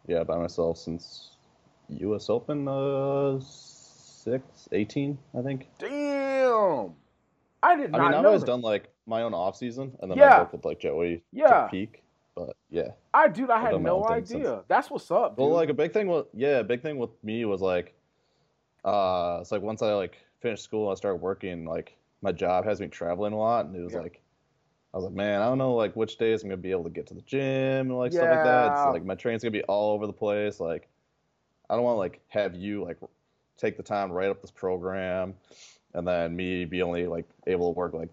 [0.07, 1.31] yeah, by myself since
[1.89, 2.29] U.S.
[2.29, 5.69] Open, uh, six, 18, I think.
[5.79, 6.93] Damn,
[7.63, 8.01] I did not.
[8.01, 10.37] I mean, I've always done like my own off season, and then Yeah.
[10.37, 11.65] I worked with like Joey Yeah.
[11.65, 12.03] to peak.
[12.35, 14.25] But yeah, I dude, I I've had no idea.
[14.45, 14.65] since.
[14.69, 15.45] That's what's up, dude.
[15.45, 17.95] well, like a big thing with yeah, a big thing with me was like,
[18.85, 21.65] uh, it's like once I like finished school, I started working.
[21.67, 24.01] Like my job has me traveling a lot, and it was Yeah.
[24.01, 24.21] like.
[24.93, 26.91] I was like, man, I don't know like which days I'm gonna be able to
[26.91, 28.67] get to the gym and like stuff like that.
[28.73, 28.85] Yeah.
[28.87, 30.59] So like my train's gonna be all over the place.
[30.59, 30.89] Like,
[31.69, 32.97] I don't want to like have you like
[33.57, 35.35] take the time to write up this program,
[35.95, 38.09] and then me be only like able to work like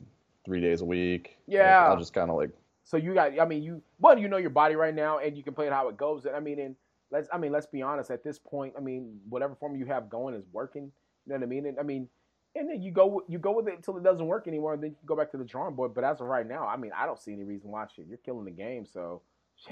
[0.46, 1.38] three days a week.
[1.48, 1.88] Like, Yeah.
[1.88, 2.52] I'll just kind of like
[2.84, 5.44] So you got, I mean, you one, you know your body right now, and you
[5.44, 6.26] can play it how it goes.
[6.26, 6.76] And I mean, and
[7.12, 8.10] let's, I mean, let's be honest.
[8.12, 10.92] At this point, I mean, whatever form you have going is working.
[11.26, 11.66] You know what I mean?
[11.66, 12.08] And I mean,
[12.56, 14.92] and then you go, you go with it until it doesn't work anymore, and then
[14.92, 15.94] you go back to the drawing board.
[15.94, 18.06] But as of right now, I mean, I don't see any reason why shit.
[18.08, 19.22] You're killing the game, so.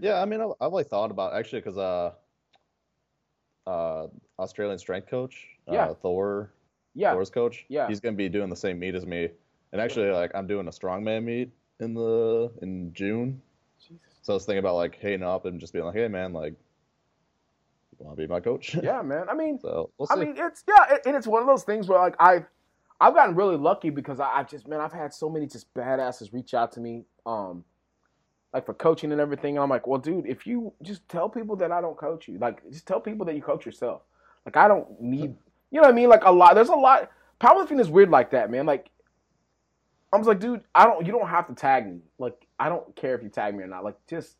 [0.00, 2.12] Yeah, I mean, I've, I've like thought about actually because uh,
[3.66, 4.06] uh,
[4.38, 5.86] Australian strength coach, Yeah.
[5.86, 6.50] uh, Thor,
[6.94, 7.88] yeah, Thor's coach, Yeah.
[7.88, 9.28] he's gonna be doing the same meet as me,
[9.72, 11.50] and actually like I'm doing a strongman meet
[11.80, 13.40] in the in June,
[13.80, 14.00] Jesus.
[14.22, 16.54] so I was thinking about like hitting up and just being like, hey man, like,
[17.98, 18.74] you want to be my coach?
[18.82, 19.28] Yeah, man.
[19.28, 20.14] I mean, so we'll see.
[20.14, 22.44] I mean, it's yeah, it- and it's one of those things where like I've
[23.00, 26.32] I've gotten really lucky because I, I've just man, I've had so many just badasses
[26.32, 27.64] reach out to me, um,
[28.52, 29.56] like for coaching and everything.
[29.56, 32.38] And I'm like, well, dude, if you just tell people that I don't coach you,
[32.38, 34.02] like just tell people that you coach yourself.
[34.46, 35.34] Like I don't need,
[35.74, 36.08] you know what I mean?
[36.08, 37.10] Like a lot, there's a lot.
[37.40, 38.64] Powerlifting is weird like that, man.
[38.64, 38.90] Like
[40.12, 41.98] I was like, dude, I don't, you don't have to tag me.
[42.16, 43.82] Like I don't care if you tag me or not.
[43.82, 44.36] Like just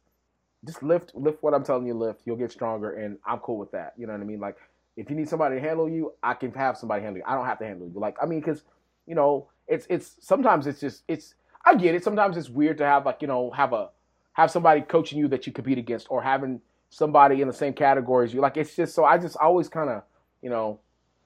[0.65, 2.23] just lift lift what I'm telling you lift.
[2.25, 3.95] You'll get stronger, and I'm cool with that.
[3.99, 4.39] You know what I mean?
[4.39, 4.59] Like
[4.97, 7.25] if you need somebody to handle you, I can have somebody handle you.
[7.27, 7.99] I don't have to handle you.
[7.99, 8.63] Like I mean, because
[9.05, 11.35] you know, it's it's sometimes it's just it's
[11.65, 12.05] I get it.
[12.05, 13.91] Sometimes it's weird to have like you know have a
[14.35, 18.25] have somebody coaching you that you compete against, or having somebody in the same category
[18.25, 18.41] as you.
[18.41, 20.05] Like it's just so I just always kind of
[20.45, 20.79] you know,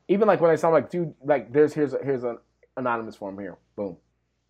[0.09, 2.39] even like when I sound like dude, like there's here's a, here's an
[2.77, 3.97] anonymous form here, boom,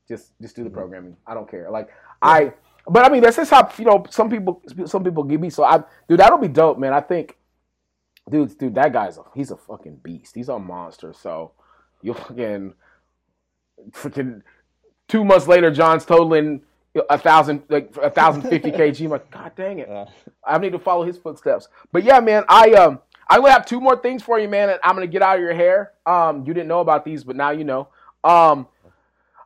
[0.08, 0.74] just just do the Mhm.
[0.74, 1.16] programming.
[1.26, 1.70] I don't care.
[1.70, 1.90] Like
[2.22, 2.52] I.
[2.90, 4.62] But I mean, that's just how you know some people.
[4.86, 5.50] Some people give me.
[5.50, 6.94] So I, dude, that'll be dope, man.
[6.94, 7.36] I think,
[8.30, 10.34] dude, dude, that guy's a he's a fucking beast.
[10.34, 11.12] He's a monster.
[11.12, 11.52] So
[12.00, 12.72] you fucking,
[13.90, 14.42] freaking,
[15.08, 16.62] two months later, John's totaling
[17.10, 19.04] a thousand, like a thousand fifty kg.
[19.04, 19.88] I'm like, god dang it,
[20.46, 21.68] I need to follow his footsteps.
[21.92, 24.80] But yeah, man, I um, I only have two more things for you, man, and
[24.82, 25.92] I'm gonna get out of your hair.
[26.06, 27.88] Um, you didn't know about these, but now you know.
[28.24, 28.68] Um,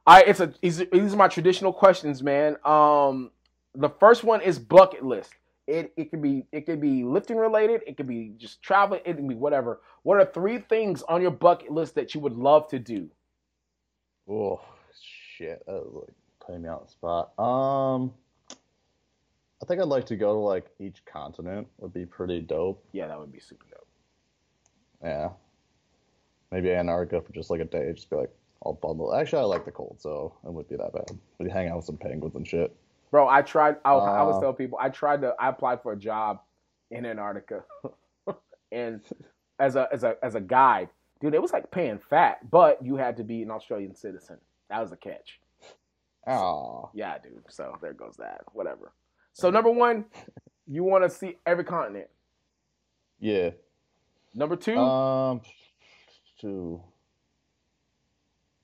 [0.06, 2.56] I it's a these are, these are my traditional questions, man.
[2.64, 3.30] Um,
[3.74, 5.32] the first one is bucket list.
[5.66, 7.82] It it could be it could be lifting related.
[7.86, 9.00] It could be just traveling.
[9.04, 9.80] It can be whatever.
[10.02, 13.08] What are three things on your bucket list that you would love to do?
[14.28, 14.60] oh
[15.36, 16.14] shit, that was like
[16.44, 17.38] putting me on the spot.
[17.38, 18.12] Um,
[19.62, 21.68] I think I'd like to go to like each continent.
[21.78, 22.84] Would be pretty dope.
[22.92, 23.86] Yeah, that would be super dope.
[25.02, 25.30] Yeah.
[26.50, 28.30] Maybe Antarctica for just like a day, just be like
[28.60, 29.14] all bundled.
[29.14, 31.16] Actually, I like the cold, so it wouldn't be that bad.
[31.38, 32.74] We'd hang out with some penguins and shit.
[33.10, 33.76] Bro, I tried.
[33.84, 35.34] I, I always Uh, tell people I tried to.
[35.38, 36.40] I applied for a job
[36.90, 37.62] in Antarctica,
[38.72, 39.00] and
[39.58, 40.88] as a as a as a guide,
[41.20, 44.38] dude, it was like paying fat, but you had to be an Australian citizen.
[44.70, 45.38] That was the catch.
[46.26, 47.42] Oh, Yeah, dude.
[47.48, 48.42] So there goes that.
[48.52, 48.92] Whatever.
[49.32, 50.04] So number one,
[50.66, 52.08] you want to see every continent.
[53.18, 53.50] yeah.
[54.34, 55.42] Number two, Um,
[56.40, 56.82] two.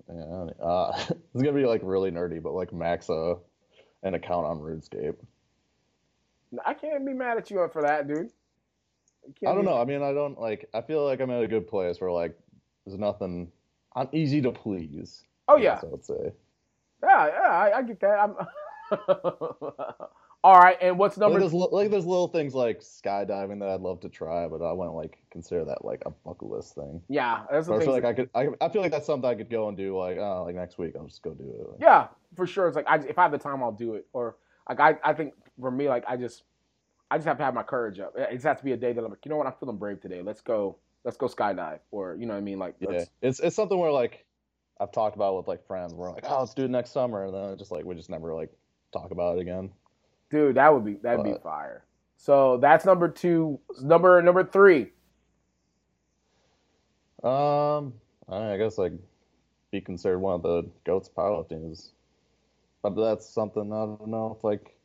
[0.09, 0.93] Yeah, uh,
[1.35, 3.35] it's gonna be like really nerdy, but like max uh,
[4.03, 5.17] an account on RuneScape.
[6.65, 8.31] I can't be mad at you for that, dude.
[9.47, 9.79] I don't know.
[9.79, 10.71] I mean, I don't like.
[10.73, 12.35] I feel like I'm at a good place where like
[12.87, 13.53] there's nothing.
[13.95, 15.25] I'm easy to please.
[15.49, 16.33] Oh yeah, I would say.
[17.03, 17.51] yeah, yeah.
[17.51, 18.19] I, I get that.
[18.21, 18.35] I'm.
[20.45, 21.41] All right, and what's Like number?
[21.41, 24.95] there's, like there's little things like skydiving that I'd love to try, but I wouldn't
[24.95, 27.03] like consider that like a bucket list thing.
[27.09, 28.31] yeah, that's the But I feel like I could.
[28.35, 29.99] I, I feel like that's something I could go and do.
[29.99, 31.71] Like, oh, like next week, I'll just go do it.
[31.71, 32.07] Like, Yeah,
[32.37, 32.69] for sure.
[32.69, 34.07] It's like I, if I have the time, I'll do it.
[34.13, 34.37] Or
[34.69, 36.45] like I, I think for me, like I just,
[37.11, 38.15] I just have to have my courage up.
[38.17, 39.77] It just has to be a day that I'm like, you know what, I'm feeling
[39.77, 40.23] brave today.
[40.23, 41.81] Let's go, let's go skydive.
[41.91, 42.61] Or you know what I mean?
[42.61, 44.25] Like, Yeah, it's it's something where like
[44.81, 45.95] I've talked about with like friends.
[45.95, 48.33] We're like, oh, let's do it next summer, and then just like we just never
[48.35, 48.53] like
[48.93, 49.71] talk about it again.
[50.31, 51.85] Dude, that would be that'd be fire.
[52.17, 53.61] So that's number two.
[53.81, 54.93] Number number three.
[57.23, 57.95] Um,
[58.29, 58.93] I guess like
[59.71, 61.93] be considered one of the goats powerlifting is,
[62.83, 64.77] but that's something I don't know if like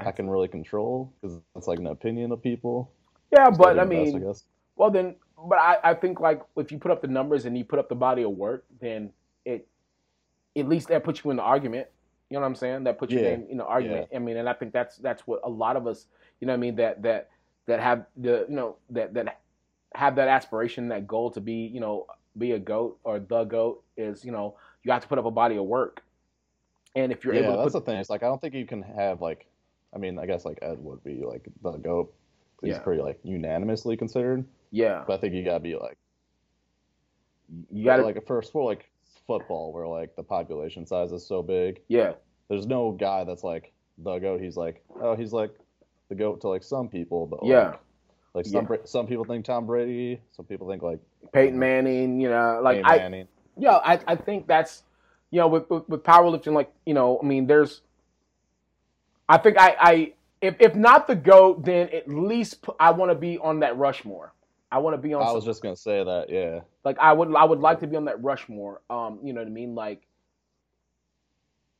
[0.00, 2.90] I can really control because it's like an opinion of people.
[3.32, 4.44] Yeah, but I my best, mean, guess.
[4.76, 5.16] well then,
[5.48, 7.88] but I, I think like if you put up the numbers and you put up
[7.88, 9.10] the body of work, then
[9.44, 9.68] it
[10.56, 11.88] at least that puts you in the argument.
[12.32, 12.84] You know what I'm saying?
[12.84, 13.28] That puts you Yeah.
[13.28, 14.08] in, in the argument.
[14.14, 16.06] I mean, and I think that's that's what a lot of us,
[16.40, 17.30] you know, what I mean that that
[17.66, 19.40] that have the you know that that
[19.94, 22.06] have that aspiration, that goal to be you know
[22.38, 25.30] be a goat or the goat is you know you have to put up a
[25.30, 26.02] body of work,
[26.96, 27.98] and if you're yeah, able to that's put the thing.
[27.98, 29.46] It's like I don't think you can have like,
[29.94, 32.14] I mean, I guess like Ed would be like the goat.
[32.62, 32.78] He's Yeah.
[32.78, 35.98] pretty like unanimously considered, yeah, but I think you gotta be like
[37.70, 38.90] you got to first for sport like
[39.26, 41.80] football where like the population size is so big.
[41.88, 42.12] yeah
[42.48, 44.40] There's no guy that's like the goat.
[44.40, 45.54] He's like oh he's like
[46.08, 47.68] the goat to like some people, but Yeah.
[47.68, 47.80] like,
[48.34, 48.76] like some Yeah.
[48.84, 51.00] Some people think Tom Brady, some people think like
[51.32, 53.28] Peyton Manning, you know, like I Manning.
[53.56, 54.82] Yeah, I, I think that's
[55.30, 57.82] you know with, with with powerlifting, like you know, I mean, there's.
[59.28, 63.14] I think I I if if not the goat, then at least I want to
[63.14, 64.32] be on that Rushmore.
[64.72, 65.22] I want to be on.
[65.22, 66.30] I some- was just gonna say that.
[66.30, 68.80] Yeah, like I would I would like to be on that Rushmore.
[68.90, 69.74] Um, you know what I mean?
[69.74, 70.06] Like,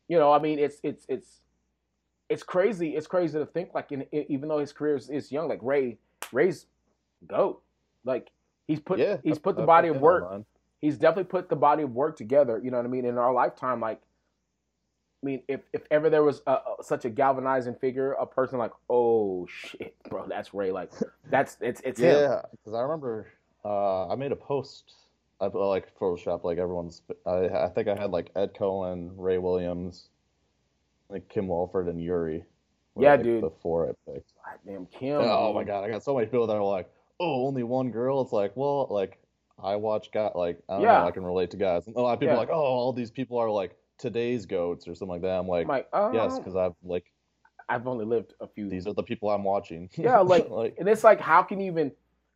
[0.09, 1.41] you know, I mean, it's it's it's
[2.29, 2.95] it's crazy.
[2.95, 5.99] It's crazy to think like, in, even though his career is, is young, like Ray
[6.33, 6.67] Ray's
[7.27, 7.63] goat.
[8.05, 8.31] Like
[8.69, 9.17] he's put yeah.
[9.25, 10.45] he's I- put the I body him of work
[10.83, 12.61] he's definitely put the body of work together.
[12.63, 13.07] You know what I mean?
[13.07, 14.03] In our lifetime, like,
[15.23, 18.59] I mean, if if ever there was a, a- such a galvanizing figure, a person
[18.59, 20.73] like, oh shit, bro, that's Ray.
[20.73, 20.91] Like,
[21.31, 22.17] that's it's it's him.
[22.17, 23.29] Yeah, because I remember
[23.65, 24.95] uh, I made a post.
[25.41, 27.03] I like Photoshop like everyone's.
[27.27, 30.09] I I think I had like Ed Coan, Ray Williams,
[31.09, 32.45] like Kim Walford and Yuri.
[32.99, 33.43] Yeah, dude.
[33.43, 34.33] The four I picked.
[34.45, 35.19] God damn Kim.
[35.21, 36.91] Oh my god, I got so many people that are like,
[37.21, 39.19] "Oh, only one girl." It's like, well, like
[39.63, 40.99] I watch guys, like I don't Yeah.
[41.01, 41.87] know, I can relate to guys.
[41.87, 42.39] And a lot of people Yeah.
[42.39, 45.49] are like, "Oh, all these people are like today's goats or something like that." I'm
[45.49, 47.11] like, like, oh, uh, yes, because I've like
[47.69, 48.69] I've only lived a few.
[48.69, 49.89] these are the people I'm watching.
[49.97, 51.93] Yeah, like, like and it's like, how can you even?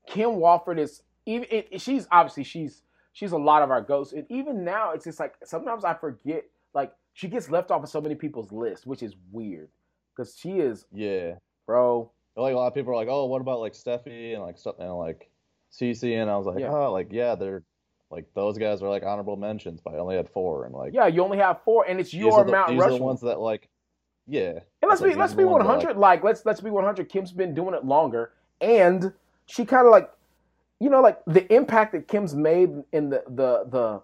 [0.07, 1.47] Kim Walford is even.
[1.51, 2.83] It, it- she's obviously she's
[3.13, 6.45] she's a lot of our ghosts, and even now, it's just like sometimes I forget.
[6.75, 9.69] Like she gets left off of so many people's lists, which is weird,
[10.15, 11.35] because she is, yeah.
[11.67, 12.13] bro.
[12.37, 14.75] Like a lot of people are like, "Oh, what about like Stefi and like stuff
[14.79, 15.31] and like
[15.73, 16.71] Cece?" And I was like, Yeah.
[16.71, 17.63] "Oh, like yeah, they're
[18.11, 21.07] like those guys are like honorable mentions, but I only had four and like Yeah,
[21.07, 23.69] you only have four, and it's your the, Mount these are the ones that like,
[24.27, 25.97] yeah." And let's be these let's be one hundred.
[25.97, 27.09] Like let's let's be one hundred.
[27.09, 29.13] Kim's been doing it longer, and
[29.47, 30.11] she kind of like,
[30.79, 34.03] you know, like the impact that Kim's made in the the the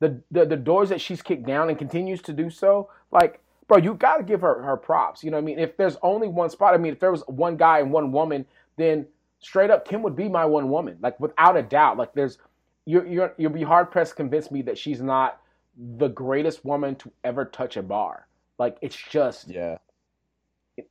[0.00, 2.90] the the, the doors that she's kicked down and continues to do so.
[3.12, 5.22] Like, bro, you got to give her her props.
[5.22, 5.58] You know what I mean?
[5.60, 8.44] If there's only one spot, I mean, if there was one guy and one woman,
[8.76, 9.06] then
[9.38, 11.98] straight up Kim would be my one woman, like without a doubt.
[11.98, 12.38] Like there's
[12.86, 15.40] you're you're you'll be hard pressed to convince me that she's not
[15.76, 18.26] the greatest woman to ever touch a bar.
[18.58, 19.78] Like it's just Yeah.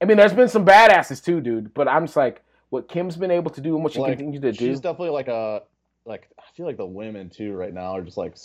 [0.01, 1.73] I mean, there's been some badasses too, dude.
[1.73, 4.41] But I'm just like, what Kim's been able to do and what she Like, continues
[4.41, 4.57] to do.
[4.57, 5.63] She's definitely like a
[6.05, 8.35] like I feel like the women too right now are just like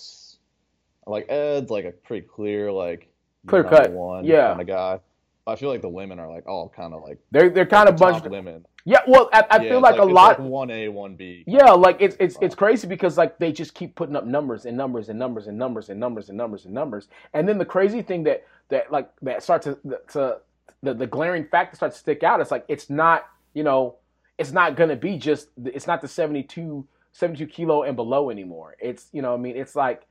[1.06, 3.08] like Ed's like a pretty clear like
[3.46, 4.48] Clear cut, one yeah.
[4.48, 5.00] kind of guy.
[5.46, 7.96] I feel like the women are like all kind of like they're they're kind of
[7.96, 8.30] the top bunched.
[8.30, 8.66] women.
[8.86, 10.40] Yeah, well, I, I Yeah, feel it's like, a lot.
[10.40, 11.42] one A, one B.
[11.46, 14.76] yeah, like it's it's it's crazy because like they just keep putting up numbers and
[14.76, 17.08] numbers and numbers and numbers and numbers and numbers and numbers.
[17.34, 19.78] And then the crazy thing that that like that starts to
[20.12, 20.38] to
[20.84, 22.40] the, the glaring fact that starts to stick out.
[22.40, 23.96] It's like it's not you know
[24.38, 28.76] it's not gonna be just it's not the 72, 72 kilo and below anymore.
[28.80, 30.06] It's you know I mean it's like,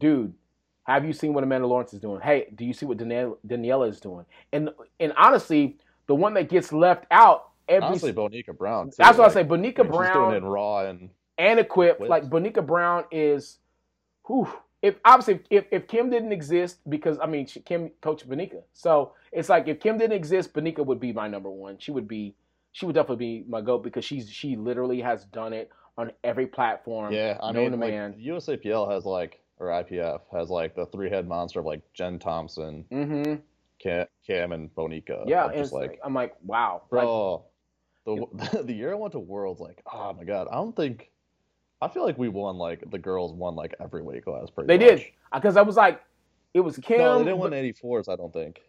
[0.00, 0.34] dude,
[0.82, 2.20] have you seen what Amanda Lawrence is doing?
[2.20, 4.24] Hey, do you see what Daniela is doing?
[4.52, 5.78] And and honestly,
[6.08, 8.90] the one that gets left out every Honestly, Bonica Brown.
[8.90, 9.44] Too, that's what I say.
[9.44, 12.00] Bonica I mean, Brown doing it in Raw and and equipped.
[12.00, 13.58] With- Like Bonica Brown is,
[14.26, 14.48] whew,
[14.82, 19.12] if obviously if, if Kim didn't exist because I mean she, Kim coached Bonica, so
[19.32, 21.78] it's like if Kim didn't exist, Bonica would be my number one.
[21.78, 22.34] She would be,
[22.72, 26.46] she would definitely be my goat because she's she literally has done it on every
[26.46, 27.12] platform.
[27.12, 28.14] yeah, I mean, like, man.
[28.22, 32.84] USAPL has like or IPF has like the three head monster of like Jen Thompson,
[32.92, 33.34] Mm-hmm.
[33.78, 35.24] Cam, Cam and Bonica.
[35.26, 37.44] Yeah, and just like like, I'm like, wow, Like, bro.
[38.32, 41.10] the the year I went to Worlds, like, oh my god, I don't think.
[41.82, 44.78] I feel like we won like the girls won like every weight class pretty They
[44.78, 44.98] much.
[45.00, 45.06] did.
[45.34, 46.02] because I was like,
[46.54, 46.98] it was Kim.
[46.98, 48.62] No, they didn't win 84s, I don't think.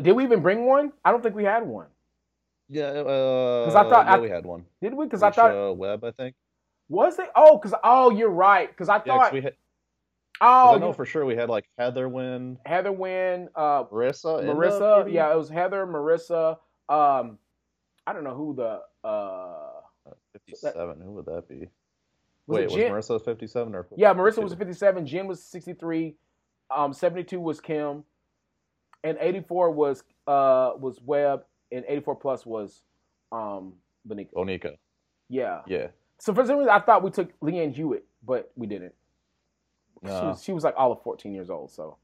[0.00, 0.92] Did we even bring one?
[1.04, 1.86] I don't think we had one.
[2.68, 4.64] Yeah, uh, I thought- yeah, I- we had one.
[4.80, 5.06] Did we?
[5.06, 6.36] Because I thought Alicia Webb, I think.
[6.88, 7.30] was it?
[7.34, 8.68] Oh, because oh, you're right.
[8.70, 9.54] Because I Yeah, thought we had.
[10.40, 15.12] oh, I know for sure we had like Heather win, Heather win, uh, Marissa, Marissa.
[15.12, 16.58] Yeah, it was Heather, Marissa.
[16.88, 17.38] Um,
[18.06, 19.80] I don't know who the uh.
[20.32, 21.00] 57.
[21.00, 21.68] Who would that be?
[22.46, 23.86] Was Wait, it was Marissa 57 or?
[23.96, 24.42] Yeah, Marissa 52?
[24.42, 25.06] was 57.
[25.06, 26.16] Jen was 63.
[26.74, 28.02] Um, 72 was Kim,
[29.04, 32.82] and 84 was uh was Webb, and 84 plus was
[33.30, 33.74] um
[34.08, 34.32] Benika.
[34.34, 34.76] Bonica.
[35.28, 35.60] Yeah.
[35.66, 35.88] Yeah.
[36.18, 38.94] So for some reason, I thought we took Leanne Hewitt, but we didn't.
[40.04, 41.96] She, was, she was like all of 14 years old, so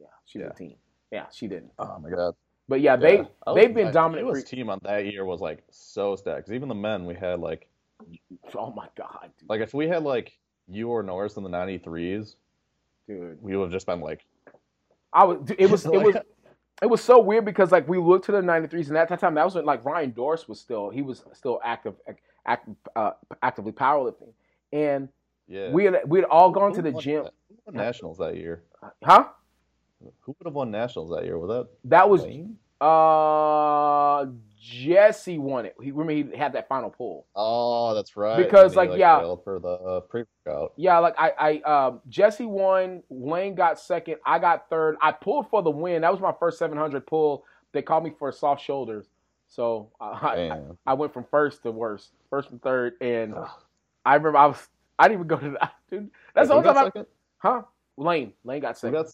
[0.00, 0.48] yeah, she's Yeah.
[0.48, 0.76] a teen.
[1.12, 1.70] Yeah, she didn't.
[1.78, 2.34] Oh my god.
[2.68, 3.24] But yeah, they yeah,
[3.54, 4.28] they've been dominant.
[4.28, 6.46] US team on that year was like so stacked.
[6.46, 7.68] 'Cause even the men, we had like
[8.56, 9.48] oh my god, dude.
[9.48, 10.38] like if we had like
[10.68, 12.36] you or Norris in the 93s,
[13.06, 13.42] dude.
[13.42, 14.24] we would have just been like.
[15.12, 15.38] I was.
[15.44, 15.84] dude, It was.
[15.92, 16.16] It was.
[16.82, 19.34] It was so weird because like we looked to the '93s, and at that time
[19.34, 21.94] that was when like Ryan Dorse was still he was still active,
[22.46, 23.12] act, uh,
[23.42, 24.32] actively powerlifting,
[24.72, 25.08] and
[25.46, 25.70] Yeah.
[25.70, 27.28] we had we had all gone Who to the gym,
[27.66, 28.64] that- nationals that year?
[29.04, 29.28] huh?
[30.22, 31.38] Who would have won nationals that year?
[31.38, 32.56] Was that That was Wayne?
[32.80, 34.26] uh
[34.64, 35.74] Jesse won it.
[35.82, 37.26] He remember he had that final pull.
[37.36, 38.38] Oh, that's right.
[38.38, 39.18] Because, he, like, yeah.
[39.18, 40.72] failed for the uh, pre-workout.
[40.76, 43.02] Yeah, like I, I, um, Jesse won.
[43.10, 44.16] Wayne got second.
[44.24, 44.96] I got third.
[45.02, 46.00] I pulled for the win.
[46.00, 47.44] That was my first 700 pull.
[47.72, 49.06] They called me for soft shoulders,
[49.48, 52.94] so I, I, I went from first to worst, first and third.
[53.02, 53.34] And
[54.06, 54.68] I remember I was,
[54.98, 56.10] I didn't even go to the, dude.
[56.34, 57.04] That's the Who only time I,
[57.38, 57.62] huh?
[57.98, 58.94] Lane, Lane got Who second.
[58.94, 59.06] got?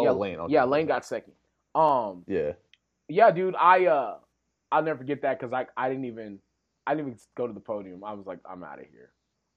[0.00, 0.38] Oh, Yeah, Lane.
[0.40, 0.52] okay.
[0.54, 1.34] Yeah, Lane got second.
[1.74, 2.52] Um, Yeah.
[3.08, 3.54] yeah, dude.
[3.56, 4.18] I, uh,
[4.72, 6.38] I'll never forget that because I, I didn't even,
[6.86, 8.02] I didn't even go to the podium.
[8.04, 9.10] I was like, I'm out of here.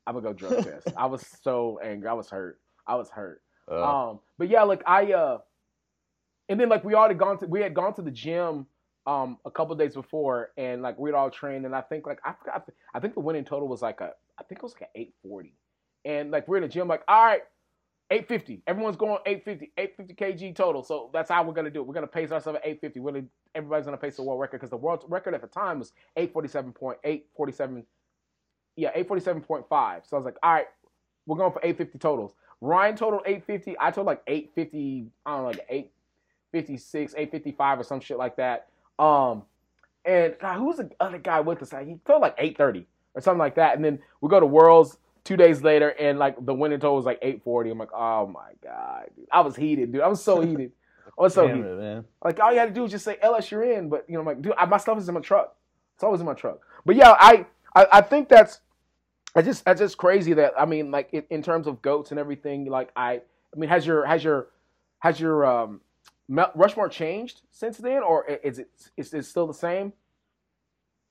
[0.05, 0.87] I'm gonna go drug test.
[0.97, 2.09] I was so angry.
[2.09, 2.59] I was hurt.
[2.87, 3.41] I was hurt.
[3.71, 5.37] Uh, Um, but yeah, like I uh,
[6.49, 8.67] and then like we already gone to we had gone to the gym
[9.05, 12.33] um a couple days before, and like we'd all trained, and I think like I
[12.33, 14.87] forgot, I think the winning total was like a I think it was like an
[14.95, 15.53] eight forty,
[16.03, 17.43] and like we're in the gym like all right.
[18.13, 18.61] 850.
[18.67, 20.83] Everyone's going 850, 850 kg total.
[20.83, 21.87] So that's how we're gonna do it.
[21.87, 22.99] We're gonna pace ourselves at 850.
[22.99, 23.23] We're
[23.55, 27.83] everybody's gonna pace the world record because the world record at the time was 847.847.
[28.75, 30.05] Yeah, 847.5.
[30.07, 30.67] So I was like, all right,
[31.25, 32.35] we're going for 850 totals.
[32.61, 33.75] Ryan totaled 850.
[33.79, 38.67] I told like 850, I don't know, like 856, 855 or some shit like that.
[38.99, 39.41] Um,
[40.05, 41.71] and God, who was the other guy with us?
[41.83, 42.85] He felt like 830
[43.15, 43.75] or something like that.
[43.75, 47.05] And then we go to Worlds two days later, and like the winning total was
[47.05, 47.69] like 840.
[47.69, 49.27] I'm like, oh my God, dude.
[49.31, 50.01] I was heated, dude.
[50.01, 50.71] I was so heated.
[51.17, 51.71] I was so damn heated.
[51.71, 52.05] it, man.
[52.23, 53.89] Like all you had to do was just say LS, you're in.
[53.89, 55.55] But you know, I'm like, dude, I, my stuff is in my truck.
[55.95, 56.59] It's always in my truck.
[56.85, 57.45] But yeah, I
[57.75, 58.61] I, I think that's
[59.35, 62.19] I just that's just crazy that I mean, like in, in terms of goats and
[62.19, 62.65] everything.
[62.65, 63.21] Like I
[63.53, 64.47] I mean, has your has your
[64.99, 65.81] has your um
[66.29, 69.93] Rushmore changed since then, or is it is it still the same?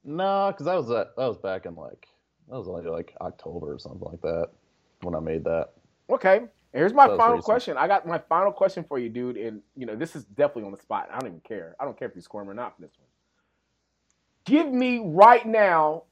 [0.05, 1.15] No, because that was that.
[1.17, 2.09] That was back in like
[2.49, 4.49] that was only like October or something like that
[5.03, 5.71] when I made that.
[6.11, 6.43] Okay.
[6.73, 7.45] Here's my final recent.
[7.45, 7.77] question.
[7.77, 9.37] I got my final question for you, dude.
[9.37, 11.09] And you know, this is definitely on the spot.
[11.13, 11.77] I don't even care.
[11.79, 13.09] I don't care if you squirm or not for this one.
[14.45, 16.05] Give me right now.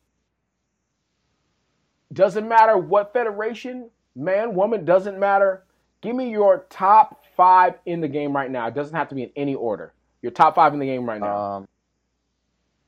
[2.12, 5.64] Doesn't matter what federation, man, woman, doesn't matter.
[6.00, 8.66] Give me your top five in the game right now.
[8.66, 9.94] It doesn't have to be in any order.
[10.20, 11.68] Your top five in the game right now, Um,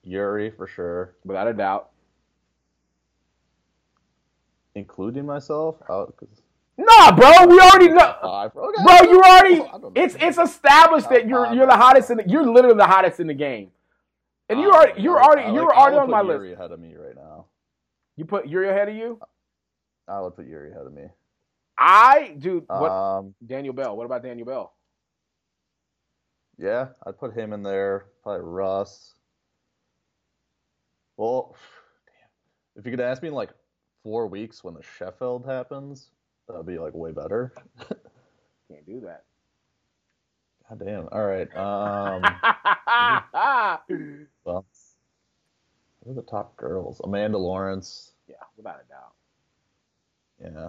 [0.02, 1.91] Yuri for sure, without a doubt.
[4.74, 5.76] Including myself.
[5.88, 6.42] Oh, 'cause
[6.78, 8.16] Nah, bro, we already know.
[8.22, 8.56] five.
[8.56, 8.82] Okay.
[8.82, 9.92] Bro, you already I don't know.
[9.94, 13.26] it's it's established that you're you're the hottest in the, you're literally the hottest in
[13.26, 13.70] the game.
[14.48, 16.36] And you're already you're already you're already on my put list.
[16.38, 17.46] Yuri ahead of me right now.
[18.16, 19.20] You put Yuri ahead of you?
[20.08, 21.04] I would put Yuri ahead of me.
[21.78, 23.96] I dude what Um, Daniel Bell.
[23.96, 24.72] What about Daniel Bell?
[26.58, 28.06] yeah, I'd put him in there.
[28.22, 29.14] Probably Russ.
[31.16, 31.54] Well,
[32.76, 33.50] if you could ask me like
[34.02, 36.10] four weeks when the Sheffield happens,
[36.48, 37.52] that'd be like way better.
[38.68, 39.24] Can't do that.
[40.68, 41.08] God damn.
[41.12, 41.48] All right.
[41.56, 42.22] Um,
[44.44, 44.64] well,
[46.04, 47.00] who are the top girls?
[47.04, 48.12] Amanda Lawrence.
[48.28, 49.12] yeah, without a doubt.
[50.42, 50.68] Yeah.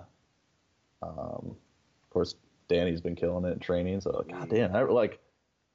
[1.01, 1.55] Um,
[2.03, 2.35] of course,
[2.68, 4.01] Danny's been killing it in training.
[4.01, 5.19] So, god damn, I like.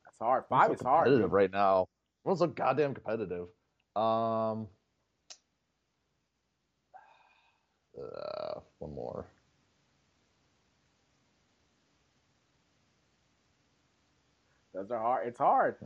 [0.05, 0.45] That's hard.
[0.49, 1.05] Five so is hard.
[1.07, 1.87] competitive right now.
[2.27, 3.49] I'm so goddamn competitive.
[3.97, 4.69] Um,
[7.99, 9.27] uh, one more.
[14.75, 15.27] Those are hard.
[15.27, 15.77] It's hard.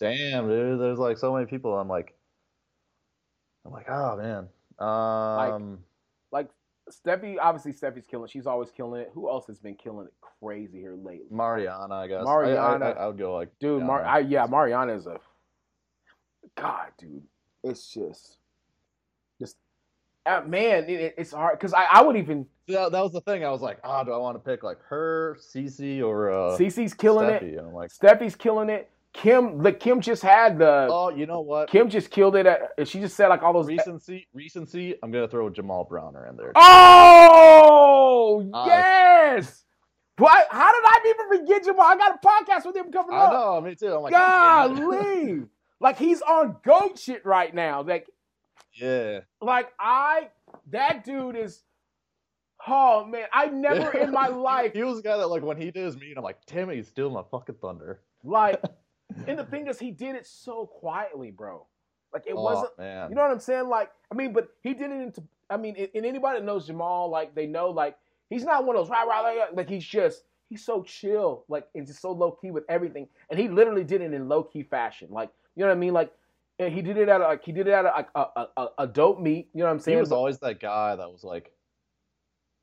[0.00, 0.80] Damn, dude.
[0.80, 1.78] There's like so many people.
[1.78, 2.14] I'm like,
[3.66, 4.48] I'm like, oh man.
[4.78, 5.78] Um,
[6.32, 6.48] Like
[6.90, 8.28] Stefi, obviously Stefi's killing.
[8.28, 9.10] She's always killing it.
[9.14, 11.26] Who else has been killing it crazy here lately?
[11.30, 12.24] Mariana, I guess.
[12.24, 12.86] Mariana.
[12.86, 15.18] I, I, I would go like, Dude, Mar- I, yeah, Mariana is a
[16.56, 17.22] God, dude.
[17.62, 18.38] It's just,
[20.26, 23.44] uh, man, it, it's hard because I, I would even that, that was the thing.
[23.44, 26.94] I was like, ah, do I want to pick like her, Cece, or uh, Cece's
[26.94, 27.42] killing it.
[27.42, 28.90] And I'm like, Stefi's killing it.
[29.12, 30.88] Kim, like Kim just had the.
[30.90, 31.70] oh, you know what?
[31.70, 32.46] Kim just killed it.
[32.46, 33.68] At, she just said like all those.
[33.68, 34.96] recency, recency.
[35.02, 36.52] I'm gonna throw Jamal Browner in there.
[36.56, 39.64] Oh Uh, yes.
[40.16, 40.46] What?
[40.50, 41.86] How did I even forget Jamal?
[41.86, 43.30] I got a podcast with him coming I up.
[43.30, 43.94] I know, me too.
[43.94, 44.12] I'm like.
[44.12, 45.42] Golly.
[45.80, 47.82] like he's on goat shit right now.
[47.82, 48.08] Like,
[48.74, 49.20] yeah.
[49.40, 50.28] like I,
[50.70, 51.62] that dude is.
[52.66, 55.70] Oh man, I never in my life He was the guy that like when he
[55.70, 58.00] did his meet, I'm like, damn it, he's stealing my fucking thunder.
[58.22, 58.62] like.
[59.28, 61.66] And the thing is, he did it so quietly, bro.
[62.12, 62.78] Like it oh, wasn't.
[62.78, 63.10] man.
[63.10, 63.68] You know what I'm saying?
[63.68, 65.22] Like, I mean, but he did it into.
[65.50, 67.96] I mean, and anybody that knows Jamal, like, they know, like,
[68.30, 71.66] he's not one of those rah rah like, like he's just he's so chill, like,
[71.74, 73.08] and just so low key with everything.
[73.28, 75.92] And he literally did it in low key fashion, like, you know what I mean?
[75.92, 76.12] Like,
[76.58, 79.20] and he did it at like he did it at a, a, a, a, dope
[79.20, 79.48] meet.
[79.54, 79.96] You know what I'm saying?
[79.96, 81.50] he was But always that guy that was like,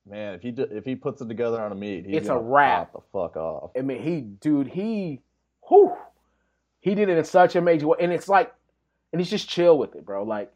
[0.07, 2.38] man, if he d- if he puts it together on a meet, he's It's a
[2.38, 2.93] wrap.
[2.93, 3.72] the fuck off.
[3.77, 5.22] I mean, he, dude, he,
[5.68, 5.95] whew,
[6.80, 8.53] he did it in such a major way, and it's like,
[9.11, 10.23] and he's just chill with it, bro.
[10.23, 10.51] Like,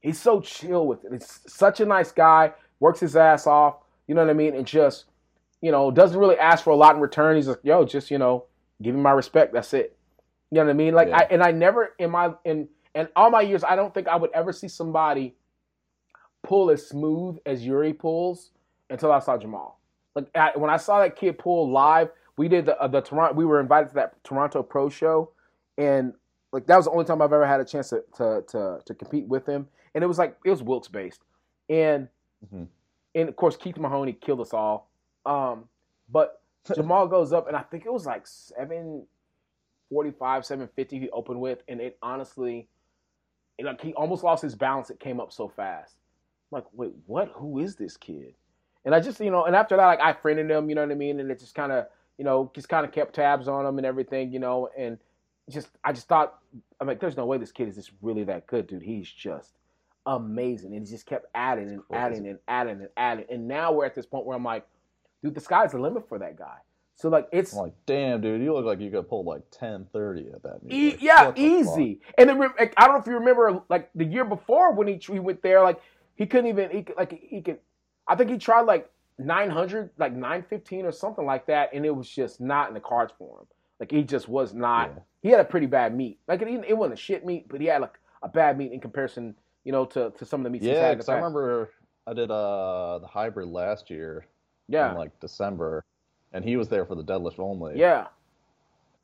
[0.00, 1.12] he's so chill with it.
[1.12, 3.76] It's such a nice guy, works his ass off.
[4.06, 4.54] You know what I mean?
[4.54, 5.06] And just,
[5.62, 7.36] you know, doesn't really ask for a lot in return.
[7.36, 8.44] He's like, yo, just you know,
[8.82, 9.54] give me my respect.
[9.54, 9.96] That's it.
[10.54, 10.94] You know what I mean?
[10.94, 11.16] Like, Yeah.
[11.18, 14.14] I and I never in my in in all my years, I don't think I
[14.14, 15.34] would ever see somebody
[16.44, 18.52] pull as smooth as Yuri pulls
[18.88, 19.80] until I saw Jamal.
[20.14, 23.34] Like I, when I saw that kid pull live, we did the uh, the Toronto.
[23.34, 25.32] We were invited to that Toronto Pro Show,
[25.76, 26.12] and
[26.52, 28.94] like that was the only time I've ever had a chance to to to, to
[28.94, 29.66] compete with him.
[29.96, 31.22] And it was like it was Wilks based,
[31.68, 32.06] and
[32.54, 32.68] Mhm.
[33.16, 34.88] and of course Keith Mahoney killed us all.
[35.26, 35.68] Um,
[36.08, 36.42] but
[36.76, 39.04] Jamal goes up, and I think it was like seven
[39.94, 40.98] forty five, seven fifty.
[40.98, 42.66] He opened with, and it honestly,
[43.58, 44.90] it, like he almost lost his balance.
[44.90, 45.94] It came up so fast.
[46.50, 47.30] I'm like, wait, what?
[47.36, 48.34] Who is this kid?
[48.84, 50.90] And I just, you know, and after that, like I friended him, you know what
[50.90, 51.86] I mean, and it just kind of,
[52.18, 54.98] you know, just kind of kept tabs on him and everything, you know, and
[55.48, 56.38] just, I just thought,
[56.80, 58.82] I'm like, there's no way this kid is just really that good, dude.
[58.82, 59.54] He's just
[60.04, 63.86] amazing, and he just kept adding and adding and adding and adding, and now we're
[63.86, 64.66] at this point where I'm like,
[65.22, 66.58] dude, the sky's the limit for that guy.
[66.96, 69.86] So like, it's I'm like, damn, dude, you look like you could pull like 10,
[69.92, 70.60] 30 at that.
[70.70, 72.00] E- Like, yeah, easy.
[72.16, 74.94] And then like, I don't know if you remember, like the year before when he,
[74.94, 75.80] he went there, like
[76.14, 77.58] he couldn't even he could, like he could.
[78.06, 81.84] I think he tried like nine hundred, like nine fifteen or something like that, and
[81.84, 83.46] it was just not in the cards for him.
[83.80, 84.90] Like he just was not.
[84.94, 85.00] Yeah.
[85.22, 86.18] He had a pretty bad meet.
[86.28, 88.78] Like it, it wasn't a shit meet, but he had like a bad meet in
[88.78, 89.34] comparison,
[89.64, 90.92] you know, to, to some of the meets Yeah, had.
[90.92, 91.70] because I remember
[92.06, 94.26] I did uh the hybrid last year
[94.68, 95.84] Yeah, in like December,
[96.34, 97.78] and he was there for the deadlift only.
[97.78, 98.08] yeah.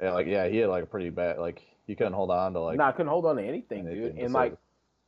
[0.03, 2.61] Yeah, like, yeah, he had like a pretty bad, like he couldn't hold on to
[2.61, 2.79] like.
[2.79, 4.17] no, I couldn't hold on to anything, dude.
[4.17, 4.57] And like,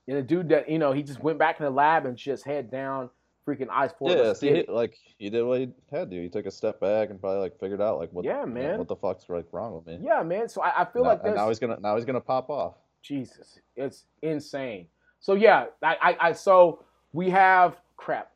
[0.07, 2.45] and the dude that you know, he just went back in the lab and just
[2.45, 3.09] head down,
[3.47, 6.23] freaking ice for Yeah, see, he, like he did what he had to.
[6.23, 8.27] He took a step back and probably like figured out like what.
[8.27, 8.79] Yeah, you know, man.
[8.79, 9.99] what the fuck's like wrong with me?
[10.07, 10.47] Yeah, man.
[10.51, 12.75] So I, I feel now, like there's now he's gonna now he's gonna pop off.
[13.03, 14.89] Jesus, it's insane.
[15.21, 16.85] So yeah, I, I, I so
[17.15, 18.31] we have crap.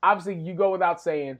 [0.00, 1.38] Obviously, you go without saying.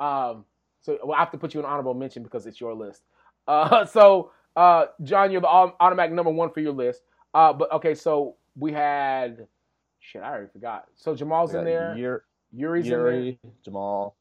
[0.00, 0.46] Um,
[0.82, 3.02] so well, I have to put you in honorable mention because it's your list.
[3.48, 7.02] Uh, so uh, John, you're the automatic number one for your list.
[7.34, 9.46] Uh, but okay, so we had
[10.00, 10.22] shit.
[10.22, 10.86] I already forgot.
[10.96, 11.96] So Jamal's in there.
[11.96, 12.20] Yuri,
[12.52, 14.16] Yuri's Yuri, Jamal,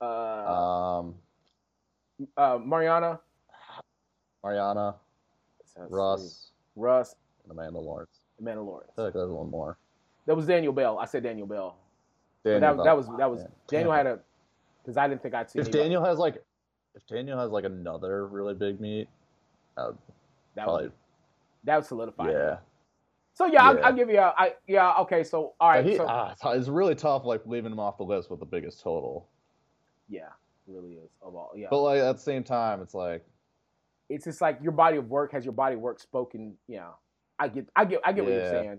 [0.00, 0.10] in there.
[0.10, 1.14] Uh, um,
[2.36, 3.20] uh, Mariana.
[4.44, 4.96] Mariana,
[5.58, 5.80] Let's see.
[5.88, 7.14] Russ, Russ.
[7.44, 8.18] and Amanda Lawrence.
[8.38, 8.90] Amanda Lawrence.
[8.92, 9.78] I feel like there's one more.
[10.26, 10.98] That was Daniel Bell.
[10.98, 11.78] I said Daniel Bell.
[12.44, 13.52] Daniel, that, that was that was man.
[13.68, 14.18] Daniel had a
[14.84, 15.82] because I didn't think I'd see If anybody.
[15.84, 16.42] Daniel has like,
[16.94, 19.08] if Daniel has like another really big meet,
[19.76, 19.98] that would
[20.54, 20.92] that probably would
[21.64, 22.30] that would solidify.
[22.30, 22.56] yeah.
[23.32, 24.18] So yeah, I'll, I'll give you.
[24.18, 24.94] A, I yeah.
[25.00, 25.24] Okay.
[25.24, 25.84] So all right.
[25.84, 28.80] He, so ah, it's- really tough, like leaving him off the list with the biggest
[28.80, 29.26] total.
[30.08, 30.26] yeah,
[30.68, 31.52] it really is of all.
[31.56, 31.66] Yeah.
[31.70, 33.24] But like at the same time, it's like
[34.08, 36.54] it's just like your body of work has your body of work spoken.
[36.68, 36.90] Yeah,
[37.38, 38.78] I get, I get, I get what you're saying.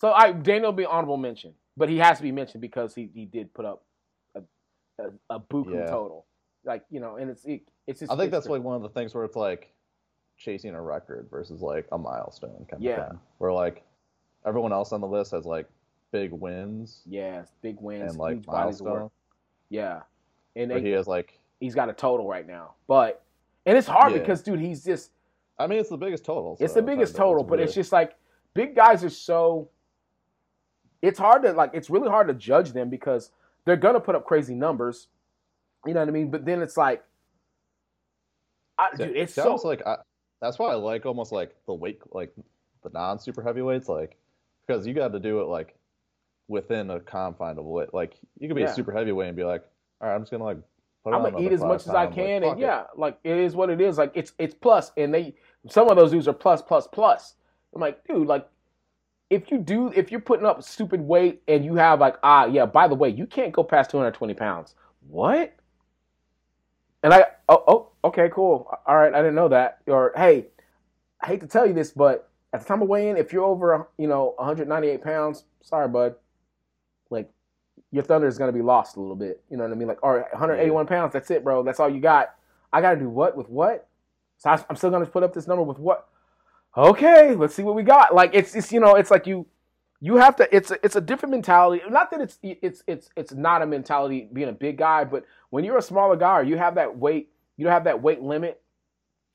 [0.00, 3.08] So I Daniel will be honorable mention, but he has to be mentioned because he,
[3.14, 3.84] he did put up
[5.28, 5.86] a, a buku Yeah.
[5.86, 6.26] total,
[6.64, 8.82] like you know, and it's it, it's just I think that's it's- like one of
[8.82, 9.72] the things where it's like
[10.36, 13.00] chasing a record versus like a milestone kind Yeah.
[13.00, 13.20] of thing.
[13.38, 13.82] Where like
[14.46, 15.68] everyone else on the list has like
[16.12, 18.92] big wins yeah, big wins, and like huge bodies of work.
[18.94, 19.10] milestones.
[19.68, 20.00] Yeah,
[20.56, 23.22] and they, he has like he's got a total right now, but
[23.66, 24.18] and it's hard Yeah.
[24.18, 25.10] because dude, he's just
[25.58, 26.56] I mean it's the biggest total.
[26.58, 28.16] It's the biggest total, but it's just like
[28.54, 29.68] big guys are so.
[31.02, 31.70] It's hard to like.
[31.72, 33.30] It's really hard to judge them because
[33.64, 35.08] they're gonna put up crazy numbers.
[35.86, 36.30] You know what I mean?
[36.30, 37.02] But then it's like,
[38.78, 39.96] I, dude, it's so sounds like I,
[40.40, 42.32] that's why I like almost like the weight like
[42.82, 44.16] the non super heavyweights like
[44.66, 45.76] because you got to do it like
[46.48, 47.92] within a confine of weight.
[47.92, 48.70] Like you could be Yeah.
[48.70, 49.64] a super heavyweight and be like,
[50.00, 50.58] all right, I'm just gonna like
[51.04, 52.62] put I'm on gonna eat as much as I like, can, fuck and it.
[52.62, 53.98] yeah, like it is what it is.
[53.98, 55.34] Like it's it's plus, and they
[55.68, 57.34] some of those dudes are plus plus plus.
[57.74, 58.48] I'm like, dude, like
[59.30, 62.66] if you do, if you're putting up stupid weight and you have like, ah, yeah,
[62.66, 64.74] by the way, you can't go past 220 pounds.
[65.08, 65.54] What?
[67.02, 68.68] And I, oh, oh, okay, cool.
[68.86, 69.78] All right, I didn't know that.
[69.86, 70.48] Or hey,
[71.22, 73.88] I hate to tell you this, but at the time of weighing, if you're over,
[73.96, 76.16] you know, 198 pounds, sorry, bud.
[77.08, 77.30] Like
[77.92, 79.42] your thunder is gonna be lost a little bit.
[79.48, 79.88] You know what I mean?
[79.88, 81.12] Like, all right, 181 pounds.
[81.12, 81.62] That's it, bro.
[81.62, 82.34] That's all you got.
[82.72, 83.88] I gotta do what with what?
[84.38, 86.08] So I, I'm still gonna put up this number with what?
[86.76, 88.14] Okay, let's see what we got.
[88.14, 89.46] Like it's, it's you know, it's like you,
[90.00, 90.54] you have to.
[90.54, 91.82] It's a, it's a different mentality.
[91.88, 95.64] Not that it's it's it's it's not a mentality being a big guy, but when
[95.64, 98.62] you're a smaller guy or you have that weight, you don't have that weight limit,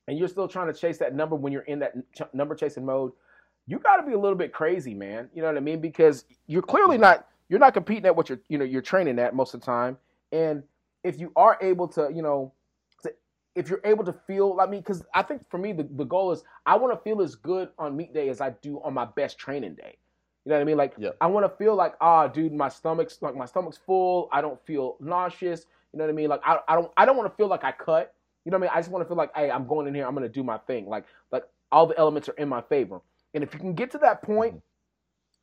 [0.08, 2.86] and you're still trying to chase that number when you're in that ch- number chasing
[2.86, 3.12] mode.
[3.68, 5.30] You got to be a little bit crazy, man.
[5.34, 5.82] You know what I mean?
[5.82, 9.36] Because you're clearly not you're not competing at what you're you know you're training at
[9.36, 9.98] most of the time,
[10.32, 10.64] and
[11.04, 12.52] if you are able to, you know,
[13.56, 16.32] if you're able to feel, I mean, because I think for me the, the goal
[16.32, 19.06] is I want to feel as good on meet day as I do on my
[19.06, 19.98] best training day.
[20.46, 20.78] You know what I mean?
[20.78, 21.18] Like Yep.
[21.22, 24.30] I want to feel like, ah, dude, my stomach's like my stomach's full.
[24.32, 25.66] I don't feel nauseous.
[25.94, 26.30] You know what I mean?
[26.30, 28.14] Like I, I don't I don't want to feel like I cut.
[28.44, 28.78] You know what I mean?
[28.78, 30.06] I just want to feel like, hey, I'm going in here.
[30.06, 30.88] I'm gonna do my thing.
[30.88, 33.02] Like like all the elements are in my favor.
[33.34, 34.62] And if you can get to that point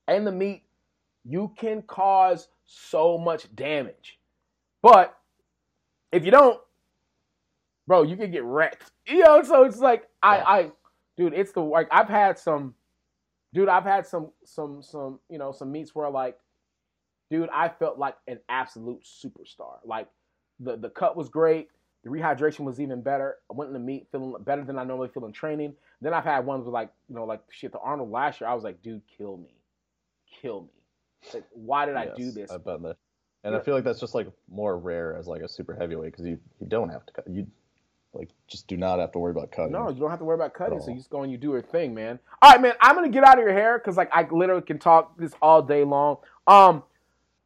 [0.06, 0.62] and the meet,
[1.24, 4.18] you can cause so much damage.
[4.82, 5.16] But
[6.10, 6.60] if you don't,
[7.86, 8.90] bro, you can get wrecked.
[9.04, 10.36] You know, so it's like I.
[10.38, 10.70] I,
[11.16, 12.72] dude, it's the like I've had some,
[13.52, 16.38] dude, I've had some, some, some, you know, some meets where like,
[17.30, 19.78] dude, I felt like an absolute superstar.
[19.84, 20.06] Like
[20.60, 21.68] the the cut was great.
[22.04, 23.38] The rehydration was even better.
[23.50, 25.74] I went in the meet feeling better than I normally feel in training.
[26.00, 28.48] Then I've had ones with like, you know, like shit, the Arnold last year.
[28.48, 29.54] I was like, dude, kill me,
[30.40, 31.32] kill me.
[31.34, 32.50] Like, why did I do this?
[32.52, 32.94] I've there.
[33.44, 33.58] And Yeah.
[33.58, 36.38] I feel like that's just like more rare as like a super heavyweight because you,
[36.60, 37.28] you don't have to cut.
[37.28, 37.46] You
[38.14, 39.72] like just do not have to worry about cutting.
[39.72, 40.80] No, you don't have to worry about cutting.
[40.80, 42.18] So you just go and you do your thing, man.
[42.42, 42.74] All right, man.
[42.80, 45.62] I'm gonna get out of your hair because like I literally can talk this all
[45.62, 46.18] day long.
[46.46, 46.82] Um,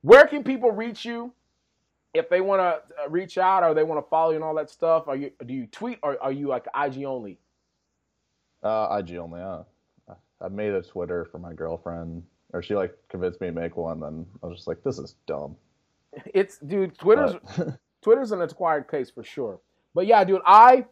[0.02, 1.32] where can people reach you
[2.14, 4.54] if they want to uh, reach out or they want to follow you and all
[4.56, 5.06] that stuff?
[5.06, 7.38] Are you do you tweet or are you like IG only?
[8.62, 9.40] Uh, IG only.
[9.40, 9.62] Uh,
[10.40, 12.22] I made a Twitter for my girlfriend,
[12.52, 14.00] or she like convinced me to make one.
[14.00, 15.56] Then I was just like, this is dumb.
[16.34, 16.98] It's dude.
[16.98, 17.34] Twitter's
[18.02, 19.60] Twitter's an acquired taste for sure.
[19.96, 20.84] But yeah, dude, I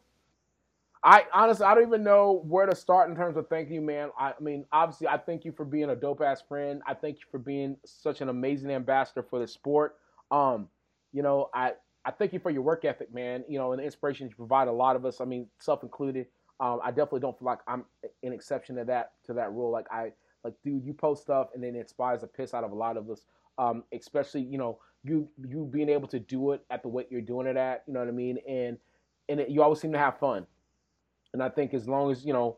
[1.04, 4.08] I honestly I don't even know where to start in terms of thanking you, man.
[4.18, 6.80] I, I mean, obviously I thank you for being a dope ass friend.
[6.86, 9.96] I thank you for being such an amazing ambassador for the sport.
[10.30, 10.68] Um,
[11.12, 11.72] you know, I
[12.06, 13.44] I thank you for your work ethic, man.
[13.46, 15.20] You know, and the inspiration you provide a lot of us.
[15.20, 16.26] I mean, self included.
[16.58, 17.84] Um, I definitely don't feel like I'm
[18.22, 19.70] an exception to that to that rule.
[19.70, 20.12] Like I
[20.44, 22.96] like, dude, you post stuff and then it inspires the piss out of a lot
[22.96, 23.26] of us.
[23.58, 27.20] Um, especially you know you you being able to do it at the weight you're
[27.20, 27.84] doing it at.
[27.86, 28.38] You know what I mean?
[28.48, 28.78] And
[29.28, 30.46] and it, you always seem to have fun.
[31.32, 32.56] And I think as long as you know,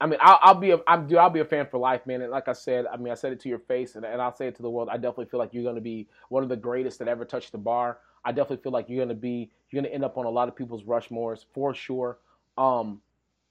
[0.00, 2.22] I mean, I'll, I'll be a I'm dude, I'll be a fan for life, man.
[2.22, 4.34] And like I said, I mean, I said it to your face, and, and I'll
[4.34, 4.88] say it to the world.
[4.90, 7.52] I definitely feel like you're going to be one of the greatest that ever touched
[7.52, 7.98] the bar.
[8.24, 10.30] I definitely feel like you're going to be you're going to end up on a
[10.30, 12.18] lot of people's Rushmores for sure.
[12.56, 13.00] Um,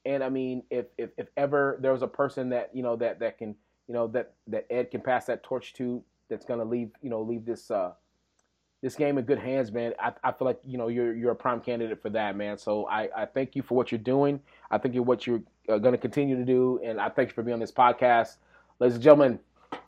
[0.06, 3.20] and I mean, if if if ever there was a person that you know that
[3.20, 3.56] that can
[3.88, 7.10] you know that that Ed can pass that torch to, that's going to leave you
[7.10, 7.92] know leave this uh
[8.84, 9.94] this game in good hands, man.
[9.98, 12.58] I, I feel like you know you're you're a prime candidate for that, man.
[12.58, 14.42] So I, I thank you for what you're doing.
[14.70, 17.34] I think you're what you're uh, going to continue to do, and I thank you
[17.34, 18.36] for being on this podcast,
[18.80, 19.40] ladies and gentlemen.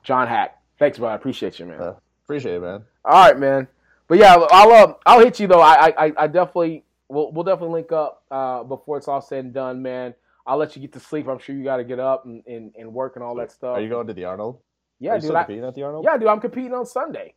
[0.01, 1.09] John Haack, thanks, bro.
[1.09, 1.81] I appreciate you, man.
[1.81, 2.85] Uh, appreciate it, man.
[3.03, 3.67] All right, man.
[4.07, 5.61] But yeah, I'll uh, I'll hit you though.
[5.61, 9.53] I I, I definitely we'll we'll definitely link up uh, before it's all said and
[9.53, 10.15] done, man.
[10.47, 11.27] I'll let you get to sleep.
[11.27, 13.77] I'm sure you got to get up and, and, and work and all that stuff.
[13.77, 14.59] Are you going to the Arnold?
[14.99, 15.31] Yeah, dude.
[15.31, 16.05] I, competing at the Arnold?
[16.05, 16.27] yeah, dude.
[16.27, 17.33] I'm competing on Sunday.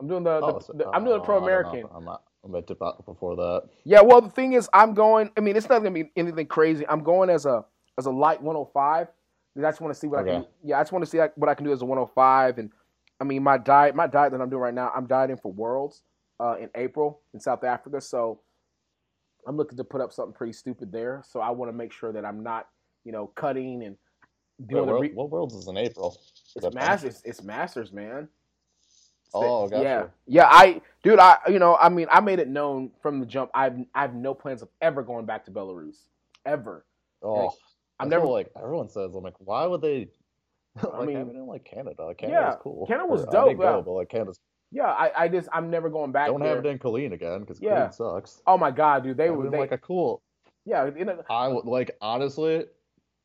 [0.00, 1.58] I'm doing the, Oh, the, so- the- I'm doing the Pro oh, don't know.
[1.58, 1.90] American.
[1.94, 2.22] I'm not.
[2.44, 3.64] I'm gonna dip out before that.
[3.84, 5.30] Yeah, well, the thing is, I'm going.
[5.36, 6.86] I mean, it's not gonna be anything crazy.
[6.88, 7.64] I'm going as a
[7.98, 9.08] as a light 105.
[9.56, 10.46] I just want to see what I can.
[10.62, 12.58] Yeah, I just want to see what I can do as a 105.
[12.58, 12.70] And
[13.20, 16.02] I mean, my diet, my diet that I'm doing right now, I'm dieting for Worlds
[16.38, 18.00] uh, in April in South Africa.
[18.00, 18.40] So
[19.48, 21.24] I'm looking to put up something pretty stupid there.
[21.26, 22.68] So I want to make sure that I'm not,
[23.04, 23.96] you know, cutting and
[24.60, 24.94] Wait, doing the.
[24.94, 26.16] Re- what worlds is in April?
[26.54, 27.22] Is it's masters.
[27.24, 28.28] It's masters, man.
[29.28, 29.82] It's the- Oh, gotcha.
[29.82, 30.48] yeah, yeah.
[30.50, 33.50] I, dude, I, you know, I mean, I made it known from the jump.
[33.54, 36.08] I've, I have no plans of ever going back to Belarus,
[36.46, 36.84] ever.
[37.22, 37.50] Oh, I'm
[38.00, 38.22] I'm never.
[38.22, 39.14] never like everyone says.
[39.14, 40.08] I'm like, why would they?
[40.82, 42.04] like, I mean- have it in like Canada.
[42.06, 42.86] Like, Canada's Yeah, cool.
[42.86, 43.82] Canada was Or, I dope, didn't go, yeah.
[43.82, 44.40] but like Canada's
[44.70, 46.54] Yeah, I, I just, I'm never going back don't there.
[46.56, 47.88] have it in Colleen again because Yeah.
[47.88, 48.42] Colleen sucks.
[48.46, 50.22] Oh my god, dude, they Have it were, they, like a cool.
[50.64, 52.64] yeah, you know, I would like honestly,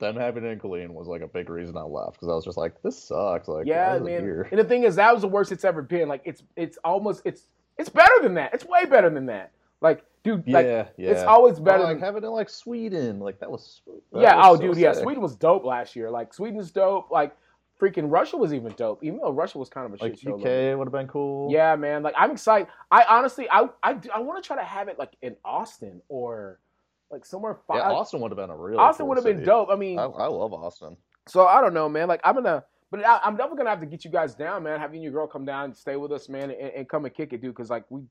[0.03, 2.45] them having it in Colleen was like a big reason I left because I was
[2.45, 3.47] just like, this sucks.
[3.47, 4.21] Like, yeah, man.
[4.21, 4.47] here?
[4.51, 6.07] And the thing is, that was the worst it's ever been.
[6.07, 7.47] Like, it's, it's almost, it's,
[7.77, 8.53] it's better than that.
[8.53, 9.51] It's way better than that.
[9.81, 11.11] Like, dude, Yeah, like, yeah.
[11.11, 12.05] it's always Or, better like than.
[12.05, 13.19] have it in like Sweden.
[13.19, 13.81] Like that was.
[14.13, 14.93] that yeah, was oh, so dude, yeah.
[14.93, 16.09] Sweden was dope last year.
[16.09, 17.11] Like, Sweden's dope.
[17.11, 17.35] Like,
[17.79, 19.03] freaking Russia was even dope.
[19.03, 21.51] Even though Russia was kind of a Like shit UK would have been cool.
[21.51, 22.03] Yeah, man.
[22.03, 22.67] Like I'm excited.
[22.91, 26.59] I honestly, I I, I want to try to have it like in Austin or
[27.13, 27.59] like somewhere.
[27.67, 28.79] Fi- Yeah, Austin would have been a real.
[28.79, 29.69] Austin cool would have been dope.
[29.71, 30.97] I mean, I, I love Austin.
[31.27, 32.07] so I don't know, man.
[32.07, 34.79] Like I'm gonna, but I, I'm definitely gonna have to get you guys down, man.
[34.79, 37.31] Having your girl come down and stay with us, man, and, and come and kick
[37.33, 37.55] it, dude.
[37.55, 38.01] Because like we,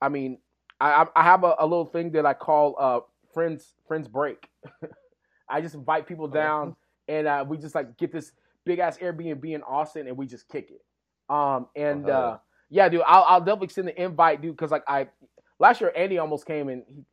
[0.00, 0.38] I mean,
[0.80, 3.00] I I- have a, a little thing that I call uh
[3.34, 4.48] friends friends break.
[5.48, 6.76] I just invite people down,
[7.08, 8.32] and uh, we just like get this
[8.64, 10.82] big ass Airbnb in Austin, and we just kick it.
[11.28, 12.38] Um and hell uh
[12.72, 15.08] yeah, dude, I'll I'll definitely send the invite, dude, because like I
[15.58, 17.04] last year Andy almost came and he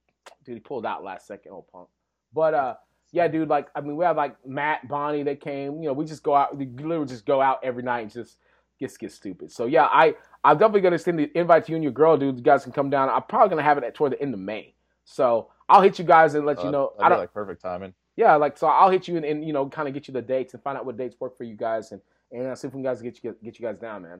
[0.47, 1.87] dude he pulled out last second, old punk.
[2.33, 2.75] But uh
[3.11, 6.05] yeah, dude, like I mean we have like Matt, Bonnie, they came, you know, we
[6.05, 8.37] just go out we literally just go out every night and just
[8.79, 9.51] just get stupid.
[9.51, 12.37] So yeah, I I'm definitely gonna send the invite to you and your girl, dude.
[12.37, 13.09] You guys can come down.
[13.09, 14.73] I'm probably gonna have it at toward the end of May.
[15.05, 16.91] So I'll hit you guys and let you Uh, know.
[16.97, 17.93] that'd I don't like perfect timing.
[18.15, 20.21] yeah, like so I'll hit you and, and you know kind of get you the
[20.21, 22.01] dates and find out what dates work for you guys and
[22.31, 24.19] and uh, see if we can guys get you get you guys down, man.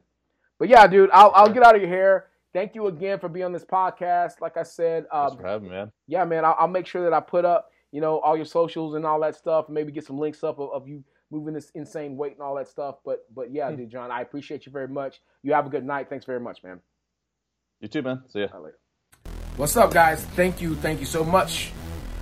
[0.60, 2.28] But yeah, dude, I'll I'll get out of your hair.
[2.58, 4.42] Thank you again for being on this podcast.
[4.42, 5.92] Like I said, Thanks um, for having me, man.
[6.08, 8.96] yeah, man, I'll, I'll make sure that I put up you know all your socials
[8.96, 9.66] and all that stuff.
[9.68, 12.56] and Maybe get some links up of, of you moving this insane weight and all
[12.56, 12.96] that stuff.
[13.06, 13.76] But but yeah, Hmm.
[13.76, 15.22] dude, John, I appreciate you very much.
[15.44, 16.10] You have a good night.
[16.10, 16.80] Thanks very much, man.
[17.80, 18.24] You too, man.
[18.30, 18.48] See ya.
[18.52, 18.80] Right, later.
[19.58, 20.26] What's up, guys?
[20.26, 21.72] Thank you, thank you so much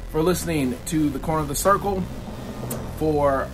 [0.10, 2.02] for listening to the corner of the circle.
[2.98, 3.48] For